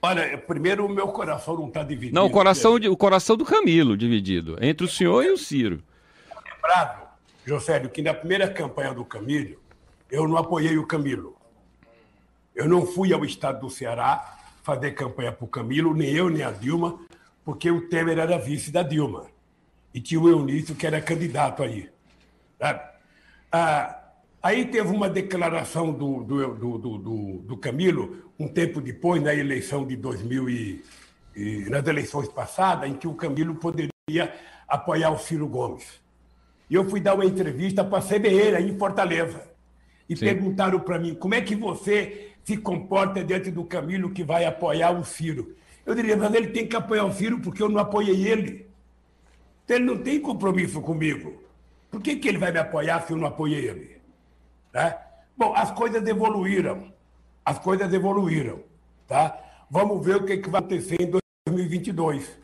Olha, 0.00 0.38
primeiro 0.38 0.86
o 0.86 0.88
meu 0.88 1.08
coração 1.08 1.58
não 1.58 1.68
está 1.68 1.82
dividido. 1.82 2.14
Não, 2.14 2.24
o 2.24 2.30
coração, 2.30 2.76
o 2.76 2.96
coração 2.96 3.36
do 3.36 3.44
Camilo 3.44 3.98
dividido, 3.98 4.56
entre 4.62 4.86
o 4.86 4.88
senhor 4.88 5.22
e 5.22 5.30
o 5.30 5.36
Ciro. 5.36 5.82
Lembrado, 6.54 7.06
Josélio, 7.44 7.90
que 7.90 8.00
na 8.00 8.14
primeira 8.14 8.48
campanha 8.48 8.94
do 8.94 9.04
Camilo, 9.04 9.60
eu 10.10 10.26
não 10.26 10.38
apoiei 10.38 10.78
o 10.78 10.86
Camilo. 10.86 11.36
Eu 12.54 12.66
não 12.66 12.86
fui 12.86 13.12
ao 13.12 13.26
estado 13.26 13.60
do 13.60 13.68
Ceará 13.68 14.38
fazer 14.62 14.92
campanha 14.92 15.32
para 15.32 15.44
o 15.44 15.48
Camilo, 15.48 15.92
nem 15.94 16.08
eu, 16.08 16.30
nem 16.30 16.44
a 16.44 16.50
Dilma, 16.50 16.98
porque 17.44 17.70
o 17.70 17.90
Temer 17.90 18.18
era 18.18 18.38
vice 18.38 18.70
da 18.70 18.82
Dilma 18.82 19.26
e 19.92 20.00
tinha 20.00 20.20
o 20.20 20.28
Eunício, 20.28 20.74
que 20.74 20.86
era 20.86 21.00
candidato 21.00 21.62
aí. 21.62 21.88
Sabe? 22.58 22.80
Ah, 23.50 23.98
aí 24.42 24.64
teve 24.66 24.88
uma 24.88 25.08
declaração 25.08 25.92
do, 25.92 26.22
do, 26.22 26.54
do, 26.54 26.78
do, 26.78 27.38
do 27.38 27.56
Camilo, 27.56 28.32
um 28.38 28.48
tempo 28.48 28.80
depois, 28.80 29.22
na 29.22 29.34
eleição 29.34 29.86
de 29.86 29.96
2000 29.96 30.48
e, 30.48 30.84
e, 31.34 31.70
nas 31.70 31.86
eleições 31.86 32.28
passadas, 32.28 32.88
em 32.88 32.94
que 32.94 33.08
o 33.08 33.14
Camilo 33.14 33.54
poderia 33.56 33.90
apoiar 34.68 35.10
o 35.10 35.18
Ciro 35.18 35.48
Gomes. 35.48 36.00
E 36.68 36.74
eu 36.74 36.88
fui 36.88 37.00
dar 37.00 37.14
uma 37.14 37.24
entrevista 37.24 37.84
para 37.84 37.98
a 37.98 38.02
CBN, 38.02 38.56
aí 38.56 38.70
em 38.70 38.78
Fortaleza. 38.78 39.50
E 40.08 40.16
Sim. 40.16 40.24
perguntaram 40.24 40.78
para 40.80 40.98
mim, 40.98 41.14
como 41.14 41.34
é 41.34 41.40
que 41.40 41.56
você 41.56 42.30
se 42.44 42.56
comporta 42.56 43.24
diante 43.24 43.50
do 43.50 43.64
Camilo 43.64 44.10
que 44.10 44.22
vai 44.22 44.44
apoiar 44.44 44.92
o 44.92 45.04
Ciro? 45.04 45.56
Eu 45.84 45.94
diria, 45.94 46.16
mas 46.16 46.32
ele 46.32 46.48
tem 46.48 46.66
que 46.66 46.76
apoiar 46.76 47.04
o 47.04 47.12
Ciro 47.12 47.40
porque 47.40 47.62
eu 47.62 47.68
não 47.68 47.80
apoiei 47.80 48.28
ele. 48.28 48.69
Então, 49.70 49.78
ele 49.78 49.86
não 49.86 49.98
tem 49.98 50.20
compromisso 50.20 50.80
comigo. 50.80 51.40
Por 51.92 52.02
que, 52.02 52.16
que 52.16 52.28
ele 52.28 52.38
vai 52.38 52.50
me 52.50 52.58
apoiar 52.58 53.02
se 53.02 53.12
eu 53.12 53.16
não 53.16 53.28
apoiei 53.28 53.68
ele? 53.68 53.98
Né? 54.74 54.96
Bom, 55.36 55.54
as 55.54 55.70
coisas 55.70 56.04
evoluíram. 56.08 56.92
As 57.44 57.60
coisas 57.60 57.92
evoluíram. 57.92 58.64
Tá? 59.06 59.38
Vamos 59.70 60.04
ver 60.04 60.16
o 60.16 60.24
que, 60.24 60.38
que 60.38 60.50
vai 60.50 60.58
acontecer 60.58 61.00
em 61.00 61.08
2022. 61.46 62.36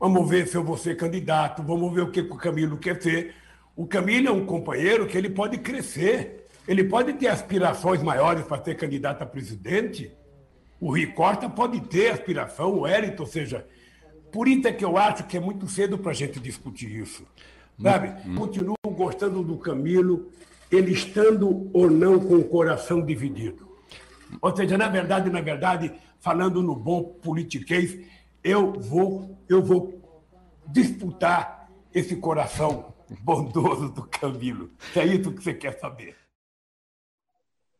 Vamos 0.00 0.28
ver 0.28 0.48
se 0.48 0.56
eu 0.56 0.64
vou 0.64 0.76
ser 0.76 0.96
candidato. 0.96 1.62
Vamos 1.62 1.94
ver 1.94 2.00
o 2.00 2.10
que, 2.10 2.20
o 2.20 2.36
Camilo 2.36 2.76
quer 2.76 3.00
ser. 3.00 3.32
O 3.76 3.86
Camilo 3.86 4.26
é 4.26 4.32
um 4.32 4.44
companheiro 4.44 5.06
que 5.06 5.16
ele 5.16 5.30
pode 5.30 5.58
crescer. 5.58 6.48
Ele 6.66 6.82
pode 6.82 7.12
ter 7.12 7.28
aspirações 7.28 8.02
maiores 8.02 8.44
para 8.44 8.60
ser 8.60 8.74
candidato 8.74 9.22
a 9.22 9.26
presidente. 9.26 10.10
O 10.80 10.88
Rui 10.88 11.06
Costa 11.06 11.48
pode 11.48 11.80
ter 11.82 12.10
aspiração, 12.10 12.72
o 12.72 12.80
Wellington, 12.80 13.22
ou 13.22 13.28
seja, 13.28 13.64
por 14.32 14.48
isso 14.48 14.66
é 14.66 14.72
que 14.72 14.84
eu 14.84 14.96
acho 14.96 15.24
que 15.26 15.36
é 15.36 15.40
muito 15.40 15.68
cedo 15.68 15.98
para 15.98 16.10
a 16.10 16.14
gente 16.14 16.40
discutir 16.40 16.90
isso. 16.90 17.24
Sabe? 17.80 18.08
Hum. 18.26 18.34
Continuo 18.34 18.76
gostando 18.84 19.42
do 19.42 19.58
Camilo, 19.58 20.30
ele 20.70 20.92
estando 20.92 21.70
ou 21.72 21.90
não 21.90 22.18
com 22.18 22.36
o 22.36 22.44
coração 22.44 23.04
dividido. 23.04 23.68
Ou 24.40 24.56
seja, 24.56 24.78
na 24.78 24.88
verdade, 24.88 25.28
na 25.28 25.40
verdade, 25.40 25.92
falando 26.18 26.62
no 26.62 26.74
bom 26.74 27.02
politiquês, 27.22 27.98
eu 28.42 28.72
vou, 28.72 29.38
eu 29.48 29.62
vou 29.62 30.00
disputar 30.66 31.70
esse 31.94 32.16
coração 32.16 32.94
bondoso 33.20 33.90
do 33.90 34.02
Camilo. 34.04 34.70
É 34.96 35.04
isso 35.04 35.32
que 35.32 35.42
você 35.42 35.52
quer 35.52 35.78
saber. 35.78 36.16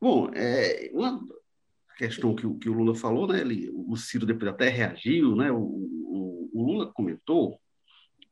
Bom, 0.00 0.30
é, 0.34 0.90
uma 0.92 1.20
questão 1.96 2.34
que, 2.34 2.48
que 2.54 2.68
o 2.68 2.72
Lula 2.72 2.94
falou, 2.94 3.28
né? 3.28 3.40
Ele, 3.40 3.70
o 3.72 3.96
Ciro 3.96 4.26
depois 4.26 4.50
até 4.50 4.68
reagiu, 4.68 5.36
né? 5.36 5.50
O, 5.52 5.58
o 5.58 6.31
Lula 6.62 6.92
comentou, 6.92 7.58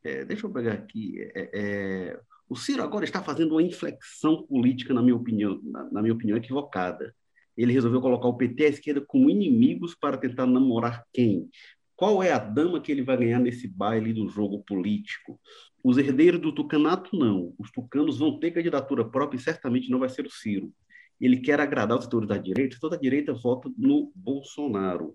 é, 0.02 0.24
deixa 0.24 0.46
eu 0.46 0.50
pegar 0.50 0.72
aqui, 0.72 1.20
é, 1.34 1.50
é, 1.52 2.20
o 2.48 2.56
Ciro 2.56 2.82
agora 2.82 3.04
está 3.04 3.22
fazendo 3.22 3.52
uma 3.52 3.62
inflexão 3.62 4.42
política, 4.44 4.92
na 4.92 5.02
minha 5.02 5.14
opinião, 5.14 5.60
na, 5.62 5.90
na 5.92 6.02
minha 6.02 6.14
opinião, 6.14 6.36
equivocada. 6.36 7.14
Ele 7.56 7.72
resolveu 7.72 8.00
colocar 8.00 8.26
o 8.26 8.36
PT 8.36 8.64
a 8.64 8.68
esquerda 8.68 9.00
como 9.06 9.30
inimigos 9.30 9.94
para 9.94 10.16
tentar 10.16 10.46
namorar 10.46 11.04
quem? 11.12 11.48
Qual 11.94 12.22
é 12.22 12.32
a 12.32 12.38
dama 12.38 12.80
que 12.80 12.90
ele 12.90 13.02
vai 13.02 13.16
ganhar 13.18 13.38
nesse 13.38 13.68
baile 13.68 14.12
do 14.12 14.26
jogo 14.28 14.64
político? 14.64 15.38
Os 15.84 15.98
herdeiros 15.98 16.40
do 16.40 16.52
tucanato, 16.52 17.14
não. 17.16 17.54
Os 17.58 17.70
tucanos 17.70 18.18
vão 18.18 18.40
ter 18.40 18.50
candidatura 18.50 19.04
própria 19.04 19.38
e 19.38 19.40
certamente 19.42 19.90
não 19.90 19.98
vai 19.98 20.08
ser 20.08 20.26
o 20.26 20.30
Ciro. 20.30 20.72
Ele 21.20 21.38
quer 21.38 21.60
agradar 21.60 21.98
os 21.98 22.04
setores 22.04 22.26
da 22.26 22.38
direita, 22.38 22.78
toda 22.80 22.96
a 22.96 22.98
direita 22.98 23.34
vota 23.34 23.70
no 23.76 24.10
Bolsonaro. 24.14 25.14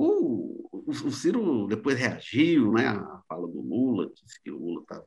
O, 0.00 0.70
o, 0.86 1.10
Ciro 1.10 1.66
depois 1.66 1.98
reagiu, 1.98 2.70
né, 2.70 2.86
à 2.86 3.20
fala 3.28 3.48
do 3.48 3.60
Lula, 3.60 4.08
disse 4.14 4.40
que 4.40 4.48
o 4.48 4.56
Lula 4.56 4.84
tá, 4.86 5.02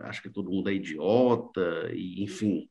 acha 0.00 0.20
que 0.20 0.28
todo 0.28 0.50
mundo 0.50 0.68
é 0.68 0.74
idiota, 0.74 1.90
e, 1.94 2.22
enfim. 2.22 2.68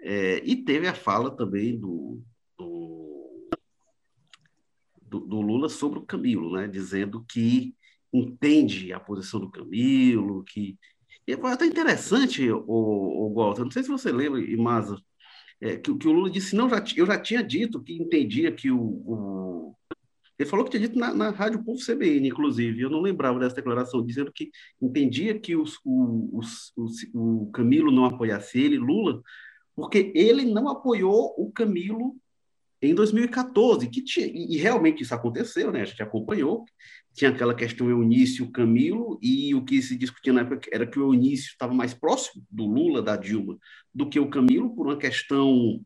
É, 0.00 0.42
e 0.44 0.56
teve 0.56 0.88
a 0.88 0.94
fala 0.94 1.30
também 1.30 1.78
do, 1.78 2.20
do, 2.58 3.48
do, 5.00 5.20
do, 5.20 5.40
Lula 5.40 5.68
sobre 5.68 6.00
o 6.00 6.04
Camilo, 6.04 6.56
né, 6.56 6.66
dizendo 6.66 7.24
que 7.28 7.76
entende 8.12 8.92
a 8.92 8.98
posição 8.98 9.38
do 9.38 9.52
Camilo, 9.52 10.42
que 10.42 10.76
e 11.24 11.36
foi 11.36 11.52
até 11.52 11.64
interessante, 11.64 12.50
o, 12.50 12.64
o 12.66 13.32
Walter, 13.34 13.62
não 13.62 13.70
sei 13.70 13.84
se 13.84 13.88
você 13.88 14.10
lembra, 14.10 14.40
Imasa, 14.40 15.00
é, 15.60 15.76
que, 15.76 15.96
que 15.96 16.08
o 16.08 16.12
Lula 16.12 16.28
disse, 16.28 16.56
não, 16.56 16.68
já, 16.68 16.82
eu 16.96 17.06
já 17.06 17.20
tinha 17.20 17.42
dito 17.42 17.80
que 17.80 17.92
entendia 17.92 18.50
que 18.50 18.68
o, 18.70 18.80
o 18.80 19.76
ele 20.38 20.48
falou 20.48 20.64
que 20.64 20.70
tinha 20.70 20.86
dito 20.86 20.98
na, 20.98 21.12
na 21.12 21.30
Rádio 21.30 21.64
Povo 21.64 21.80
CBN, 21.84 22.28
inclusive, 22.28 22.80
eu 22.80 22.90
não 22.90 23.00
lembrava 23.00 23.40
dessa 23.40 23.56
declaração, 23.56 24.04
dizendo 24.04 24.32
que 24.32 24.50
entendia 24.80 25.38
que 25.38 25.56
os, 25.56 25.78
o, 25.84 26.40
o 27.14 27.50
Camilo 27.50 27.90
não 27.90 28.04
apoiasse 28.04 28.60
ele, 28.60 28.78
Lula, 28.78 29.20
porque 29.74 30.12
ele 30.14 30.44
não 30.44 30.68
apoiou 30.68 31.34
o 31.36 31.50
Camilo 31.50 32.16
em 32.80 32.94
2014, 32.94 33.88
que 33.88 34.02
tinha, 34.02 34.26
e 34.26 34.56
realmente 34.56 35.02
isso 35.02 35.12
aconteceu, 35.12 35.72
né? 35.72 35.82
A 35.82 35.84
gente 35.84 36.02
acompanhou, 36.02 36.64
tinha 37.12 37.30
aquela 37.30 37.54
questão 37.54 37.90
Eunício 37.90 38.48
Camilo, 38.52 39.18
e 39.20 39.52
o 39.56 39.64
que 39.64 39.82
se 39.82 39.96
discutia 39.96 40.32
na 40.32 40.42
época 40.42 40.68
era 40.72 40.86
que 40.86 41.00
o 41.00 41.12
Eunício 41.12 41.50
estava 41.50 41.74
mais 41.74 41.92
próximo 41.92 42.44
do 42.48 42.64
Lula, 42.64 43.02
da 43.02 43.16
Dilma, 43.16 43.58
do 43.92 44.08
que 44.08 44.20
o 44.20 44.30
Camilo, 44.30 44.74
por 44.76 44.86
uma 44.86 44.96
questão 44.96 45.80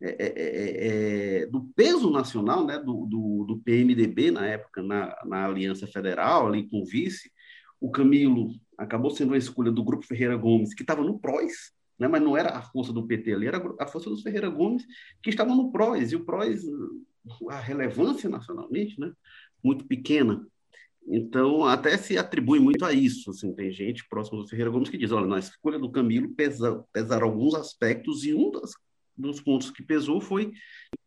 é, 0.00 0.10
é, 0.10 0.32
é, 0.36 1.42
é, 1.42 1.46
do 1.46 1.64
peso 1.74 2.10
nacional 2.10 2.66
né, 2.66 2.78
do, 2.78 3.06
do, 3.06 3.44
do, 3.48 3.58
PMDB 3.64 4.30
na 4.30 4.46
época, 4.46 4.82
na, 4.82 5.16
na 5.24 5.46
Aliança 5.46 5.86
Federal, 5.86 6.46
ali 6.46 6.68
com 6.68 6.82
o 6.82 6.84
vice, 6.84 7.30
o 7.80 7.90
Camilo 7.90 8.50
acabou 8.76 9.10
sendo 9.10 9.32
a 9.32 9.38
escolha 9.38 9.72
do 9.72 9.82
Grupo 9.82 10.06
Ferreira 10.06 10.36
Gomes, 10.36 10.74
que 10.74 10.82
estava 10.82 11.02
no 11.02 11.18
PROS, 11.18 11.72
né, 11.98 12.08
mas 12.08 12.22
não 12.22 12.36
era 12.36 12.50
a 12.50 12.62
força 12.62 12.92
do 12.92 13.06
PT 13.06 13.32
ali, 13.32 13.46
era 13.46 13.74
a 13.80 13.86
força 13.86 14.10
dos 14.10 14.22
Ferreira 14.22 14.50
Gomes, 14.50 14.84
que 15.22 15.30
estavam 15.30 15.56
no 15.56 15.72
PROS, 15.72 16.12
e 16.12 16.16
o 16.16 16.24
PROS, 16.24 16.62
a 17.48 17.58
relevância 17.58 18.28
nacionalmente, 18.28 19.00
né, 19.00 19.10
muito 19.64 19.86
pequena. 19.86 20.46
Então, 21.08 21.64
até 21.64 21.96
se 21.96 22.18
atribui 22.18 22.58
muito 22.58 22.84
a 22.84 22.92
isso. 22.92 23.30
Assim, 23.30 23.54
tem 23.54 23.70
gente 23.70 24.06
próximo 24.08 24.42
do 24.42 24.48
Ferreira 24.48 24.70
Gomes 24.72 24.88
que 24.88 24.98
diz: 24.98 25.12
olha, 25.12 25.26
na 25.26 25.38
escolha 25.38 25.78
do 25.78 25.88
Camilo 25.88 26.34
pesa, 26.34 26.84
pesaram 26.92 27.28
alguns 27.28 27.54
aspectos, 27.54 28.24
e 28.24 28.34
um 28.34 28.50
das 28.50 28.72
dos 29.16 29.40
pontos 29.40 29.70
que 29.70 29.82
pesou 29.82 30.20
foi 30.20 30.52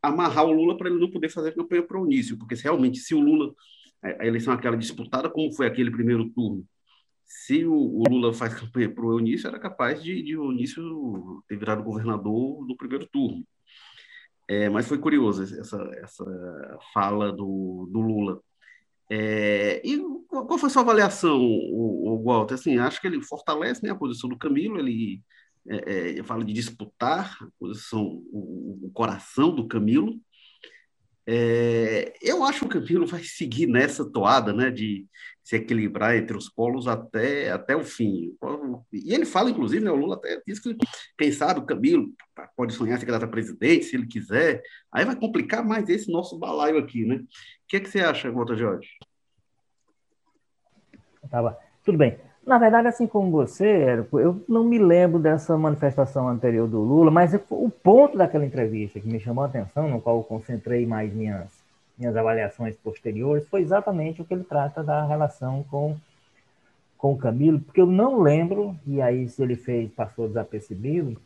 amarrar 0.01 0.45
o 0.45 0.51
Lula 0.51 0.77
para 0.77 0.89
ele 0.89 0.99
não 0.99 1.11
poder 1.11 1.29
fazer 1.29 1.53
campanha 1.53 1.83
para 1.83 1.97
o 1.97 2.03
Onísio, 2.03 2.37
porque 2.37 2.55
se 2.55 2.63
realmente, 2.63 2.99
se 2.99 3.13
o 3.13 3.19
Lula, 3.19 3.53
a 4.01 4.25
eleição 4.25 4.53
aquela 4.53 4.77
disputada, 4.77 5.29
como 5.29 5.53
foi 5.53 5.67
aquele 5.67 5.91
primeiro 5.91 6.29
turno, 6.29 6.65
se 7.25 7.63
o, 7.63 7.73
o 7.73 8.03
Lula 8.09 8.33
faz 8.33 8.55
campanha 8.55 8.89
para 8.89 9.05
o 9.05 9.13
Eunício, 9.13 9.47
era 9.47 9.59
capaz 9.59 10.01
de, 10.01 10.21
de 10.23 10.35
o 10.35 10.45
Eunício 10.45 11.43
ter 11.47 11.57
virado 11.57 11.83
governador 11.83 12.65
no 12.67 12.75
primeiro 12.75 13.07
turno. 13.07 13.45
É, 14.47 14.67
mas 14.67 14.87
foi 14.87 14.97
curioso 14.97 15.43
essa, 15.43 15.77
essa 16.01 16.77
fala 16.91 17.31
do, 17.31 17.87
do 17.91 17.99
Lula. 17.99 18.41
É, 19.11 19.79
e 19.85 19.99
qual 20.27 20.57
foi 20.57 20.67
a 20.67 20.71
sua 20.71 20.81
avaliação, 20.81 21.39
o, 21.39 22.15
o 22.15 22.23
Walter? 22.23 22.55
Assim, 22.55 22.79
acho 22.79 22.99
que 22.99 23.05
ele 23.05 23.21
fortalece 23.21 23.83
né, 23.83 23.91
a 23.91 23.95
posição 23.95 24.27
do 24.27 24.37
Camilo, 24.37 24.79
ele 24.79 25.21
é, 25.69 25.91
é, 25.91 26.19
eu 26.19 26.23
falo 26.23 26.43
de 26.43 26.51
disputar 26.51 27.37
a 27.41 27.47
posição, 27.59 28.23
o, 28.31 28.87
o 28.87 28.91
coração 28.91 29.53
do 29.53 29.67
Camilo. 29.67 30.19
É, 31.27 32.11
eu 32.23 32.43
acho 32.43 32.61
que 32.61 32.65
o 32.65 32.81
Camilo 32.81 33.05
vai 33.05 33.21
seguir 33.23 33.67
nessa 33.67 34.03
toada, 34.03 34.51
né, 34.51 34.71
de 34.71 35.05
se 35.43 35.57
equilibrar 35.57 36.15
entre 36.17 36.35
os 36.35 36.49
polos 36.49 36.87
até, 36.87 37.51
até 37.51 37.75
o 37.75 37.83
fim. 37.83 38.35
E 38.91 39.13
ele 39.13 39.25
fala, 39.25 39.51
inclusive, 39.51 39.85
né, 39.85 39.91
o 39.91 39.95
Lula 39.95 40.15
até 40.15 40.41
diz 40.45 40.59
que, 40.59 40.75
quem 41.15 41.31
sabe, 41.31 41.59
o 41.59 41.65
Camilo 41.65 42.11
pode 42.57 42.73
sonhar 42.73 42.97
ser 42.97 43.05
candidato 43.05 43.29
a 43.29 43.31
presidente, 43.31 43.85
se 43.85 43.95
ele 43.95 44.07
quiser. 44.07 44.63
Aí 44.91 45.05
vai 45.05 45.15
complicar 45.15 45.63
mais 45.63 45.87
esse 45.87 46.11
nosso 46.11 46.35
balaio 46.39 46.79
aqui, 46.79 47.05
né? 47.05 47.17
O 47.17 47.27
que, 47.67 47.77
é 47.77 47.79
que 47.79 47.89
você 47.89 47.99
acha, 47.99 48.31
Walter 48.31 48.57
Jorge? 48.57 48.89
Tá, 51.29 51.55
tudo 51.83 51.99
bem. 51.99 52.28
Na 52.49 52.57
verdade, 52.57 52.87
assim 52.87 53.05
como 53.05 53.29
você, 53.29 53.67
Érico, 53.67 54.19
eu 54.19 54.43
não 54.49 54.63
me 54.63 54.79
lembro 54.79 55.19
dessa 55.19 55.55
manifestação 55.55 56.27
anterior 56.27 56.67
do 56.67 56.79
Lula, 56.79 57.11
mas 57.11 57.31
o 57.47 57.69
ponto 57.69 58.17
daquela 58.17 58.43
entrevista 58.43 58.99
que 58.99 59.07
me 59.07 59.19
chamou 59.19 59.43
a 59.43 59.47
atenção, 59.47 59.87
no 59.87 60.01
qual 60.01 60.17
eu 60.17 60.23
concentrei 60.23 60.83
mais 60.83 61.13
minhas, 61.13 61.47
minhas 61.95 62.17
avaliações 62.17 62.75
posteriores, 62.77 63.47
foi 63.49 63.61
exatamente 63.61 64.19
o 64.19 64.25
que 64.25 64.33
ele 64.33 64.43
trata 64.43 64.83
da 64.83 65.05
relação 65.05 65.63
com, 65.69 65.95
com 66.97 67.13
o 67.13 67.17
Camilo, 67.19 67.59
porque 67.59 67.81
eu 67.81 67.85
não 67.85 68.19
lembro, 68.19 68.75
e 68.87 68.99
aí 68.99 69.29
se 69.29 69.43
ele 69.43 69.55
fez, 69.55 69.91
passou 69.91 70.27
desapercebido, 70.27 71.21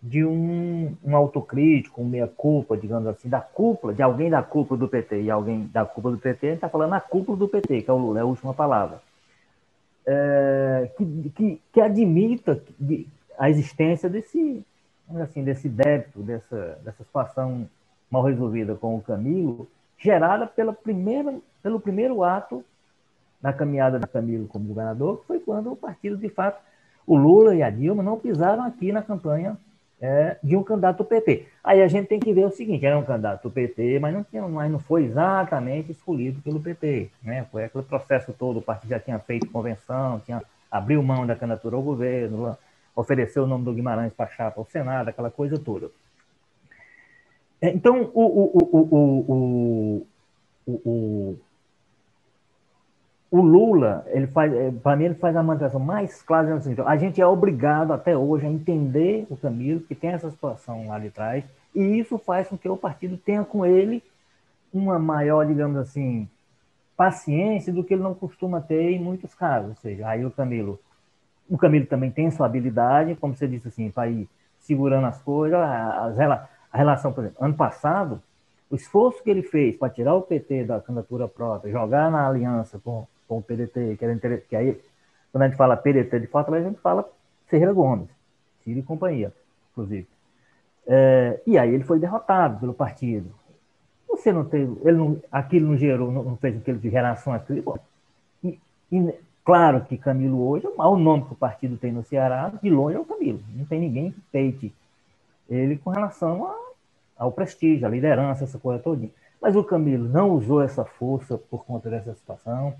de 0.00 0.24
um, 0.24 0.94
um 1.04 1.16
autocrítico, 1.16 2.00
um 2.00 2.08
meia-culpa, 2.08 2.76
digamos 2.76 3.08
assim, 3.08 3.28
da 3.28 3.40
cúpula, 3.40 3.92
de 3.92 4.00
alguém 4.00 4.30
da 4.30 4.44
cúpula 4.44 4.78
do 4.78 4.86
PT 4.86 5.22
e 5.22 5.28
alguém 5.28 5.68
da 5.72 5.84
cúpula 5.84 6.14
do 6.14 6.20
PT, 6.20 6.46
ele 6.46 6.54
está 6.54 6.68
falando 6.68 6.90
na 6.90 7.00
cúpula 7.00 7.36
do 7.36 7.48
PT, 7.48 7.82
que 7.82 7.90
é 7.90 7.92
o 7.92 8.16
é 8.16 8.20
a 8.20 8.24
última 8.24 8.54
palavra 8.54 9.07
é, 10.10 10.90
que, 10.96 11.30
que, 11.36 11.62
que, 11.70 11.80
admita 11.82 12.62
a 13.38 13.50
existência 13.50 14.08
desse, 14.08 14.64
assim, 15.20 15.44
desse 15.44 15.68
débito, 15.68 16.22
dessa, 16.22 16.78
dessa 16.82 17.04
situação 17.04 17.68
mal 18.10 18.22
resolvida 18.22 18.74
com 18.74 18.96
o 18.96 19.02
Camilo, 19.02 19.68
gerada 19.98 20.46
pela 20.46 20.72
primeira, 20.72 21.38
pelo 21.62 21.78
primeiro 21.78 22.24
ato 22.24 22.64
na 23.42 23.52
caminhada 23.52 23.98
do 23.98 24.08
Camilo 24.08 24.48
como 24.48 24.68
governador, 24.68 25.20
que 25.20 25.26
foi 25.26 25.40
quando 25.40 25.72
o 25.72 25.76
partido, 25.76 26.16
de 26.16 26.30
fato, 26.30 26.58
o 27.06 27.14
Lula 27.14 27.54
e 27.54 27.62
a 27.62 27.68
Dilma 27.68 28.02
não 28.02 28.18
pisaram 28.18 28.64
aqui 28.64 28.90
na 28.90 29.02
campanha 29.02 29.58
é, 30.00 30.36
de 30.42 30.56
um 30.56 30.62
candidato 30.62 30.98
do 30.98 31.04
PT. 31.04 31.46
Aí 31.62 31.82
a 31.82 31.88
gente 31.88 32.06
tem 32.06 32.20
que 32.20 32.32
ver 32.32 32.46
o 32.46 32.50
seguinte: 32.50 32.84
era 32.84 32.98
um 32.98 33.04
candidato 33.04 33.42
do 33.42 33.50
PT, 33.50 33.98
mas 33.98 34.14
não, 34.14 34.24
tinha, 34.24 34.46
mas 34.46 34.70
não 34.70 34.78
foi 34.78 35.04
exatamente 35.04 35.92
escolhido 35.92 36.40
pelo 36.40 36.60
PT. 36.60 37.10
Né? 37.22 37.46
Foi 37.50 37.64
aquele 37.64 37.84
processo 37.84 38.32
todo, 38.32 38.58
o 38.58 38.62
partido 38.62 38.90
já 38.90 39.00
tinha 39.00 39.18
feito 39.18 39.50
convenção, 39.50 40.20
tinha 40.20 40.42
abriu 40.70 41.02
mão 41.02 41.26
da 41.26 41.34
candidatura 41.34 41.76
ao 41.76 41.82
governo, 41.82 42.56
ofereceu 42.94 43.44
o 43.44 43.46
nome 43.46 43.64
do 43.64 43.72
Guimarães 43.72 44.12
para 44.12 44.28
chapa 44.28 44.60
ao 44.60 44.66
Senado, 44.66 45.08
aquela 45.08 45.30
coisa 45.30 45.58
toda. 45.58 45.90
É, 47.60 47.70
então, 47.70 48.10
o, 48.14 48.22
o, 48.22 48.58
o, 48.70 49.26
o 49.98 50.06
o 50.68 51.38
Lula, 53.36 54.06
ele 54.08 54.26
faz, 54.26 54.52
é, 54.52 54.70
para 54.70 54.96
mim, 54.96 55.04
ele 55.04 55.14
faz 55.14 55.36
a 55.36 55.42
manifestação 55.42 55.80
mais 55.80 56.22
clara. 56.22 56.54
Assim, 56.54 56.74
a 56.84 56.96
gente 56.96 57.20
é 57.20 57.26
obrigado 57.26 57.92
até 57.92 58.16
hoje 58.16 58.46
a 58.46 58.50
entender 58.50 59.26
o 59.28 59.36
Camilo, 59.36 59.80
que 59.80 59.94
tem 59.94 60.10
essa 60.10 60.30
situação 60.30 60.88
lá 60.88 60.98
de 60.98 61.10
trás, 61.10 61.44
e 61.74 61.98
isso 61.98 62.16
faz 62.18 62.48
com 62.48 62.56
que 62.56 62.68
o 62.68 62.76
partido 62.76 63.18
tenha 63.18 63.44
com 63.44 63.66
ele 63.66 64.02
uma 64.72 64.98
maior, 64.98 65.46
digamos 65.46 65.76
assim, 65.76 66.28
paciência 66.96 67.72
do 67.72 67.84
que 67.84 67.94
ele 67.94 68.02
não 68.02 68.14
costuma 68.14 68.60
ter 68.60 68.92
em 68.92 68.98
muitos 68.98 69.34
casos. 69.34 69.70
Ou 69.70 69.76
seja, 69.76 70.08
aí 70.08 70.24
o 70.24 70.30
Camilo, 70.30 70.80
o 71.48 71.58
Camilo 71.58 71.86
também 71.86 72.10
tem 72.10 72.30
sua 72.30 72.46
habilidade, 72.46 73.14
como 73.16 73.36
você 73.36 73.46
disse 73.46 73.68
assim, 73.68 73.90
para 73.90 74.08
ir 74.08 74.28
segurando 74.58 75.06
as 75.06 75.20
coisas, 75.22 75.58
a, 75.58 76.12
a 76.72 76.76
relação, 76.76 77.12
por 77.12 77.24
exemplo, 77.24 77.44
ano 77.44 77.54
passado, 77.54 78.22
o 78.70 78.74
esforço 78.74 79.22
que 79.22 79.30
ele 79.30 79.42
fez 79.42 79.76
para 79.76 79.90
tirar 79.90 80.14
o 80.14 80.22
PT 80.22 80.64
da 80.64 80.80
candidatura 80.80 81.28
própria, 81.28 81.70
jogar 81.70 82.10
na 82.10 82.26
aliança 82.26 82.78
com 82.78 83.06
com 83.28 83.38
o 83.38 83.42
PDT, 83.42 83.96
que, 83.96 84.04
era 84.04 84.38
que 84.38 84.56
aí, 84.56 84.80
quando 85.30 85.42
a 85.42 85.48
gente 85.48 85.56
fala 85.56 85.76
PDT 85.76 86.18
de 86.20 86.26
Fortaleza, 86.26 86.66
a 86.66 86.70
gente 86.70 86.80
fala 86.80 87.08
Ferreira 87.46 87.72
Gomes, 87.72 88.08
Ciro 88.64 88.80
e 88.80 88.82
companhia, 88.82 89.32
inclusive. 89.70 90.08
É, 90.86 91.40
e 91.46 91.58
aí 91.58 91.72
ele 91.72 91.84
foi 91.84 91.98
derrotado 91.98 92.58
pelo 92.58 92.72
partido. 92.72 93.30
Você 94.08 94.32
não 94.32 94.44
teve, 94.44 94.74
ele 94.84 94.96
não, 94.96 95.20
aquilo 95.30 95.68
não 95.68 95.76
gerou, 95.76 96.10
não, 96.10 96.36
fez 96.38 96.56
aquele 96.56 96.78
de 96.78 96.90
geração 96.90 97.34
aquilo. 97.34 97.78
E, 98.42 98.58
e, 98.90 99.14
claro 99.44 99.84
que 99.84 99.98
Camilo 99.98 100.48
hoje 100.48 100.66
é 100.66 100.70
o 100.70 100.76
maior 100.76 100.96
nome 100.96 101.24
que 101.26 101.32
o 101.34 101.36
partido 101.36 101.76
tem 101.76 101.92
no 101.92 102.02
Ceará, 102.02 102.50
de 102.62 102.70
longe 102.70 102.96
é 102.96 103.00
o 103.00 103.04
Camilo. 103.04 103.40
Não 103.54 103.66
tem 103.66 103.78
ninguém 103.78 104.10
que 104.10 104.20
peite 104.32 104.74
ele 105.48 105.76
com 105.76 105.90
relação 105.90 106.46
a, 106.46 106.56
ao 107.18 107.32
prestígio, 107.32 107.86
à 107.86 107.90
liderança, 107.90 108.44
essa 108.44 108.58
coisa 108.58 108.82
toda. 108.82 109.08
Mas 109.40 109.54
o 109.54 109.62
Camilo 109.62 110.08
não 110.08 110.30
usou 110.30 110.62
essa 110.62 110.84
força 110.84 111.38
por 111.38 111.64
conta 111.64 111.90
dessa 111.90 112.14
situação. 112.14 112.74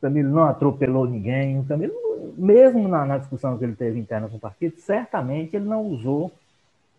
Camilo 0.00 0.30
não 0.30 0.44
atropelou 0.44 1.06
ninguém. 1.06 1.58
O 1.58 1.64
Camilo, 1.64 1.94
mesmo 2.36 2.88
na, 2.88 3.04
na 3.04 3.18
discussão 3.18 3.58
que 3.58 3.64
ele 3.64 3.76
teve 3.76 3.98
interna 3.98 4.28
com 4.28 4.36
o 4.36 4.40
partido, 4.40 4.76
certamente 4.78 5.56
ele 5.56 5.66
não 5.66 5.82
usou 5.82 6.32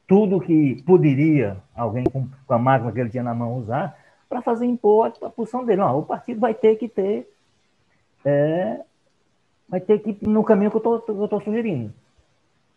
tudo 0.08 0.42
que 0.42 0.82
poderia 0.84 1.58
alguém 1.76 2.04
com, 2.04 2.28
com 2.46 2.54
a 2.54 2.60
máquina 2.60 2.92
que 2.92 3.00
ele 3.00 3.10
tinha 3.10 3.24
na 3.24 3.34
mão 3.34 3.58
usar 3.58 3.98
para 4.28 4.42
fazer 4.42 4.66
impor 4.66 5.14
a, 5.22 5.28
a 5.28 5.30
posição 5.30 5.66
dele. 5.66 5.82
Não, 5.82 6.00
o 6.00 6.04
partido 6.04 6.40
vai 6.40 6.54
ter 6.54 6.76
que 6.76 6.88
ter. 6.88 7.30
É, 8.24 8.80
vai 9.68 9.80
ter 9.80 10.00
que 10.00 10.12
ir 10.12 10.28
no 10.28 10.44
caminho 10.44 10.70
que 10.70 10.78
eu 10.78 10.98
estou 10.98 11.42
sugerindo. 11.42 11.94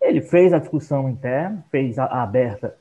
Ele 0.01 0.21
fez 0.21 0.53
a 0.53 0.59
discussão 0.59 1.09
interna, 1.09 1.65
fez 1.71 1.99
a, 1.99 2.05
a 2.05 2.23
aberta 2.23 2.77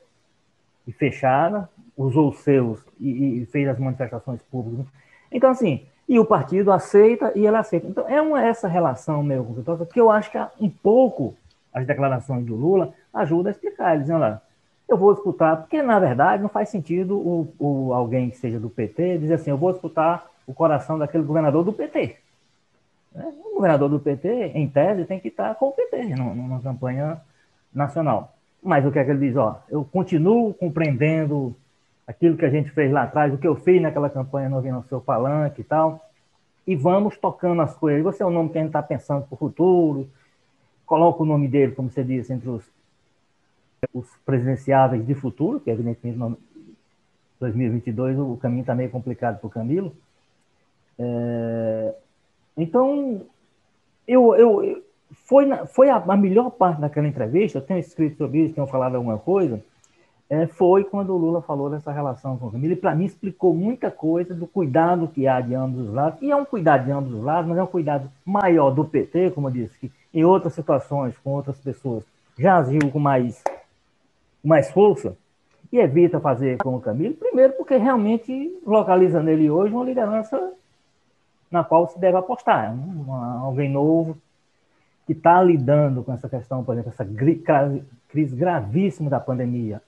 e 0.86 0.92
fechada, 0.92 1.68
usou 1.96 2.30
os 2.30 2.38
seus 2.38 2.84
e, 3.00 3.42
e, 3.42 3.46
fez 3.46 3.68
as 3.68 3.78
manifestações 3.78 4.42
públicas. 4.42 4.86
Então, 5.32 5.50
assim, 5.50 5.86
e 6.08 6.18
o 6.18 6.24
partido 6.24 6.70
aceita 6.70 7.32
e 7.34 7.46
ele 7.46 7.56
aceita. 7.56 7.86
Então, 7.86 8.08
é 8.08 8.20
uma, 8.20 8.42
essa 8.42 8.68
relação 8.68 9.22
meio 9.22 9.44
conflituosa 9.44 9.86
que 9.86 10.00
eu 10.00 10.10
acho 10.10 10.30
que 10.30 10.38
um 10.60 10.68
pouco 10.68 11.34
as 11.72 11.86
declarações 11.86 12.44
do 12.44 12.54
Lula 12.54 12.92
ajudam 13.12 13.48
a 13.48 13.50
explicar. 13.50 13.94
Ele 13.94 14.02
dizendo 14.02 14.20
lá, 14.20 14.40
eu 14.88 14.96
vou 14.96 15.14
disputar, 15.14 15.56
porque 15.56 15.82
na 15.82 15.98
verdade 15.98 16.42
não 16.42 16.48
faz 16.48 16.68
sentido 16.68 17.16
o, 17.16 17.52
o, 17.58 17.94
alguém 17.94 18.30
que 18.30 18.36
seja 18.36 18.60
do 18.60 18.68
PT 18.68 19.18
dizer 19.18 19.34
assim, 19.34 19.50
eu 19.50 19.56
vou 19.56 19.72
disputar 19.72 20.26
o 20.46 20.52
coração 20.52 20.98
daquele 20.98 21.24
governador 21.24 21.64
do 21.64 21.72
PT. 21.72 22.16
Né? 23.14 23.32
O 23.46 23.54
governador 23.54 23.88
do 23.88 23.98
PT, 23.98 24.52
em 24.54 24.68
tese, 24.68 25.06
tem 25.06 25.18
que 25.18 25.28
estar 25.28 25.54
com 25.54 25.68
o 25.68 25.72
PT 25.72 26.14
numa 26.16 26.60
campanha 26.60 27.20
nacional. 27.72 28.34
Mas 28.62 28.84
o 28.84 28.92
que 28.92 28.98
é 28.98 29.04
que 29.04 29.10
ele 29.10 29.26
diz? 29.26 29.36
Ó, 29.36 29.60
eu 29.68 29.84
continuo 29.84 30.52
compreendendo 30.54 31.56
aquilo 32.06 32.36
que 32.36 32.44
a 32.44 32.50
gente 32.50 32.70
fez 32.70 32.92
lá 32.92 33.04
atrás, 33.04 33.32
o 33.32 33.38
que 33.38 33.46
eu 33.46 33.56
fiz 33.56 33.80
naquela 33.80 34.10
campanha 34.10 34.48
no 34.48 34.60
no 34.60 34.84
seu 34.84 35.00
palanque 35.00 35.62
e 35.62 35.64
tal, 35.64 36.04
e 36.66 36.76
vamos 36.76 37.16
tocando 37.16 37.62
as 37.62 37.76
coisas. 37.76 38.02
Você 38.02 38.22
é 38.22 38.26
o 38.26 38.30
nome 38.30 38.50
que 38.50 38.58
a 38.58 38.60
gente 38.60 38.70
está 38.70 38.82
pensando 38.82 39.26
para 39.26 39.34
o 39.34 39.38
futuro, 39.38 40.08
coloca 40.86 41.22
o 41.22 41.26
nome 41.26 41.48
dele, 41.48 41.72
como 41.72 41.90
você 41.90 42.04
disse, 42.04 42.32
entre 42.32 42.48
os, 42.48 42.64
os 43.92 44.06
presidenciáveis 44.24 45.06
de 45.06 45.14
futuro, 45.14 45.60
que 45.60 45.70
evidentemente 45.70 46.18
em 46.18 46.36
2022 47.40 48.18
o 48.18 48.36
caminho 48.36 48.60
está 48.60 48.74
meio 48.74 48.90
complicado 48.90 49.38
para 49.38 49.46
o 49.46 49.50
Camilo. 49.50 49.94
É, 50.98 51.94
então, 52.56 53.22
eu, 54.06 54.34
eu, 54.34 54.82
foi, 55.12 55.46
foi 55.66 55.90
a, 55.90 55.96
a 55.96 56.16
melhor 56.16 56.50
parte 56.50 56.80
daquela 56.80 57.08
entrevista, 57.08 57.58
eu 57.58 57.62
tenho 57.62 57.80
escrito 57.80 58.16
sobre 58.16 58.40
isso, 58.40 58.54
tenho 58.54 58.66
falado 58.66 58.94
alguma 58.94 59.18
coisa, 59.18 59.62
é, 60.28 60.46
foi 60.46 60.84
quando 60.84 61.14
o 61.14 61.18
Lula 61.18 61.42
falou 61.42 61.68
dessa 61.68 61.92
relação 61.92 62.36
com 62.36 62.48
a 62.48 62.50
família. 62.50 62.74
E 62.74 62.78
para 62.78 62.94
mim 62.94 63.04
explicou 63.04 63.54
muita 63.54 63.90
coisa 63.90 64.34
do 64.34 64.46
cuidado 64.46 65.08
que 65.08 65.26
há 65.26 65.40
de 65.40 65.54
ambos 65.54 65.88
os 65.88 65.92
lados. 65.92 66.20
E 66.22 66.30
é 66.30 66.36
um 66.36 66.44
cuidado 66.44 66.84
de 66.84 66.90
ambos 66.90 67.12
os 67.12 67.22
lados, 67.22 67.48
mas 67.48 67.58
é 67.58 67.62
um 67.62 67.66
cuidado 67.66 68.10
maior 68.24 68.70
do 68.70 68.84
PT, 68.84 69.30
como 69.32 69.48
eu 69.48 69.52
disse, 69.52 69.78
que 69.78 69.92
em 70.12 70.24
outras 70.24 70.54
situações, 70.54 71.16
com 71.18 71.30
outras 71.30 71.58
pessoas, 71.58 72.04
já 72.38 72.56
agiu 72.56 72.90
com 72.90 72.98
mais, 72.98 73.42
mais 74.42 74.70
força 74.70 75.16
e 75.70 75.78
evita 75.78 76.20
fazer 76.20 76.56
com 76.58 76.74
o 76.74 76.80
Camilo. 76.80 77.14
Primeiro, 77.14 77.52
porque 77.54 77.76
realmente 77.76 78.58
localiza 78.66 79.22
nele 79.22 79.50
hoje 79.50 79.74
uma 79.74 79.84
liderança 79.84 80.52
na 81.50 81.62
qual 81.62 81.86
se 81.88 81.98
deve 81.98 82.16
apostar. 82.16 82.72
Uma, 82.72 83.40
alguém 83.40 83.70
novo 83.70 84.16
que 85.06 85.12
está 85.12 85.42
lidando 85.42 86.02
com 86.02 86.12
essa 86.12 86.28
questão, 86.28 86.64
por 86.64 86.72
exemplo, 86.72 86.90
essa 86.90 87.06
crise 88.08 88.34
gravíssima 88.34 89.10
da 89.10 89.20
pandemia 89.20 89.82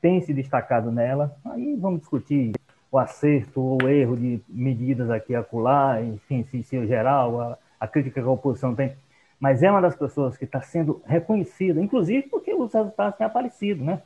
tem 0.00 0.20
se 0.20 0.32
destacado 0.32 0.90
nela. 0.90 1.36
Aí 1.44 1.76
vamos 1.76 2.00
discutir 2.00 2.52
o 2.90 2.98
acerto 2.98 3.60
ou 3.60 3.82
o 3.82 3.88
erro 3.88 4.16
de 4.16 4.40
medidas 4.48 5.10
aqui 5.10 5.32
e 5.32 5.36
acolá, 5.36 6.02
enfim, 6.02 6.44
se, 6.44 6.62
se 6.62 6.76
o 6.76 6.86
geral, 6.86 7.40
a, 7.40 7.58
a 7.78 7.86
crítica 7.86 8.20
que 8.20 8.26
a 8.26 8.30
oposição 8.30 8.74
tem. 8.74 8.94
Mas 9.38 9.62
é 9.62 9.70
uma 9.70 9.80
das 9.80 9.96
pessoas 9.96 10.36
que 10.36 10.44
está 10.44 10.60
sendo 10.60 11.00
reconhecida, 11.06 11.80
inclusive 11.80 12.28
porque 12.28 12.52
os 12.52 12.72
resultados 12.72 13.16
têm 13.16 13.26
aparecido, 13.26 13.84
né? 13.84 14.02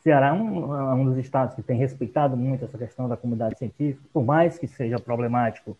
Ceará 0.00 0.28
é 0.28 0.32
um, 0.32 0.74
é 0.74 0.94
um 0.94 1.04
dos 1.04 1.18
estados 1.18 1.54
que 1.54 1.62
tem 1.62 1.76
respeitado 1.76 2.36
muito 2.36 2.64
essa 2.64 2.78
questão 2.78 3.08
da 3.08 3.16
comunidade 3.16 3.58
científica, 3.58 4.02
por 4.12 4.24
mais 4.24 4.58
que 4.58 4.68
seja 4.68 4.98
problemático, 4.98 5.76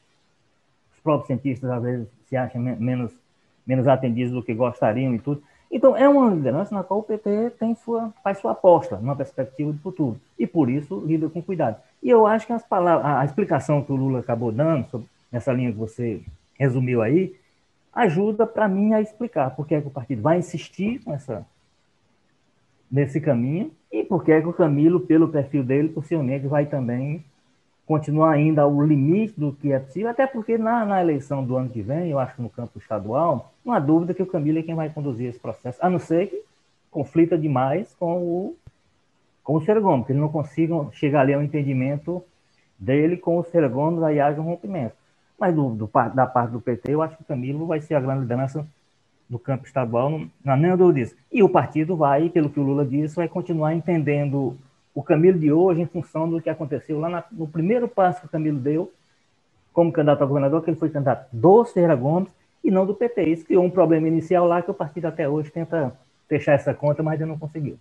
os 0.92 1.00
próprios 1.00 1.28
cientistas 1.28 1.70
às 1.70 1.82
vezes 1.82 2.08
se 2.26 2.36
acham 2.36 2.60
menos, 2.60 3.12
menos 3.64 3.86
atendidos 3.86 4.32
do 4.32 4.42
que 4.42 4.52
gostariam 4.52 5.14
e 5.14 5.18
tudo, 5.20 5.42
então, 5.70 5.96
é 5.96 6.08
uma 6.08 6.30
liderança 6.30 6.74
na 6.74 6.82
qual 6.82 7.00
o 7.00 7.02
PT 7.02 7.50
tem 7.58 7.74
sua, 7.74 8.12
faz 8.24 8.38
sua 8.38 8.52
aposta 8.52 8.96
numa 8.96 9.14
perspectiva 9.14 9.72
de 9.72 9.78
futuro. 9.78 10.18
E, 10.38 10.46
por 10.46 10.70
isso, 10.70 11.02
lida 11.04 11.28
com 11.28 11.42
cuidado. 11.42 11.76
E 12.02 12.08
eu 12.08 12.26
acho 12.26 12.46
que 12.46 12.52
as 12.52 12.64
palavras, 12.64 13.04
a 13.04 13.24
explicação 13.24 13.82
que 13.82 13.92
o 13.92 13.96
Lula 13.96 14.20
acabou 14.20 14.50
dando, 14.50 14.88
sobre, 14.88 15.06
nessa 15.30 15.52
linha 15.52 15.70
que 15.70 15.78
você 15.78 16.22
resumiu 16.58 17.02
aí, 17.02 17.34
ajuda 17.92 18.46
para 18.46 18.68
mim 18.68 18.94
a 18.94 19.00
explicar 19.00 19.54
por 19.54 19.66
que, 19.66 19.74
é 19.74 19.80
que 19.80 19.88
o 19.88 19.90
partido 19.90 20.22
vai 20.22 20.38
insistir 20.38 21.02
nessa, 21.06 21.44
nesse 22.90 23.20
caminho 23.20 23.70
e 23.92 24.04
por 24.04 24.24
que, 24.24 24.32
é 24.32 24.40
que 24.40 24.46
o 24.46 24.52
Camilo, 24.52 25.00
pelo 25.00 25.28
perfil 25.28 25.64
dele, 25.64 25.88
possivelmente 25.88 26.46
vai 26.46 26.66
também 26.66 27.24
continuar 27.88 28.32
ainda 28.32 28.60
ao 28.60 28.82
limite 28.82 29.32
do 29.40 29.50
que 29.50 29.72
é 29.72 29.78
possível, 29.78 30.10
até 30.10 30.26
porque 30.26 30.58
na, 30.58 30.84
na, 30.84 31.00
eleição 31.00 31.42
do 31.42 31.56
ano 31.56 31.70
que 31.70 31.80
vem, 31.80 32.10
eu 32.10 32.18
acho 32.18 32.36
que 32.36 32.42
no 32.42 32.50
campo 32.50 32.78
estadual, 32.78 33.50
não 33.64 33.72
há 33.72 33.78
dúvida 33.78 34.12
que 34.12 34.22
o 34.22 34.26
Camilo 34.26 34.58
é 34.58 34.62
quem 34.62 34.74
vai 34.74 34.90
conduzir 34.90 35.26
esse 35.26 35.40
processo, 35.40 35.78
a 35.80 35.88
não 35.88 35.98
ser 35.98 36.28
que 36.28 36.42
conflita 36.90 37.38
demais 37.38 37.96
com 37.98 38.18
o, 38.18 38.56
com 39.42 39.54
o 39.54 39.62
Ciro 39.62 40.04
que 40.04 40.12
ele 40.12 40.20
não 40.20 40.28
consiga 40.28 40.74
chegar 40.92 41.22
ali 41.22 41.32
ao 41.32 41.42
entendimento 41.42 42.22
dele 42.78 43.16
com 43.16 43.38
o 43.38 43.42
Ciro 43.42 43.70
Gomes, 43.70 44.02
aí 44.02 44.20
haja 44.20 44.38
um 44.38 44.44
rompimento. 44.44 44.94
Mas 45.40 45.54
do, 45.54 45.70
do, 45.70 45.90
da 46.14 46.26
parte 46.26 46.50
do 46.50 46.60
PT, 46.60 46.92
eu 46.92 47.00
acho 47.00 47.16
que 47.16 47.22
o 47.22 47.26
Camilo 47.26 47.66
vai 47.66 47.80
ser 47.80 47.94
a 47.94 48.00
grande 48.00 48.20
liderança 48.20 48.66
do 49.30 49.38
campo 49.38 49.64
estadual, 49.66 50.10
não, 50.10 50.28
há 50.52 50.56
nem 50.58 50.76
dúvida 50.76 51.00
disso. 51.00 51.16
E 51.32 51.42
o 51.42 51.48
partido 51.48 51.96
vai, 51.96 52.28
pelo 52.28 52.50
que 52.50 52.60
o 52.60 52.62
Lula 52.62 52.84
disse, 52.84 53.16
vai 53.16 53.28
continuar 53.28 53.74
entendendo 53.74 54.58
o 54.98 55.02
Camilo 55.04 55.38
de 55.38 55.52
hoje 55.52 55.80
em 55.80 55.86
função 55.86 56.28
do 56.28 56.42
que 56.42 56.50
aconteceu 56.50 56.98
lá 56.98 57.08
na, 57.08 57.24
no 57.30 57.46
primeiro 57.46 57.86
passo 57.86 58.20
que 58.20 58.26
o 58.26 58.28
Camilo 58.28 58.58
deu 58.58 58.92
como 59.72 59.92
candidato 59.92 60.24
a 60.24 60.26
governador, 60.26 60.60
que 60.60 60.70
ele 60.70 60.76
foi 60.76 60.90
candidato 60.90 61.28
do 61.32 61.64
Serra 61.64 61.94
Gomes 61.94 62.28
e 62.64 62.70
não 62.70 62.84
do 62.84 62.92
PT. 62.92 63.22
Isso 63.22 63.44
criou 63.44 63.62
um 63.62 63.70
problema 63.70 64.08
inicial 64.08 64.44
lá 64.44 64.60
que 64.60 64.72
o 64.72 64.74
partido 64.74 65.06
até 65.06 65.28
hoje 65.28 65.52
tenta 65.52 65.96
fechar 66.28 66.54
essa 66.54 66.74
conta, 66.74 67.00
mas 67.00 67.12
ainda 67.12 67.26
não 67.26 67.38
conseguiu. 67.38 67.78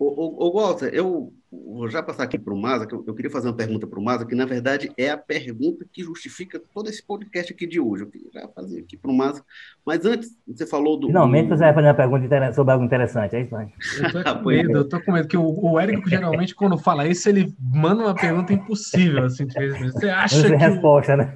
Ô, 0.00 0.52
Walter, 0.52 0.90
eu 0.94 1.32
vou 1.50 1.88
já 1.88 2.00
passar 2.00 2.22
aqui 2.22 2.38
para 2.38 2.54
o 2.54 2.56
Maza, 2.56 2.86
que 2.86 2.94
eu, 2.94 3.02
eu, 3.04 3.14
queria 3.14 3.30
fazer 3.30 3.48
uma 3.48 3.56
pergunta 3.56 3.84
para 3.84 3.98
o 3.98 4.02
Maza, 4.02 4.24
que 4.24 4.34
na 4.34 4.44
verdade 4.44 4.92
é 4.96 5.10
a 5.10 5.16
pergunta 5.16 5.84
que 5.92 6.04
justifica 6.04 6.60
todo 6.72 6.88
esse 6.88 7.04
podcast 7.04 7.52
aqui 7.52 7.66
de 7.66 7.80
hoje. 7.80 8.04
Eu 8.04 8.06
queria 8.08 8.28
já 8.32 8.48
fazer 8.48 8.78
aqui 8.78 8.96
para 8.96 9.10
o 9.10 9.14
Maza. 9.14 9.42
Mas 9.84 10.04
antes, 10.06 10.30
você 10.46 10.64
falou 10.64 10.96
do. 10.96 11.08
Finalmente 11.08 11.48
você 11.48 11.64
vai 11.64 11.74
fazer 11.74 11.88
uma 11.88 11.94
pergunta 11.94 12.52
sobre 12.52 12.72
algo 12.72 12.84
interessante, 12.84 13.34
é 13.34 13.42
isso, 13.42 13.56
aí. 13.56 13.66
Eu 14.00 14.12
tô 14.12 14.34
com 14.34 14.46
medo, 14.48 14.72
eu 14.72 14.88
tô 14.88 15.00
com 15.00 15.12
medo, 15.12 15.26
que 15.26 15.36
o, 15.36 15.72
o 15.72 15.80
Érico 15.80 16.08
geralmente, 16.08 16.54
quando 16.54 16.78
fala 16.78 17.08
isso, 17.08 17.28
ele 17.28 17.52
manda 17.58 18.04
uma 18.04 18.14
pergunta 18.14 18.52
impossível, 18.52 19.24
assim, 19.24 19.46
de 19.46 19.58
vez 19.58 19.94
Você 19.94 20.08
acha 20.08 20.48
que. 20.48 20.54
resposta, 20.54 21.16
né? 21.16 21.32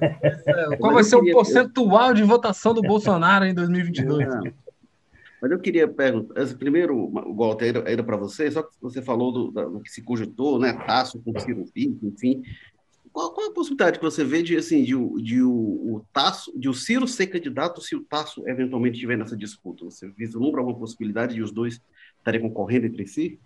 Qual 0.79 0.93
vai 0.93 1.03
ser 1.03 1.17
o 1.17 1.23
percentual 1.23 2.13
de 2.13 2.23
votação 2.23 2.73
do 2.73 2.81
Bolsonaro 2.81 3.43
em 3.43 3.53
2022? 3.53 4.25
Não. 4.25 4.62
Mas 5.43 5.51
eu 5.51 5.59
queria 5.59 5.85
perguntar, 5.89 6.41
primeiro, 6.57 7.11
Walter, 7.35 7.65
era, 7.65 7.91
era 7.91 8.01
para 8.01 8.15
você, 8.15 8.49
só 8.49 8.63
que 8.63 8.71
você 8.81 9.01
falou 9.01 9.29
do, 9.29 9.51
do 9.51 9.81
que 9.81 9.89
se 9.89 10.01
cogitou, 10.01 10.57
né, 10.57 10.71
Tasso 10.87 11.21
com 11.21 11.37
Ciro 11.37 11.65
Pinto, 11.73 12.07
enfim. 12.07 12.41
Qual, 13.11 13.33
qual, 13.33 13.49
a 13.49 13.53
possibilidade 13.53 13.99
que 13.99 14.05
você 14.05 14.23
vê 14.23 14.41
de, 14.41 14.55
assim, 14.55 14.85
de, 14.85 14.93
de, 15.21 15.43
o, 15.43 15.51
o 15.51 16.05
Tasso, 16.13 16.57
de 16.57 16.69
o 16.69 16.73
Ciro 16.73 17.05
ser 17.05 17.27
candidato 17.27 17.81
se 17.81 17.93
o 17.93 18.05
Tasso 18.05 18.47
eventualmente 18.47 18.95
estiver 18.95 19.17
nessa 19.17 19.35
disputa? 19.35 19.83
Você 19.83 20.07
vislumbra 20.11 20.61
alguma 20.61 20.79
possibilidade 20.79 21.35
de 21.35 21.43
os 21.43 21.51
dois 21.51 21.81
estarem 22.19 22.39
concorrendo 22.39 22.85
entre 22.85 23.05
si? 23.05 23.37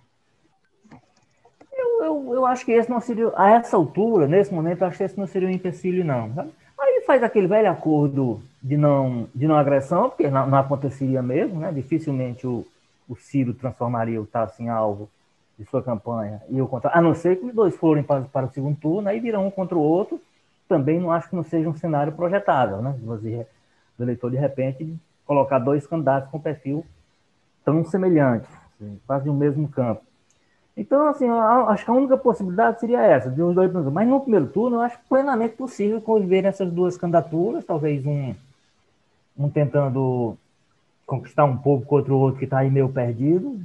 Eu, 1.73 2.03
eu, 2.03 2.33
eu, 2.35 2.45
acho 2.45 2.63
que 2.63 2.73
esse 2.73 2.91
não 2.91 3.01
seria, 3.01 3.33
a 3.35 3.49
essa 3.53 3.75
altura, 3.75 4.27
nesse 4.27 4.53
momento, 4.53 4.81
eu 4.81 4.87
acho 4.87 4.99
que 4.99 5.03
esse 5.03 5.17
não 5.17 5.25
seria 5.25 5.47
um 5.47 5.51
empecilho, 5.51 6.05
não. 6.05 6.31
Aí 6.79 7.01
faz 7.07 7.23
aquele 7.23 7.47
velho 7.47 7.71
acordo 7.71 8.39
de 8.67 8.75
não, 8.75 9.29
de 9.33 9.47
não 9.47 9.55
agressão, 9.55 10.09
porque 10.09 10.29
não, 10.29 10.45
não 10.45 10.57
aconteceria 10.57 11.21
mesmo, 11.21 11.59
né? 11.59 11.71
Dificilmente 11.71 12.45
o, 12.45 12.65
o 13.07 13.15
Ciro 13.15 13.53
transformaria 13.53 14.21
o 14.21 14.25
Tasso 14.25 14.61
em 14.61 14.67
alvo 14.67 15.09
de 15.57 15.65
sua 15.65 15.81
campanha 15.81 16.41
e 16.49 16.61
o 16.61 16.67
contra, 16.67 16.91
a 16.93 17.01
não 17.01 17.15
ser 17.15 17.37
que 17.37 17.45
os 17.45 17.53
dois 17.53 17.75
forem 17.75 18.03
para, 18.03 18.21
para 18.21 18.45
o 18.45 18.51
segundo 18.51 18.77
turno, 18.77 19.07
aí 19.07 19.19
virão 19.19 19.47
um 19.47 19.51
contra 19.51 19.77
o 19.77 19.81
outro. 19.81 20.19
Também 20.67 20.99
não 20.99 21.13
acho 21.13 21.29
que 21.29 21.35
não 21.35 21.43
seja 21.43 21.69
um 21.69 21.75
cenário 21.75 22.11
projetável, 22.11 22.81
né? 22.81 22.93
Você, 23.05 23.47
o 23.97 24.03
eleitor, 24.03 24.29
de 24.29 24.37
repente, 24.37 24.95
colocar 25.25 25.59
dois 25.59 25.87
candidatos 25.87 26.29
com 26.29 26.37
perfil 26.37 26.85
tão 27.63 27.85
semelhante, 27.85 28.47
assim, 28.75 28.99
quase 29.07 29.27
no 29.27 29.33
mesmo 29.33 29.67
campo. 29.69 30.01
Então, 30.75 31.07
assim, 31.07 31.27
acho 31.29 31.85
que 31.85 31.89
a 31.89 31.93
única 31.93 32.17
possibilidade 32.17 32.81
seria 32.81 33.01
essa, 33.01 33.31
de 33.31 33.41
os 33.41 33.55
dois 33.55 33.71
Mas 33.71 34.07
no 34.07 34.19
primeiro 34.19 34.47
turno, 34.47 34.75
eu 34.75 34.81
acho 34.81 34.99
plenamente 35.09 35.55
possível 35.55 36.01
conviver 36.01 36.43
essas 36.43 36.69
duas 36.69 36.97
candidaturas, 36.97 37.65
talvez 37.65 38.05
um 38.05 38.35
um 39.37 39.49
tentando 39.49 40.37
conquistar 41.05 41.45
um 41.45 41.57
pouco 41.57 41.85
contra 41.85 42.13
o 42.13 42.19
outro 42.19 42.39
que 42.39 42.45
está 42.45 42.59
aí 42.59 42.69
meio 42.69 42.89
perdido, 42.89 43.59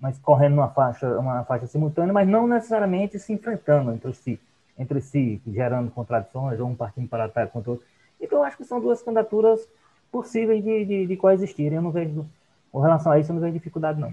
mas 0.00 0.18
correndo 0.18 0.54
uma 0.54 0.68
faixa, 0.68 1.18
uma 1.18 1.44
faixa 1.44 1.66
simultânea, 1.66 2.12
mas 2.12 2.28
não 2.28 2.46
necessariamente 2.46 3.18
se 3.18 3.32
enfrentando 3.32 3.92
entre 3.92 4.12
si, 4.14 4.40
entre 4.78 5.00
si, 5.00 5.40
gerando 5.46 5.90
contradições, 5.90 6.58
ou 6.60 6.68
um 6.68 6.74
partindo 6.74 7.08
para 7.08 7.24
ataque 7.24 7.52
contra 7.52 7.70
o 7.70 7.72
outro. 7.74 7.86
Então, 8.20 8.42
acho 8.42 8.56
que 8.56 8.64
são 8.64 8.80
duas 8.80 9.02
candidaturas 9.02 9.68
possíveis 10.10 10.62
de, 10.64 10.84
de, 10.84 11.06
de 11.06 11.16
coexistirem. 11.16 11.76
Eu 11.76 11.82
não 11.82 11.90
vejo, 11.90 12.24
com 12.72 12.80
relação 12.80 13.12
a 13.12 13.18
isso, 13.18 13.30
eu 13.30 13.34
não 13.34 13.42
vejo 13.42 13.54
dificuldade, 13.54 14.00
não. 14.00 14.12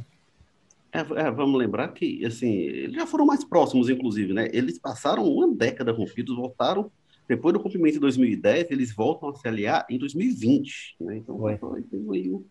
É, 0.91 0.99
é, 0.99 1.31
vamos 1.31 1.59
lembrar 1.59 1.89
que, 1.89 2.25
assim, 2.25 2.51
eles 2.51 2.95
já 2.95 3.05
foram 3.05 3.25
mais 3.25 3.43
próximos, 3.43 3.89
inclusive, 3.89 4.33
né? 4.33 4.47
Eles 4.51 4.79
passaram 4.79 5.23
uma 5.25 5.47
década 5.47 5.91
rompidos, 5.91 6.35
voltaram 6.35 6.89
depois 7.27 7.53
do 7.53 7.59
cumprimento 7.59 7.93
de 7.93 7.99
2010, 7.99 8.71
eles 8.71 8.93
voltam 8.93 9.29
a 9.29 9.35
se 9.35 9.47
aliar 9.47 9.85
em 9.89 9.97
2020. 9.97 10.95
Né? 10.99 11.17
Então, 11.17 11.39
Ué. 11.39 11.57
tem 11.89 12.07
aí 12.11 12.31
um 12.31 12.45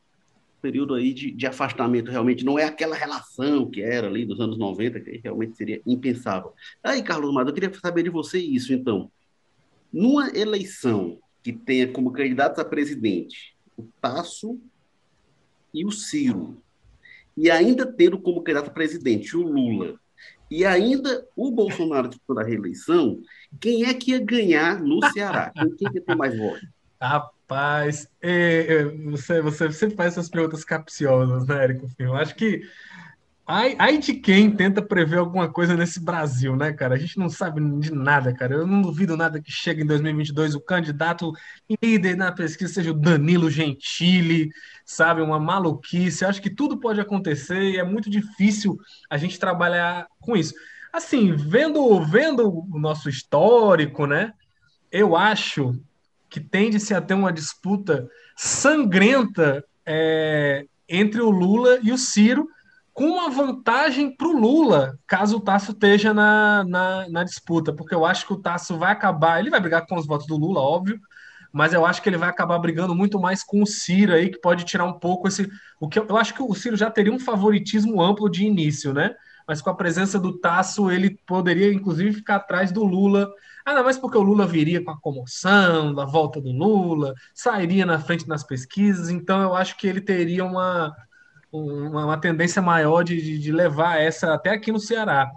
período 0.60 0.94
aí 0.94 1.12
de, 1.12 1.30
de, 1.30 1.46
afastamento, 1.46 2.10
realmente. 2.10 2.44
Não 2.44 2.58
é 2.58 2.64
aquela 2.64 2.96
relação 2.96 3.70
que 3.70 3.82
era 3.82 4.06
ali 4.06 4.24
dos 4.24 4.40
anos 4.40 4.58
90, 4.58 5.00
que 5.00 5.20
realmente 5.22 5.56
seria 5.56 5.80
impensável. 5.86 6.52
Aí, 6.82 7.02
Carlos 7.02 7.32
Mado, 7.32 7.50
eu 7.50 7.54
queria 7.54 7.72
saber 7.74 8.02
de 8.02 8.10
você 8.10 8.38
isso, 8.38 8.72
então. 8.72 9.10
Numa 9.92 10.36
eleição 10.36 11.18
que 11.42 11.52
tenha 11.52 11.86
como 11.86 12.10
candidatos 12.10 12.58
a 12.58 12.64
presidente 12.64 13.54
o 13.76 13.84
Tasso 14.00 14.60
e 15.72 15.84
o 15.84 15.90
Ciro, 15.90 16.62
e 17.36 17.50
ainda 17.50 17.84
tendo 17.84 18.18
como 18.18 18.42
candidato 18.42 18.68
a 18.68 18.72
presidente 18.72 19.36
o 19.36 19.42
Lula, 19.42 19.98
e 20.50 20.64
ainda 20.64 21.26
o 21.34 21.50
Bolsonaro 21.50 22.08
disputando 22.08 22.44
a 22.44 22.48
reeleição, 22.48 23.20
quem 23.60 23.84
é 23.84 23.94
que 23.94 24.12
ia 24.12 24.18
ganhar 24.18 24.80
no 24.80 25.04
Ceará? 25.10 25.50
Quem, 25.54 25.76
quem 25.76 25.88
ia 25.94 26.00
ter 26.00 26.14
mais 26.14 26.36
votos? 26.36 26.66
Rapaz, 27.00 28.08
é, 28.22 28.66
é, 28.68 28.84
você, 29.10 29.40
você 29.40 29.70
sempre 29.72 29.96
faz 29.96 30.12
essas 30.12 30.28
perguntas 30.28 30.64
capciosas, 30.64 31.46
né, 31.46 31.64
Érico? 31.64 31.88
Eu 31.98 32.14
acho 32.14 32.34
que 32.34 32.62
Ai, 33.46 33.76
ai 33.78 33.98
de 33.98 34.14
quem 34.14 34.50
tenta 34.50 34.80
prever 34.80 35.18
alguma 35.18 35.50
coisa 35.50 35.76
nesse 35.76 36.00
Brasil, 36.00 36.56
né, 36.56 36.72
cara? 36.72 36.94
A 36.94 36.98
gente 36.98 37.18
não 37.18 37.28
sabe 37.28 37.60
de 37.78 37.92
nada, 37.92 38.32
cara. 38.32 38.54
Eu 38.54 38.66
não 38.66 38.80
duvido 38.80 39.18
nada 39.18 39.40
que 39.40 39.52
chegue 39.52 39.82
em 39.82 39.86
2022 39.86 40.54
o 40.54 40.60
candidato 40.60 41.30
líder 41.82 42.16
na 42.16 42.32
pesquisa 42.32 42.72
seja 42.72 42.90
o 42.90 42.94
Danilo 42.94 43.50
Gentili, 43.50 44.48
sabe? 44.86 45.20
Uma 45.20 45.38
maluquice. 45.38 46.24
Eu 46.24 46.30
acho 46.30 46.40
que 46.40 46.48
tudo 46.48 46.78
pode 46.78 47.00
acontecer 47.00 47.60
e 47.62 47.76
é 47.76 47.84
muito 47.84 48.08
difícil 48.08 48.78
a 49.10 49.18
gente 49.18 49.38
trabalhar 49.38 50.06
com 50.20 50.34
isso. 50.34 50.54
Assim, 50.90 51.36
vendo, 51.36 52.02
vendo 52.02 52.48
o 52.48 52.78
nosso 52.78 53.10
histórico, 53.10 54.06
né? 54.06 54.32
Eu 54.90 55.14
acho 55.14 55.78
que 56.30 56.40
tende-se 56.40 56.94
a 56.94 57.00
ter 57.00 57.12
uma 57.12 57.32
disputa 57.32 58.08
sangrenta 58.34 59.62
é, 59.84 60.64
entre 60.88 61.20
o 61.20 61.28
Lula 61.28 61.78
e 61.82 61.92
o 61.92 61.98
Ciro 61.98 62.48
com 62.94 63.06
uma 63.06 63.28
vantagem 63.28 64.16
para 64.16 64.28
o 64.28 64.38
Lula, 64.38 64.96
caso 65.04 65.38
o 65.38 65.40
Tasso 65.40 65.72
esteja 65.72 66.14
na, 66.14 66.64
na, 66.64 67.08
na, 67.08 67.24
disputa, 67.24 67.72
porque 67.72 67.92
eu 67.92 68.06
acho 68.06 68.24
que 68.24 68.32
o 68.32 68.38
Tasso 68.40 68.78
vai 68.78 68.92
acabar, 68.92 69.40
ele 69.40 69.50
vai 69.50 69.60
brigar 69.60 69.84
com 69.84 69.96
os 69.96 70.06
votos 70.06 70.28
do 70.28 70.36
Lula, 70.36 70.60
óbvio, 70.60 71.00
mas 71.52 71.72
eu 71.72 71.84
acho 71.84 72.00
que 72.00 72.08
ele 72.08 72.16
vai 72.16 72.28
acabar 72.28 72.58
brigando 72.58 72.94
muito 72.94 73.18
mais 73.20 73.42
com 73.42 73.62
o 73.62 73.66
Ciro 73.66 74.12
aí, 74.12 74.30
que 74.30 74.40
pode 74.40 74.64
tirar 74.64 74.84
um 74.84 74.92
pouco 74.92 75.26
esse. 75.26 75.50
O 75.80 75.88
que 75.88 75.98
eu, 75.98 76.06
eu 76.08 76.16
acho 76.16 76.34
que 76.34 76.42
o 76.42 76.54
Ciro 76.54 76.76
já 76.76 76.90
teria 76.90 77.12
um 77.12 77.18
favoritismo 77.18 78.00
amplo 78.00 78.28
de 78.30 78.44
início, 78.44 78.92
né? 78.92 79.14
Mas 79.46 79.60
com 79.60 79.70
a 79.70 79.74
presença 79.74 80.18
do 80.18 80.38
Tasso, 80.38 80.90
ele 80.90 81.18
poderia, 81.26 81.72
inclusive, 81.72 82.12
ficar 82.12 82.36
atrás 82.36 82.72
do 82.72 82.84
Lula. 82.84 83.30
Ah, 83.64 83.74
não, 83.74 83.84
mas 83.84 83.98
porque 83.98 84.18
o 84.18 84.22
Lula 84.22 84.46
viria 84.46 84.82
com 84.82 84.90
a 84.90 85.00
comoção 85.00 85.94
da 85.94 86.04
volta 86.04 86.40
do 86.40 86.50
Lula, 86.50 87.14
sairia 87.32 87.84
na 87.86 87.98
frente 87.98 88.28
nas 88.28 88.44
pesquisas, 88.44 89.08
então 89.08 89.40
eu 89.40 89.54
acho 89.54 89.76
que 89.76 89.86
ele 89.86 90.00
teria 90.00 90.44
uma, 90.44 90.94
uma, 91.58 92.04
uma 92.04 92.16
tendência 92.20 92.60
maior 92.60 93.02
de, 93.04 93.38
de, 93.38 93.52
levar 93.52 94.00
essa 94.00 94.34
até 94.34 94.50
aqui 94.50 94.72
no 94.72 94.80
Ceará, 94.80 95.30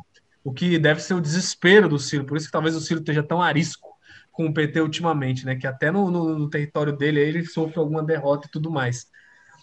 o 0.43 0.51
que 0.51 0.79
deve 0.79 1.01
ser 1.01 1.13
o 1.13 1.21
desespero 1.21 1.87
do 1.87 1.99
Ciro, 1.99 2.25
por 2.25 2.37
isso 2.37 2.47
que 2.47 2.51
talvez 2.51 2.75
o 2.75 2.81
Ciro 2.81 2.99
esteja 2.99 3.21
tão 3.21 3.41
arisco 3.41 3.87
com 4.31 4.47
o 4.47 4.53
PT 4.53 4.81
ultimamente, 4.81 5.45
né? 5.45 5.55
Que 5.55 5.67
até 5.67 5.91
no, 5.91 6.09
no, 6.09 6.37
no 6.37 6.49
território 6.49 6.95
dele 6.95 7.19
ele 7.19 7.45
sofre 7.45 7.79
alguma 7.79 8.03
derrota 8.03 8.47
e 8.47 8.51
tudo 8.51 8.71
mais. 8.71 9.07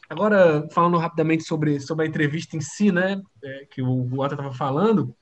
Agora, 0.09 0.69
falando 0.71 0.99
rapidamente 0.99 1.45
sobre, 1.45 1.81
sobre 1.81 2.05
a 2.05 2.09
entrevista 2.09 2.57
em 2.57 2.61
si, 2.61 2.93
né? 2.93 3.21
É, 3.43 3.67
que 3.71 3.83
o 3.83 4.05
Walter 4.05 4.35
estava 4.35 4.55
falando, 4.55 5.15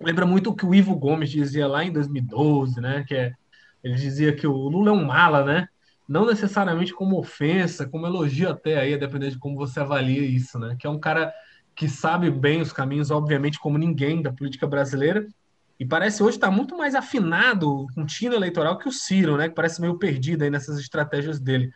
lembra 0.00 0.24
muito 0.24 0.50
o 0.50 0.54
que 0.54 0.64
o 0.64 0.74
Ivo 0.74 0.94
Gomes 0.94 1.30
dizia 1.30 1.66
lá 1.66 1.84
em 1.84 1.92
2012, 1.92 2.80
né? 2.80 3.04
Que 3.06 3.14
é, 3.14 3.34
ele 3.82 3.94
dizia 3.94 4.34
que 4.34 4.46
o 4.46 4.52
Lula 4.52 4.90
é 4.90 4.92
um 4.92 5.04
mala, 5.04 5.44
né? 5.44 5.68
Não 6.08 6.26
necessariamente 6.26 6.92
como 6.92 7.18
ofensa, 7.18 7.86
como 7.86 8.06
elogio 8.06 8.48
até 8.48 8.78
aí, 8.78 8.94
a 8.94 8.98
depender 8.98 9.30
de 9.30 9.38
como 9.38 9.56
você 9.56 9.80
avalia 9.80 10.22
isso, 10.22 10.58
né? 10.58 10.76
Que 10.78 10.86
é 10.86 10.90
um 10.90 10.98
cara 10.98 11.32
que 11.74 11.88
sabe 11.88 12.30
bem 12.30 12.60
os 12.60 12.72
caminhos, 12.72 13.10
obviamente, 13.10 13.58
como 13.58 13.76
ninguém 13.76 14.22
da 14.22 14.32
política 14.32 14.66
brasileira, 14.66 15.26
e 15.78 15.84
parece 15.84 16.22
hoje 16.22 16.36
estar 16.36 16.48
tá 16.48 16.52
muito 16.52 16.76
mais 16.76 16.94
afinado 16.94 17.86
com 17.94 18.02
o 18.02 18.06
tino 18.06 18.34
eleitoral 18.34 18.78
que 18.78 18.88
o 18.88 18.92
Ciro, 18.92 19.36
né? 19.36 19.48
Que 19.48 19.54
parece 19.54 19.80
meio 19.80 19.98
perdido 19.98 20.42
aí 20.42 20.50
nessas 20.50 20.78
estratégias 20.78 21.38
dele. 21.38 21.70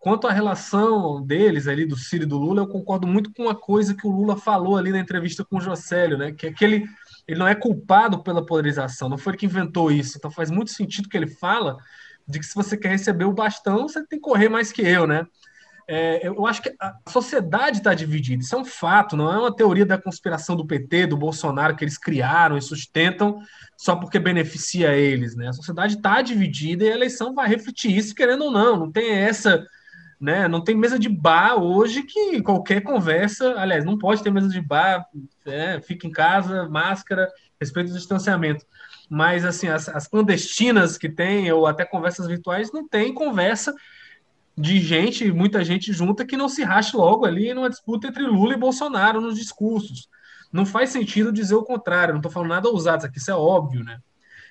Quanto 0.00 0.26
à 0.26 0.32
relação 0.32 1.22
deles 1.24 1.68
ali, 1.68 1.84
do 1.84 1.96
Ciro 1.96 2.24
e 2.24 2.26
do 2.26 2.38
Lula, 2.38 2.62
eu 2.62 2.68
concordo 2.68 3.06
muito 3.06 3.32
com 3.32 3.44
uma 3.44 3.54
coisa 3.54 3.94
que 3.94 4.06
o 4.06 4.10
Lula 4.10 4.36
falou 4.36 4.76
ali 4.76 4.90
na 4.90 4.98
entrevista 4.98 5.44
com 5.44 5.58
o 5.58 5.60
Jocélio, 5.60 6.18
né? 6.18 6.32
Que 6.32 6.46
aquele 6.46 6.84
ele 7.26 7.38
não 7.38 7.46
é 7.46 7.54
culpado 7.54 8.22
pela 8.22 8.44
polarização, 8.44 9.06
não 9.06 9.18
foi 9.18 9.32
ele 9.32 9.38
que 9.38 9.46
inventou 9.46 9.92
isso. 9.92 10.16
Então 10.16 10.30
faz 10.30 10.50
muito 10.50 10.70
sentido 10.70 11.10
que 11.10 11.16
ele 11.16 11.26
fala 11.26 11.76
de 12.28 12.38
que 12.38 12.46
se 12.46 12.54
você 12.54 12.76
quer 12.76 12.90
receber 12.90 13.24
o 13.24 13.32
bastão, 13.32 13.88
você 13.88 14.06
tem 14.06 14.18
que 14.18 14.24
correr 14.24 14.48
mais 14.48 14.70
que 14.70 14.82
eu, 14.82 15.06
né? 15.06 15.26
É, 15.90 16.28
eu 16.28 16.46
acho 16.46 16.60
que 16.60 16.74
a 16.78 16.94
sociedade 17.08 17.78
está 17.78 17.94
dividida, 17.94 18.42
isso 18.42 18.54
é 18.54 18.58
um 18.58 18.64
fato, 18.64 19.16
não 19.16 19.32
é 19.32 19.38
uma 19.38 19.56
teoria 19.56 19.86
da 19.86 19.96
conspiração 19.96 20.54
do 20.54 20.66
PT, 20.66 21.06
do 21.06 21.16
Bolsonaro, 21.16 21.74
que 21.74 21.82
eles 21.82 21.96
criaram 21.96 22.58
e 22.58 22.62
sustentam 22.62 23.40
só 23.74 23.96
porque 23.96 24.18
beneficia 24.18 24.94
eles, 24.94 25.34
né? 25.34 25.48
A 25.48 25.52
sociedade 25.54 25.94
está 25.96 26.20
dividida 26.20 26.84
e 26.84 26.90
a 26.90 26.94
eleição 26.94 27.34
vai 27.34 27.48
refletir 27.48 27.96
isso, 27.96 28.14
querendo 28.14 28.44
ou 28.44 28.50
não, 28.50 28.76
não 28.76 28.92
tem 28.92 29.12
essa, 29.12 29.66
né? 30.20 30.46
Não 30.46 30.62
tem 30.62 30.76
mesa 30.76 30.98
de 30.98 31.08
bar 31.08 31.54
hoje 31.54 32.02
que 32.02 32.42
qualquer 32.42 32.82
conversa, 32.82 33.54
aliás, 33.56 33.82
não 33.82 33.96
pode 33.96 34.22
ter 34.22 34.30
mesa 34.30 34.50
de 34.50 34.60
bar, 34.60 35.06
é, 35.46 35.80
fica 35.80 36.06
em 36.06 36.12
casa, 36.12 36.68
máscara, 36.68 37.32
respeito 37.58 37.92
ao 37.92 37.96
distanciamento 37.96 38.66
mas 39.08 39.44
assim, 39.44 39.68
as, 39.68 39.88
as 39.88 40.06
clandestinas 40.06 40.98
que 40.98 41.08
tem, 41.08 41.50
ou 41.50 41.66
até 41.66 41.84
conversas 41.84 42.26
virtuais, 42.26 42.72
não 42.72 42.86
tem 42.86 43.14
conversa 43.14 43.74
de 44.56 44.80
gente, 44.80 45.30
muita 45.32 45.64
gente 45.64 45.92
junta, 45.92 46.26
que 46.26 46.36
não 46.36 46.48
se 46.48 46.62
rache 46.64 46.96
logo 46.96 47.24
ali 47.24 47.54
numa 47.54 47.70
disputa 47.70 48.08
entre 48.08 48.24
Lula 48.24 48.54
e 48.54 48.58
Bolsonaro 48.58 49.20
nos 49.20 49.38
discursos. 49.38 50.08
Não 50.52 50.66
faz 50.66 50.90
sentido 50.90 51.32
dizer 51.32 51.54
o 51.54 51.62
contrário, 51.62 52.14
não 52.14 52.18
estou 52.18 52.32
falando 52.32 52.50
nada 52.50 52.68
ousado, 52.68 52.98
isso 52.98 53.06
aqui 53.06 53.18
isso 53.18 53.30
é 53.30 53.34
óbvio, 53.34 53.84
né? 53.84 53.98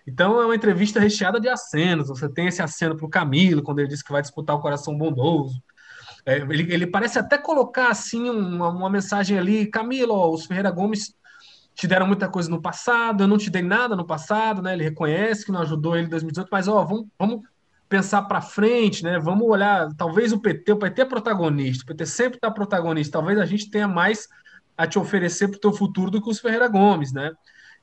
Então 0.08 0.42
é 0.42 0.46
uma 0.46 0.56
entrevista 0.56 1.02
recheada 1.02 1.40
de 1.40 1.50
acenos. 1.50 2.08
Você 2.08 2.30
tem 2.30 2.48
esse 2.48 2.62
aceno 2.62 2.96
para 2.96 3.06
o 3.06 3.10
Camilo, 3.10 3.62
quando 3.62 3.80
ele 3.80 3.90
disse 3.90 4.04
que 4.04 4.12
vai 4.12 4.22
disputar 4.22 4.56
o 4.56 4.62
coração 4.62 4.98
bondoso. 4.98 5.62
É, 6.26 6.38
ele, 6.38 6.74
ele, 6.74 6.88
parece 6.88 7.20
até 7.20 7.38
colocar 7.38 7.90
assim 7.90 8.30
uma, 8.30 8.70
uma 8.70 8.90
mensagem 8.90 9.38
ali, 9.38 9.66
Camilo, 9.68 10.14
ó, 10.14 10.32
os 10.32 10.46
Ferreira 10.46 10.72
Gomes 10.72 11.14
te 11.78 11.88
deram 11.88 12.08
muita 12.08 12.28
coisa 12.28 12.50
no 12.50 12.60
passado, 12.60 13.24
eu 13.24 13.28
não 13.28 13.38
te 13.38 13.52
dei 13.52 13.62
nada 13.62 13.96
no 13.96 14.04
passado, 14.04 14.64
né? 14.64 14.74
Ele 14.74 14.86
reconhece 14.86 15.46
que 15.46 15.52
não 15.52 15.62
ajudou 15.62 15.96
ele 15.96 16.08
em 16.08 16.10
2018, 16.10 16.50
mas 16.52 16.68
ó, 16.68 16.84
vamos, 16.84 17.06
vamos 17.20 17.42
pensar 17.88 18.24
para 18.24 18.42
frente, 18.42 19.04
né? 19.04 19.20
Vamos 19.20 19.48
olhar, 19.48 19.88
talvez 19.96 20.34
o 20.34 20.40
PT, 20.40 20.72
o 20.72 20.78
PT 20.78 21.04
é 21.04 21.06
protagonista, 21.06 21.84
o 21.84 21.88
PT 21.88 22.08
sempre 22.08 22.38
está 22.40 22.50
protagonista, 22.50 23.20
talvez 23.20 23.38
a 23.38 23.46
gente 23.46 23.70
tenha 23.70 23.88
mais 23.88 24.28
a 24.76 24.88
te 24.88 24.98
oferecer 24.98 25.50
para 25.50 25.58
o 25.58 25.62
teu 25.62 25.72
futuro 25.72 26.10
do 26.10 26.20
que 26.20 26.28
os 26.28 26.40
Ferreira 26.40 26.68
Gomes, 26.68 27.14
né? 27.14 27.32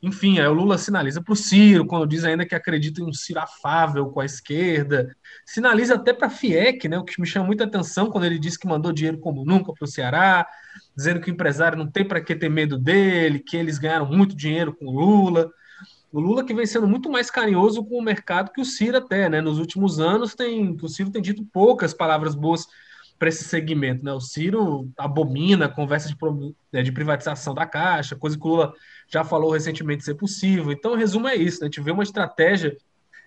Enfim, 0.04 0.38
aí 0.38 0.46
o 0.46 0.52
Lula 0.52 0.76
sinaliza 0.76 1.22
para 1.22 1.32
o 1.32 1.36
Ciro, 1.36 1.86
quando 1.86 2.06
diz 2.06 2.24
ainda 2.24 2.44
que 2.44 2.54
acredita 2.54 3.00
em 3.00 3.04
um 3.04 3.12
Ciro 3.14 3.40
afável 3.40 4.10
com 4.10 4.20
a 4.20 4.24
esquerda. 4.26 5.16
Sinaliza 5.46 5.94
até 5.94 6.12
para 6.12 6.26
a 6.26 6.30
FIEC, 6.30 6.90
né, 6.90 6.98
o 6.98 7.04
que 7.04 7.18
me 7.18 7.26
chama 7.26 7.46
muita 7.46 7.64
atenção 7.64 8.10
quando 8.10 8.24
ele 8.24 8.38
disse 8.38 8.58
que 8.58 8.66
mandou 8.66 8.92
dinheiro 8.92 9.16
como 9.16 9.46
nunca 9.46 9.72
para 9.72 9.82
o 9.82 9.88
Ceará, 9.88 10.46
dizendo 10.94 11.20
que 11.20 11.30
o 11.30 11.32
empresário 11.32 11.78
não 11.78 11.90
tem 11.90 12.06
para 12.06 12.20
que 12.20 12.36
ter 12.36 12.50
medo 12.50 12.76
dele, 12.76 13.38
que 13.38 13.56
eles 13.56 13.78
ganharam 13.78 14.04
muito 14.04 14.36
dinheiro 14.36 14.74
com 14.74 14.88
o 14.88 14.92
Lula. 14.92 15.50
O 16.12 16.20
Lula 16.20 16.44
que 16.44 16.52
vem 16.52 16.66
sendo 16.66 16.86
muito 16.86 17.08
mais 17.10 17.30
carinhoso 17.30 17.82
com 17.82 17.98
o 17.98 18.02
mercado 18.02 18.52
que 18.52 18.60
o 18.60 18.64
Ciro 18.64 18.98
até, 18.98 19.30
né? 19.30 19.40
Nos 19.40 19.58
últimos 19.58 20.00
anos 20.00 20.34
tem, 20.34 20.76
o 20.82 20.88
Ciro 20.88 21.10
tem 21.10 21.22
dito 21.22 21.42
poucas 21.50 21.94
palavras 21.94 22.34
boas 22.34 22.66
para 23.18 23.28
esse 23.28 23.44
segmento, 23.44 24.04
né? 24.04 24.12
O 24.12 24.20
Ciro 24.20 24.90
abomina 24.96 25.68
conversa 25.68 26.08
de, 26.08 26.16
né, 26.72 26.82
de 26.82 26.92
privatização 26.92 27.54
da 27.54 27.66
Caixa, 27.66 28.16
coisa 28.16 28.38
que 28.38 28.46
o 28.46 28.50
Lula 28.50 28.74
já 29.08 29.24
falou 29.24 29.52
recentemente 29.52 30.04
ser 30.04 30.14
possível. 30.14 30.72
Então, 30.72 30.92
o 30.92 30.96
resumo 30.96 31.28
é 31.28 31.36
isso: 31.36 31.60
né? 31.60 31.66
a 31.66 31.66
gente 31.66 31.80
vê 31.80 31.90
uma 31.90 32.02
estratégia, 32.02 32.76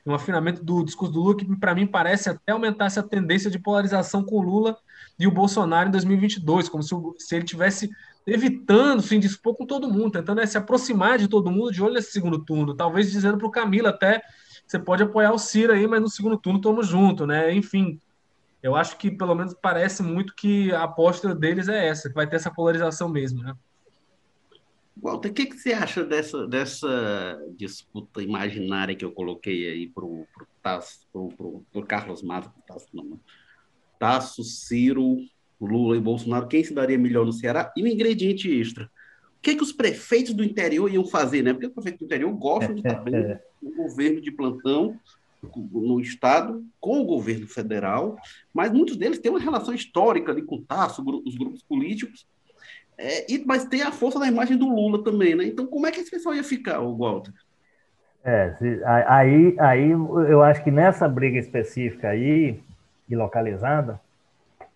um 0.05 0.13
afinamento 0.13 0.63
do 0.63 0.83
discurso 0.83 1.13
do 1.13 1.21
Lula 1.21 1.37
que, 1.37 1.45
para 1.57 1.73
mim, 1.73 1.87
parece 1.87 2.29
até 2.29 2.51
aumentar 2.51 2.85
essa 2.85 3.03
tendência 3.03 3.49
de 3.49 3.59
polarização 3.59 4.23
com 4.23 4.37
o 4.37 4.41
Lula 4.41 4.77
e 5.17 5.25
o 5.25 5.31
Bolsonaro 5.31 5.89
em 5.89 5.91
2022, 5.91 6.69
como 6.69 6.83
se, 6.83 6.93
se 7.17 7.35
ele 7.35 7.45
tivesse 7.45 7.89
evitando 8.25 9.01
se 9.01 9.15
indispor 9.15 9.55
com 9.55 9.65
todo 9.65 9.89
mundo, 9.89 10.11
tentando 10.11 10.39
né, 10.39 10.45
se 10.45 10.57
aproximar 10.57 11.17
de 11.17 11.29
todo 11.29 11.49
mundo 11.49 11.71
de 11.71 11.81
olho 11.81 11.93
nesse 11.93 12.11
segundo 12.11 12.43
turno, 12.43 12.75
talvez 12.75 13.09
dizendo 13.09 13.37
para 13.37 13.47
o 13.47 13.51
Camilo 13.51 13.87
até 13.87 14.21
você 14.67 14.77
pode 14.77 15.01
apoiar 15.01 15.31
o 15.31 15.39
Ciro 15.39 15.71
aí, 15.71 15.87
mas 15.87 16.01
no 16.01 16.09
segundo 16.09 16.37
turno 16.37 16.59
estamos 16.59 16.87
juntos, 16.87 17.25
né? 17.25 17.53
Enfim, 17.53 18.01
eu 18.61 18.75
acho 18.75 18.97
que 18.97 19.11
pelo 19.11 19.35
menos 19.35 19.53
parece 19.53 20.01
muito 20.01 20.35
que 20.35 20.71
a 20.71 20.83
aposta 20.83 21.33
deles 21.33 21.67
é 21.67 21.87
essa, 21.87 22.09
que 22.09 22.15
vai 22.15 22.27
ter 22.27 22.37
essa 22.37 22.51
polarização 22.51 23.07
mesmo, 23.09 23.43
né? 23.43 23.55
Walter, 24.99 25.29
o 25.29 25.33
que, 25.33 25.45
que 25.45 25.57
você 25.57 25.73
acha 25.73 26.03
dessa, 26.03 26.47
dessa 26.47 27.39
disputa 27.55 28.21
imaginária 28.21 28.95
que 28.95 29.05
eu 29.05 29.11
coloquei 29.11 29.69
aí 29.69 29.87
para 29.87 30.03
o 30.03 30.25
Carlos 31.87 32.23
Mato, 32.23 32.51
Tasso, 32.67 32.87
não, 32.93 33.19
Tasso, 33.99 34.43
Ciro, 34.43 35.17
Lula 35.61 35.97
e 35.97 36.01
Bolsonaro, 36.01 36.47
quem 36.47 36.63
se 36.63 36.73
daria 36.73 36.97
melhor 36.97 37.25
no 37.25 37.33
Ceará? 37.33 37.71
E 37.75 37.83
um 37.83 37.87
ingrediente 37.87 38.49
extra. 38.49 38.85
O 39.37 39.41
que, 39.41 39.55
que 39.55 39.63
os 39.63 39.71
prefeitos 39.71 40.33
do 40.33 40.43
interior 40.43 40.91
iam 40.91 41.05
fazer, 41.05 41.43
né? 41.43 41.53
Porque 41.53 41.67
os 41.67 41.73
prefeitos 41.73 41.99
do 41.99 42.05
interior 42.05 42.31
gostam 42.33 42.73
de 42.73 42.81
estar 42.81 42.99
bem 43.01 43.37
no 43.61 43.75
governo 43.75 44.19
de 44.19 44.31
plantão, 44.31 44.99
no 45.43 45.99
Estado, 45.99 46.63
com 46.79 46.99
o 46.99 47.05
governo 47.05 47.47
federal, 47.47 48.17
mas 48.53 48.71
muitos 48.71 48.97
deles 48.97 49.19
têm 49.19 49.31
uma 49.31 49.39
relação 49.39 49.73
histórica 49.73 50.31
ali 50.31 50.41
com 50.41 50.55
o 50.55 50.61
Tasso, 50.61 51.03
os 51.25 51.35
grupos 51.35 51.61
políticos, 51.63 52.25
é, 52.97 53.31
e, 53.31 53.43
mas 53.45 53.65
tem 53.65 53.83
a 53.83 53.91
força 53.91 54.19
da 54.19 54.27
imagem 54.27 54.57
do 54.57 54.67
Lula 54.67 55.03
também, 55.03 55.35
né? 55.35 55.45
Então, 55.45 55.67
como 55.67 55.85
é 55.85 55.91
que 55.91 55.99
esse 55.99 56.09
pessoal 56.09 56.33
ia 56.33 56.43
ficar, 56.43 56.79
Walter? 56.79 57.33
É, 58.23 58.55
aí, 59.07 59.55
aí 59.59 59.91
eu 59.91 60.41
acho 60.41 60.63
que 60.63 60.71
nessa 60.71 61.07
briga 61.07 61.37
específica 61.37 62.09
aí, 62.09 62.59
e 63.07 63.15
localizada, 63.15 64.01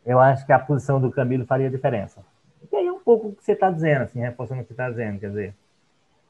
eu 0.05 0.19
acho 0.19 0.45
que 0.45 0.53
a 0.53 0.59
posição 0.59 1.01
do 1.01 1.11
Camilo 1.11 1.45
faria 1.45 1.69
diferença. 1.69 2.23
E 2.71 2.75
aí 2.75 2.87
é 2.87 2.91
um 2.91 2.99
pouco 2.99 3.29
o 3.29 3.35
que 3.35 3.43
você 3.43 3.51
está 3.53 3.69
dizendo, 3.69 4.03
assim, 4.03 4.19
reforçando 4.19 4.61
o 4.61 4.63
que 4.63 4.69
você 4.69 4.73
está 4.73 4.89
dizendo, 4.89 5.19
quer 5.19 5.29
dizer, 5.29 5.55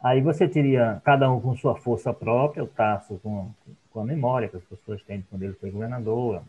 aí 0.01 0.21
você 0.21 0.47
teria 0.47 1.01
cada 1.03 1.29
um 1.31 1.39
com 1.39 1.55
sua 1.55 1.75
força 1.75 2.13
própria, 2.13 2.63
o 2.63 2.67
Tasso 2.67 3.19
com, 3.21 3.51
com 3.91 4.01
a 4.01 4.05
memória 4.05 4.47
que 4.47 4.57
as 4.57 4.63
pessoas 4.63 5.01
têm 5.03 5.19
de 5.19 5.25
quando 5.25 5.43
ele 5.43 5.53
foi 5.53 5.71
governador, 5.71 6.41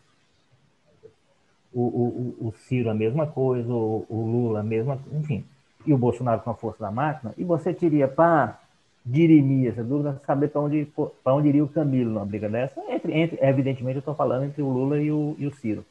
o, 1.73 1.81
o, 1.81 2.47
o 2.47 2.53
Ciro 2.53 2.89
a 2.89 2.93
mesma 2.93 3.27
coisa, 3.27 3.71
o, 3.71 4.05
o 4.09 4.25
Lula 4.25 4.59
a 4.59 4.63
mesma, 4.63 4.99
enfim, 5.11 5.43
e 5.85 5.93
o 5.93 5.97
Bolsonaro 5.97 6.41
com 6.41 6.51
a 6.51 6.55
força 6.55 6.83
da 6.83 6.91
máquina, 6.91 7.33
e 7.37 7.43
você 7.43 7.73
teria 7.73 8.07
para 8.07 8.59
dirimir 9.05 9.71
essa 9.71 9.83
dúvida, 9.83 10.21
saber 10.25 10.49
para 10.49 10.61
onde, 10.61 10.87
onde 11.25 11.49
iria 11.49 11.63
o 11.63 11.67
Camilo 11.67 12.11
numa 12.11 12.25
briga 12.25 12.47
dessa. 12.47 12.79
Entre, 12.89 13.13
entre, 13.13 13.37
evidentemente, 13.41 13.97
eu 13.97 13.99
estou 13.99 14.15
falando 14.15 14.45
entre 14.45 14.61
o 14.61 14.69
Lula 14.69 15.01
e 15.01 15.11
o, 15.11 15.35
e 15.37 15.45
o 15.45 15.53
Ciro. 15.53 15.85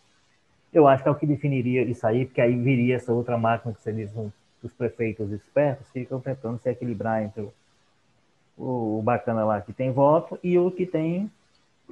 Eu 0.72 0.88
acho 0.88 1.02
que 1.02 1.08
é 1.08 1.12
o 1.12 1.14
que 1.14 1.26
definiria 1.26 1.82
isso 1.82 2.06
aí, 2.06 2.24
porque 2.24 2.40
aí 2.40 2.56
viria 2.56 2.96
essa 2.96 3.12
outra 3.12 3.36
máquina 3.36 3.74
que 3.74 3.82
você 3.82 3.92
diz, 3.92 4.10
os 4.62 4.72
prefeitos 4.72 5.30
espertos 5.32 5.90
ficam 5.90 6.20
tentando 6.20 6.58
se 6.58 6.70
equilibrar 6.70 7.22
entre 7.22 7.42
o, 7.42 7.52
o, 8.56 8.98
o, 8.98 9.02
bacana 9.02 9.44
lá 9.44 9.60
que 9.60 9.72
tem 9.72 9.90
voto 9.90 10.38
e 10.42 10.58
o 10.58 10.70
que 10.70 10.86
tem, 10.86 11.30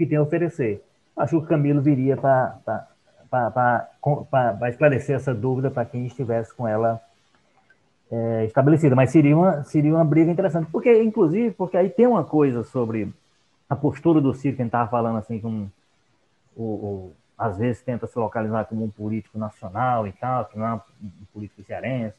que 0.01 0.07
tem 0.07 0.17
a 0.17 0.23
oferecer. 0.23 0.83
Acho 1.15 1.39
que 1.39 1.45
o 1.45 1.47
Camilo 1.47 1.83
viria 1.83 2.17
para 2.17 2.59
esclarecer 4.71 5.15
essa 5.15 5.35
dúvida 5.35 5.71
para 5.71 5.85
quem 5.85 6.07
estivesse 6.07 6.55
com 6.55 6.67
ela 6.67 6.99
é, 8.11 8.47
estabelecida, 8.47 8.97
mas 8.97 9.11
seria 9.11 9.37
uma, 9.37 9.63
seria 9.65 9.95
uma 9.95 10.05
briga 10.05 10.31
interessante, 10.31 10.71
porque, 10.73 11.03
inclusive, 11.03 11.51
porque 11.51 11.77
aí 11.77 11.91
tem 11.91 12.07
uma 12.07 12.25
coisa 12.25 12.65
sobre 12.65 13.13
a 13.69 13.77
postura 13.77 14.23
do 14.23 14.33
Ciro, 14.33 14.57
que 14.57 14.63
a 14.63 14.65
gente 14.65 14.71
estava 14.71 14.91
falando 14.91 15.19
assim, 15.19 15.39
com 15.39 15.69
o, 16.57 16.63
o, 16.65 17.13
às 17.37 17.59
vezes 17.59 17.83
tenta 17.83 18.07
se 18.07 18.19
localizar 18.19 18.65
como 18.65 18.83
um 18.83 18.91
político 18.91 19.39
nacional 19.39 20.07
e 20.07 20.13
tal, 20.13 20.47
que 20.47 20.59
não 20.59 20.67
é 20.67 20.75
um 20.75 20.81
político 21.33 21.63
cearense, 21.63 22.17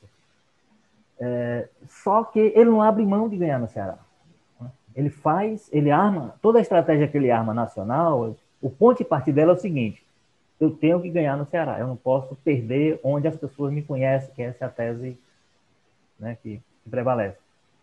é, 1.20 1.68
só 1.90 2.24
que 2.26 2.40
ele 2.40 2.70
não 2.70 2.82
abre 2.82 3.04
mão 3.04 3.28
de 3.28 3.38
ganhar 3.38 3.58
no 3.58 3.68
Ceará. 3.68 3.98
Ele 4.96 5.10
faz, 5.10 5.70
ele 5.72 5.92
arma, 5.92 6.36
toda 6.42 6.60
a 6.60 6.62
estratégia 6.62 7.08
que 7.08 7.18
ele 7.18 7.32
arma 7.32 7.54
nacional, 7.54 8.36
o 8.62 8.70
ponto 8.70 9.00
de 9.00 9.06
partida 9.06 9.38
dela 9.38 9.54
é 9.54 9.56
o 9.56 9.60
seguinte, 9.60 10.04
eu 10.60 10.70
tenho 10.70 11.02
que 11.02 11.10
ganhar 11.10 11.36
no 11.36 11.46
Ceará, 11.46 11.80
eu 11.80 11.88
não 11.88 11.96
posso 11.96 12.36
perder 12.36 13.00
onde 13.04 13.28
as 13.28 13.36
pessoas 13.36 13.74
me 13.74 13.82
conhecem, 13.82 14.34
que 14.36 14.44
essa 14.44 14.66
é 14.66 14.68
a 14.68 14.70
tese 14.70 15.18
né, 16.20 16.38
que, 16.42 16.62
que 16.84 16.90
prevalece. 16.90 17.38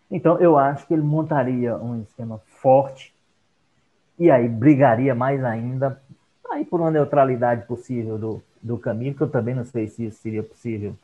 Então, 0.09 0.39
eu 0.39 0.57
acho 0.57 0.87
que 0.87 0.93
ele 0.93 1.03
montaria 1.03 1.75
um 1.75 2.01
esquema 2.01 2.39
forte 2.45 3.13
e 4.17 4.31
aí 4.31 4.47
brigaria 4.47 5.13
mais 5.13 5.43
ainda 5.43 6.01
aí 6.49 6.65
por 6.65 6.79
uma 6.79 6.89
neutralidade 6.89 7.65
possível 7.67 8.17
do, 8.17 8.43
do 8.61 8.77
caminho, 8.77 9.13
que 9.13 9.21
eu 9.21 9.29
também 9.29 9.53
não 9.53 9.65
sei 9.65 9.87
se 9.87 10.05
isso 10.05 10.21
seria 10.21 10.41
possível, 10.41 10.95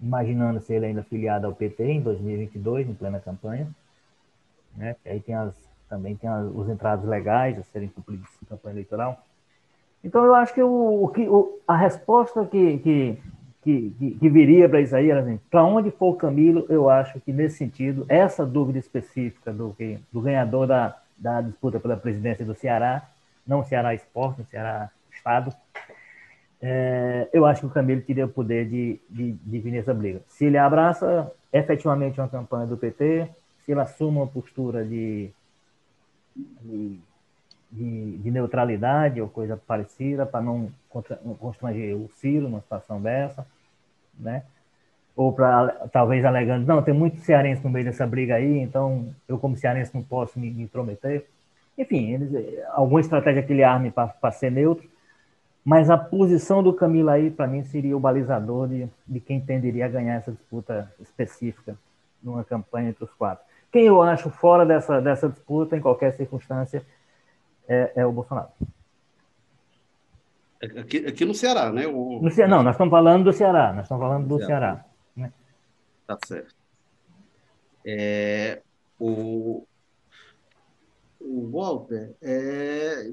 imaginando 0.00 0.60
se 0.60 0.72
ele 0.72 0.86
ainda 0.86 1.02
filiado 1.02 1.46
ao 1.46 1.54
PT 1.54 1.84
em 1.84 2.00
2022, 2.00 2.88
em 2.88 2.94
plena 2.94 3.20
campanha. 3.20 3.68
Né? 4.78 4.96
Aí 5.04 5.20
tem 5.20 5.34
as, 5.34 5.54
também 5.88 6.14
tem 6.14 6.30
as, 6.30 6.46
os 6.54 6.68
entrados 6.68 7.04
legais 7.04 7.58
a 7.58 7.62
serem 7.64 7.88
cumpridos 7.88 8.28
em 8.42 8.46
campanha 8.46 8.74
eleitoral. 8.74 9.20
Então, 10.02 10.24
eu 10.24 10.34
acho 10.34 10.54
que 10.54 10.62
o, 10.62 10.68
o, 10.68 11.06
o 11.06 11.60
a 11.66 11.76
resposta 11.76 12.46
que, 12.46 12.78
que, 12.78 13.18
que, 13.62 13.90
que, 13.98 14.10
que 14.12 14.28
viria 14.28 14.68
para 14.68 14.80
isso 14.80 14.94
aí 14.94 15.10
era 15.10 15.20
assim, 15.20 15.40
para 15.50 15.64
onde 15.64 15.90
for 15.90 16.10
o 16.10 16.16
Camilo, 16.16 16.64
eu 16.68 16.88
acho 16.88 17.20
que 17.20 17.32
nesse 17.32 17.56
sentido, 17.56 18.06
essa 18.08 18.46
dúvida 18.46 18.78
específica 18.78 19.52
do, 19.52 19.76
do 20.12 20.20
ganhador 20.20 20.68
da, 20.68 20.96
da 21.18 21.40
disputa 21.40 21.80
pela 21.80 21.96
presidência 21.96 22.44
do 22.44 22.54
Ceará, 22.54 23.02
não 23.44 23.64
Ceará 23.64 23.92
Esporte, 23.92 24.44
Ceará 24.44 24.90
Estado, 25.10 25.52
é, 26.60 27.28
eu 27.32 27.44
acho 27.44 27.62
que 27.62 27.66
o 27.66 27.70
Camilo 27.70 28.02
teria 28.02 28.26
o 28.26 28.28
poder 28.28 28.68
de, 28.68 29.00
de, 29.10 29.32
de 29.32 29.58
vir 29.58 29.72
nessa 29.72 29.94
briga. 29.94 30.20
Se 30.28 30.44
ele 30.44 30.58
abraça 30.58 31.30
efetivamente 31.52 32.20
uma 32.20 32.28
campanha 32.28 32.66
do 32.66 32.76
PT, 32.76 33.28
se 33.68 33.72
ele 33.72 33.80
assume 33.80 34.16
uma 34.16 34.26
postura 34.26 34.82
de, 34.82 35.28
de 36.34 36.98
de, 37.70 38.16
de, 38.16 38.30
neutralidade 38.30 39.20
ou 39.20 39.28
coisa 39.28 39.54
parecida, 39.56 40.24
para 40.24 40.40
não 40.40 40.70
constranger 41.38 41.94
o 41.94 42.08
Ciro 42.14 42.48
numa 42.48 42.62
situação 42.62 43.00
dessa, 43.00 43.46
né? 44.18 44.42
Ou 45.14 45.32
para, 45.32 45.88
talvez, 45.92 46.24
alegando, 46.24 46.66
não, 46.66 46.82
tem 46.82 46.94
muito 46.94 47.18
cearense 47.18 47.62
no 47.62 47.70
meio 47.70 47.84
dessa 47.84 48.06
briga 48.06 48.36
aí, 48.36 48.58
então 48.60 49.08
eu, 49.28 49.38
como 49.38 49.56
cearense, 49.56 49.94
não 49.94 50.02
posso 50.02 50.38
me, 50.38 50.50
me 50.50 50.62
intrometer. 50.62 51.26
Enfim, 51.76 52.14
eles, 52.14 52.64
alguma 52.70 53.00
estratégia 53.00 53.42
que 53.42 53.52
ele 53.52 53.64
arme 53.64 53.90
para 53.90 54.32
ser 54.32 54.50
neutro, 54.50 54.88
mas 55.64 55.90
a 55.90 55.98
posição 55.98 56.62
do 56.62 56.72
Camilo 56.72 57.10
aí, 57.10 57.30
para 57.30 57.46
mim, 57.46 57.64
seria 57.64 57.96
o 57.96 58.00
balizador 58.00 58.68
de, 58.68 58.88
de 59.06 59.20
quem 59.20 59.40
tenderia 59.40 59.84
a 59.84 59.88
ganhar 59.88 60.14
essa 60.14 60.32
disputa 60.32 60.90
específica 61.00 61.76
numa 62.22 62.44
campanha 62.44 62.90
entre 62.90 63.04
os 63.04 63.12
quatro. 63.12 63.44
Quem 63.70 63.86
eu 63.86 64.00
acho 64.02 64.30
fora 64.30 64.64
dessa, 64.64 65.00
dessa 65.00 65.28
disputa, 65.28 65.76
em 65.76 65.80
qualquer 65.80 66.12
circunstância, 66.14 66.84
é, 67.68 67.92
é 67.96 68.06
o 68.06 68.12
Bolsonaro. 68.12 68.48
Aqui, 70.80 71.06
aqui 71.06 71.24
no 71.24 71.34
Ceará, 71.34 71.70
né? 71.70 71.86
O... 71.86 72.20
No 72.22 72.30
Ceará, 72.30 72.50
não, 72.50 72.62
nós 72.62 72.74
estamos 72.74 72.90
falando 72.90 73.24
do 73.24 73.32
Ceará. 73.32 73.72
Nós 73.72 73.84
estamos 73.84 74.02
falando 74.02 74.26
do 74.26 74.38
Ceará. 74.38 74.74
Ceará 74.74 74.84
né? 75.16 75.32
Tá 76.06 76.18
certo. 76.26 76.54
É, 77.84 78.60
o, 78.98 79.64
o 81.20 81.50
Walter, 81.50 82.14
é... 82.22 83.12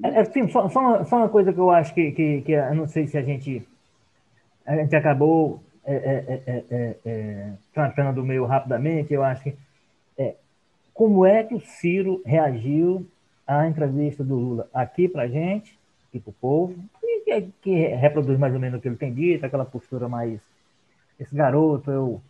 É, 0.00 0.24
sim, 0.26 0.48
só, 0.48 0.68
só, 0.68 0.78
uma, 0.78 1.04
só 1.04 1.16
uma 1.16 1.28
coisa 1.28 1.52
que 1.52 1.58
eu 1.58 1.72
acho 1.72 1.92
que, 1.92 2.12
que, 2.12 2.42
que 2.42 2.56
não 2.70 2.86
sei 2.86 3.08
se 3.08 3.18
a 3.18 3.22
gente 3.22 3.66
a 4.64 4.76
gente 4.76 4.94
acabou 4.94 5.62
é, 5.92 5.94
é, 5.94 6.42
é, 6.46 6.64
é, 6.70 6.96
é 7.04 7.52
tratando 7.72 8.24
meio 8.24 8.44
rapidamente, 8.44 9.12
eu 9.12 9.22
acho 9.22 9.44
que 9.44 9.56
como 10.98 11.24
é 11.24 11.44
que 11.44 11.54
o 11.54 11.60
Ciro 11.60 12.20
reagiu 12.26 13.06
à 13.46 13.68
entrevista 13.68 14.24
do 14.24 14.34
Lula 14.34 14.68
aqui 14.74 15.08
para 15.08 15.22
a 15.22 15.28
gente, 15.28 15.78
aqui 16.08 16.18
para 16.18 16.30
o 16.30 16.32
povo, 16.32 16.74
e 17.00 17.20
que, 17.20 17.52
que, 17.62 17.86
reproduz 17.94 18.36
mais 18.36 18.52
ou 18.52 18.58
menos 18.58 18.80
o 18.80 18.82
que 18.82 18.88
ele 18.88 18.96
tem 18.96 19.14
dito, 19.14 19.46
aquela 19.46 19.64
postura 19.64 20.08
mais. 20.08 20.40
Esse 21.20 21.32
garoto, 21.36 21.88
eu, 21.88 22.20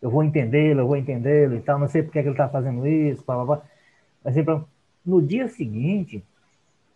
eu 0.00 0.10
vou 0.10 0.24
entendê-lo, 0.24 0.80
eu 0.80 0.86
vou 0.86 0.96
entendê-lo 0.96 1.54
e 1.54 1.60
tal, 1.60 1.78
não 1.78 1.86
sei 1.86 2.02
porque 2.02 2.18
é 2.18 2.22
que 2.22 2.28
ele 2.28 2.32
está 2.34 2.48
fazendo 2.48 2.86
isso, 2.86 3.22
blá, 3.26 3.36
blá, 3.36 3.44
blá. 3.44 3.62
Mas, 4.24 4.34
no 5.04 5.20
dia 5.20 5.46
seguinte, 5.46 6.24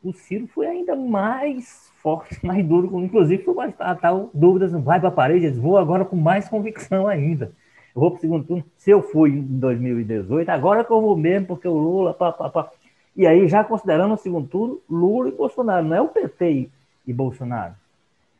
o 0.03 0.13
Ciro 0.13 0.47
foi 0.47 0.67
ainda 0.67 0.95
mais 0.97 1.93
forte, 1.97 2.39
mais 2.45 2.65
duro, 2.67 3.03
inclusive 3.03 3.43
foi 3.43 3.55
mais 3.55 3.75
tal 4.01 4.31
dúvidas, 4.33 4.73
vai 4.73 5.01
para 5.01 5.09
a 5.09 5.13
parede, 5.13 5.47
eles 5.47 5.59
vou 5.59 5.77
agora 5.79 6.05
com 6.05 6.17
mais 6.17 6.49
convicção 6.49 7.07
ainda 7.07 7.53
eu 7.99 8.01
vou 8.01 8.11
para 8.13 8.19
o 8.19 8.21
segundo 8.21 8.45
turno. 8.45 8.65
Se 8.77 8.91
eu 8.93 9.03
fui 9.03 9.31
em 9.31 9.43
2018, 9.43 10.49
agora 10.51 10.85
que 10.85 10.93
eu 10.93 11.01
vou 11.01 11.17
mesmo, 11.17 11.49
porque 11.49 11.67
o 11.67 11.77
Lula. 11.77 12.15
Pá, 12.15 12.31
pá, 12.31 12.49
pá. 12.49 12.71
E 13.17 13.27
aí, 13.27 13.49
já 13.49 13.65
considerando 13.65 14.15
o 14.15 14.17
segundo 14.17 14.47
turno, 14.47 14.81
Lula 14.89 15.31
e 15.31 15.33
Bolsonaro, 15.33 15.85
não 15.85 15.97
é 15.97 16.01
o 16.01 16.07
PT 16.07 16.71
e 17.07 17.13
Bolsonaro. 17.13 17.75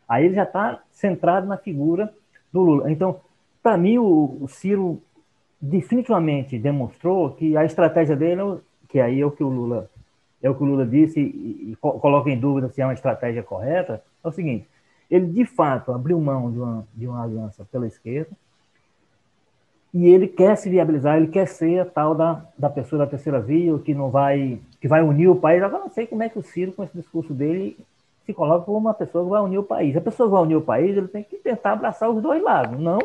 Aí 0.09 0.27
ele 0.27 0.37
já 0.37 0.45
está 0.45 0.81
centrado 0.93 1.47
na 1.49 1.57
figura 1.57 2.15
do 2.53 2.61
Lula. 2.61 2.91
Então, 2.91 3.21
para 3.61 3.77
mim, 3.77 3.99
o, 3.99 4.39
o, 4.41 4.47
Ciro 4.47 5.03
definitivamente 5.61 6.57
demonstrou 6.57 7.33
que 7.33 7.57
a 7.57 7.65
estratégia 7.65 8.15
dele, 8.15 8.61
que 8.89 9.01
aí 9.01 9.21
é 9.21 9.27
o 9.27 9.33
que 9.33 9.43
o 9.43 9.49
Lula 9.49 9.91
é 10.43 10.49
o 10.49 10.55
que 10.55 10.63
o 10.63 10.67
Lula 10.67 10.87
disse 10.87 11.21
e, 11.21 11.73
e 11.73 11.77
coloca 11.77 12.31
em 12.31 12.39
dúvida 12.39 12.69
se 12.69 12.81
é 12.81 12.87
uma 12.87 12.95
estratégia 12.95 13.43
correta, 13.43 14.03
é 14.23 14.29
o 14.29 14.33
seguinte: 14.33 14.67
ele 15.11 15.27
de 15.27 15.45
fato 15.45 15.93
abriu 15.93 16.21
mão 16.21 16.51
de 16.51 16.59
uma, 16.59 16.89
de 16.95 17.07
uma 17.07 17.23
aliança 17.23 17.67
pela 17.71 17.87
esquerda, 17.87 18.31
e 19.93 20.07
ele 20.07 20.29
quer 20.29 20.57
se 20.57 20.69
viabilizar, 20.69 21.17
ele 21.17 21.29
quer 21.29 21.47
ser 21.47 21.81
a 21.81 21.85
tal 21.85 22.15
da, 22.15 22.45
da 22.57 22.69
pessoa 22.69 22.99
da 23.01 23.07
terceira 23.07 23.41
via, 23.41 23.77
que 23.79 23.95
não 23.95 24.11
vai, 24.11 24.61
que 24.81 24.87
vai 24.87 25.03
unir 25.03 25.29
o 25.29 25.37
país. 25.37 25.63
Agora 25.63 25.85
não 25.85 25.91
sei 25.91 26.07
como 26.07 26.23
é 26.23 26.29
que 26.29 26.39
o 26.39 26.43
Ciro, 26.43 26.73
com 26.73 26.85
esse 26.85 26.97
discurso 26.97 27.33
dele, 27.33 27.77
se 28.27 28.35
coloca 28.35 28.67
como 28.67 28.77
uma 28.77 28.93
pessoa 28.93 29.25
que 29.25 29.31
vai 29.31 29.41
unir 29.41 29.59
o 29.59 29.63
país. 29.63 29.97
A 29.97 30.01
pessoa 30.01 30.29
que 30.29 30.33
vai 30.35 30.43
unir 30.43 30.57
o 30.57 30.63
país, 30.63 30.97
ele 30.97 31.09
tem 31.09 31.25
que 31.25 31.37
tentar 31.39 31.73
abraçar 31.73 32.11
os 32.11 32.23
dois 32.23 32.43
lados, 32.43 32.79
não 32.79 32.99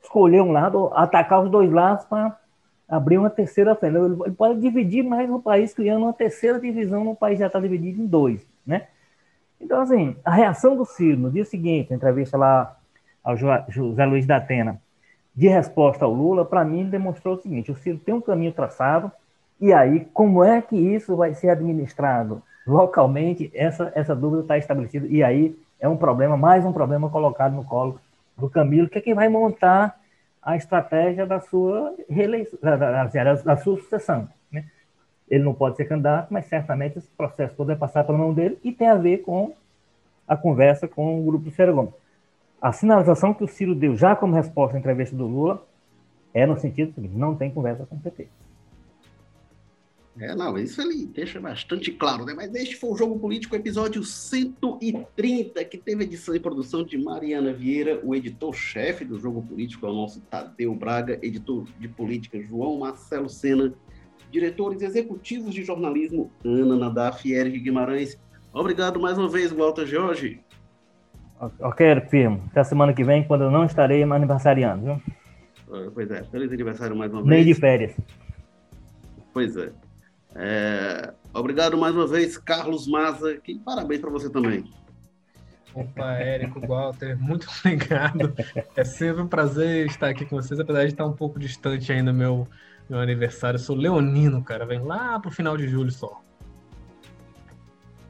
escolher 0.00 0.40
um 0.42 0.52
lado, 0.52 0.90
atacar 0.94 1.42
os 1.42 1.50
dois 1.50 1.70
lados 1.70 2.04
para 2.04 2.38
abrir 2.92 3.16
uma 3.16 3.30
terceira 3.30 3.74
frente. 3.74 3.96
Ele 3.96 4.32
pode 4.32 4.60
dividir 4.60 5.02
mais 5.02 5.30
o 5.30 5.40
país, 5.40 5.72
criando 5.72 6.02
uma 6.02 6.12
terceira 6.12 6.60
divisão 6.60 7.02
no 7.02 7.16
país 7.16 7.38
já 7.38 7.46
está 7.46 7.58
dividido 7.58 8.02
em 8.02 8.06
dois, 8.06 8.46
né? 8.66 8.86
Então, 9.58 9.80
assim, 9.80 10.14
a 10.22 10.30
reação 10.30 10.76
do 10.76 10.84
Ciro 10.84 11.18
no 11.18 11.30
dia 11.30 11.44
seguinte, 11.46 11.94
entrevista 11.94 12.36
lá 12.36 12.76
ao 13.24 13.34
José 13.34 14.04
Luiz 14.04 14.26
da 14.26 14.36
Atena, 14.36 14.78
de 15.34 15.48
resposta 15.48 16.04
ao 16.04 16.12
Lula, 16.12 16.44
para 16.44 16.66
mim, 16.66 16.84
demonstrou 16.84 17.36
o 17.36 17.40
seguinte: 17.40 17.72
o 17.72 17.76
Ciro 17.76 17.96
tem 17.96 18.12
um 18.12 18.20
caminho 18.20 18.52
traçado, 18.52 19.10
e 19.58 19.72
aí, 19.72 20.06
como 20.12 20.44
é 20.44 20.60
que 20.60 20.76
isso 20.76 21.16
vai 21.16 21.32
ser 21.32 21.48
administrado 21.48 22.42
localmente? 22.66 23.50
Essa, 23.54 23.90
essa 23.94 24.14
dúvida 24.14 24.42
está 24.42 24.58
estabelecida, 24.58 25.06
e 25.06 25.22
aí 25.22 25.56
é 25.80 25.88
um 25.88 25.96
problema, 25.96 26.36
mais 26.36 26.62
um 26.62 26.72
problema 26.74 27.08
colocado 27.08 27.54
no 27.54 27.64
colo 27.64 27.98
do 28.36 28.50
Camilo, 28.50 28.88
que 28.88 28.98
é 28.98 29.00
quem 29.00 29.14
vai 29.14 29.30
montar 29.30 29.98
a 30.42 30.56
estratégia 30.56 31.24
da 31.24 31.38
sua 31.40 31.94
reeleição, 32.08 32.58
da, 32.60 32.76
da, 32.76 33.04
da 33.04 33.56
sua 33.56 33.76
sucessão. 33.76 34.28
Né? 34.50 34.64
Ele 35.30 35.44
não 35.44 35.54
pode 35.54 35.76
ser 35.76 35.84
candidato, 35.84 36.32
mas 36.32 36.46
certamente 36.46 36.98
esse 36.98 37.08
processo 37.10 37.54
todo 37.54 37.68
vai 37.68 37.76
passar 37.76 38.04
pela 38.04 38.18
mão 38.18 38.34
dele 38.34 38.58
e 38.64 38.72
tem 38.72 38.88
a 38.88 38.96
ver 38.96 39.18
com 39.18 39.54
a 40.26 40.36
conversa 40.36 40.88
com 40.88 41.20
o 41.20 41.24
grupo 41.24 41.44
do 41.44 41.50
Ciro 41.50 41.74
Gomes. 41.74 41.94
A 42.60 42.72
sinalização 42.72 43.32
que 43.32 43.44
o 43.44 43.48
Ciro 43.48 43.74
deu 43.74 43.96
já 43.96 44.16
como 44.16 44.34
resposta 44.34 44.76
à 44.76 44.80
entrevista 44.80 45.16
do 45.16 45.26
Lula 45.26 45.62
é 46.34 46.46
no 46.46 46.58
sentido 46.58 46.92
seguinte, 46.94 47.14
não 47.14 47.34
tem 47.34 47.50
conversa 47.50 47.86
com 47.86 47.96
o 47.96 48.00
PT. 48.00 48.28
É, 50.18 50.34
não, 50.34 50.58
isso 50.58 50.80
ele 50.82 51.06
deixa 51.06 51.40
bastante 51.40 51.90
claro, 51.90 52.24
né? 52.26 52.34
Mas 52.34 52.54
este 52.54 52.76
foi 52.76 52.90
o 52.90 52.96
Jogo 52.96 53.18
Político, 53.18 53.56
episódio 53.56 54.04
130, 54.04 55.64
que 55.64 55.78
teve 55.78 56.04
edição 56.04 56.34
e 56.34 56.40
produção 56.40 56.84
de 56.84 56.98
Mariana 56.98 57.52
Vieira, 57.52 57.98
o 58.04 58.14
editor-chefe 58.14 59.06
do 59.06 59.18
Jogo 59.18 59.42
Político 59.42 59.86
é 59.86 59.90
o 59.90 59.94
nosso 59.94 60.20
Tadeu 60.20 60.74
Braga, 60.74 61.18
editor 61.22 61.66
de 61.78 61.88
política 61.88 62.38
João 62.42 62.78
Marcelo 62.78 63.28
Sena, 63.28 63.72
diretores 64.30 64.82
executivos 64.82 65.54
de 65.54 65.64
jornalismo 65.64 66.30
Ana 66.44 66.76
Nadaf 66.76 67.26
e 67.26 67.32
Eric 67.32 67.58
Guimarães. 67.60 68.18
Obrigado 68.52 69.00
mais 69.00 69.16
uma 69.16 69.30
vez, 69.30 69.50
Walter 69.50 69.86
Jorge. 69.86 70.40
Ok, 71.58 72.00
Firmo. 72.10 72.44
Até 72.50 72.62
semana 72.64 72.92
que 72.92 73.02
vem, 73.02 73.24
quando 73.24 73.44
eu 73.44 73.50
não 73.50 73.64
estarei 73.64 74.02
aniversariando, 74.02 74.84
viu? 74.84 75.02
Ah, 75.72 75.90
pois 75.92 76.10
é, 76.10 76.22
feliz 76.24 76.52
aniversário 76.52 76.94
mais 76.94 77.10
uma 77.10 77.22
vez. 77.22 77.34
Nem 77.34 77.44
de 77.44 77.58
férias. 77.58 77.96
Pois 79.32 79.56
é. 79.56 79.72
É, 80.34 81.12
obrigado 81.32 81.76
mais 81.76 81.94
uma 81.94 82.06
vez, 82.06 82.38
Carlos 82.38 82.86
Maza. 82.86 83.36
Que 83.36 83.58
parabéns 83.58 84.00
para 84.00 84.10
você 84.10 84.30
também. 84.30 84.64
Opa, 85.74 86.12
Érico, 86.12 86.60
Walter, 86.66 87.18
muito 87.18 87.48
obrigado. 87.60 88.34
É 88.76 88.84
sempre 88.84 89.22
um 89.22 89.28
prazer 89.28 89.86
estar 89.86 90.08
aqui 90.08 90.24
com 90.24 90.36
vocês, 90.36 90.60
apesar 90.60 90.84
de 90.84 90.92
estar 90.92 91.06
um 91.06 91.14
pouco 91.14 91.38
distante 91.38 91.90
ainda 91.92 92.12
meu 92.12 92.46
meu 92.88 93.00
aniversário. 93.00 93.56
Eu 93.56 93.62
sou 93.62 93.76
leonino, 93.76 94.42
cara, 94.42 94.66
vem 94.66 94.80
lá 94.80 95.18
pro 95.18 95.30
final 95.30 95.56
de 95.56 95.66
julho 95.66 95.90
só. 95.90 96.20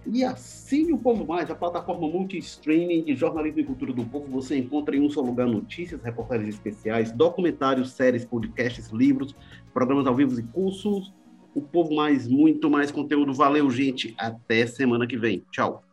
E 0.05 0.25
assine 0.25 0.93
o 0.93 0.99
Povo 0.99 1.25
Mais, 1.25 1.49
a 1.49 1.55
plataforma 1.55 2.09
multi-streaming 2.09 3.05
de 3.05 3.15
jornalismo 3.15 3.61
e 3.61 3.65
cultura 3.65 3.93
do 3.93 4.05
povo. 4.05 4.27
Você 4.33 4.59
encontra 4.59 4.97
em 4.97 5.01
um 5.01 5.09
só 5.09 5.21
lugar 5.21 5.47
notícias, 5.47 6.03
reportagens 6.03 6.57
especiais, 6.57 7.13
documentários, 7.13 7.93
séries, 7.93 8.25
podcasts, 8.25 8.89
livros, 8.89 9.37
programas 9.73 10.05
ao 10.09 10.17
vivo 10.17 10.41
e 10.41 10.43
cursos 10.43 11.13
o 11.55 11.61
povo 11.61 11.95
mais, 11.95 12.27
muito 12.27 12.71
mais 12.71 12.91
conteúdo. 12.91 13.33
Valeu, 13.33 13.71
gente. 13.71 14.15
Até 14.19 14.67
semana 14.67 15.07
que 15.07 15.17
vem. 15.17 15.45
Tchau. 15.51 15.85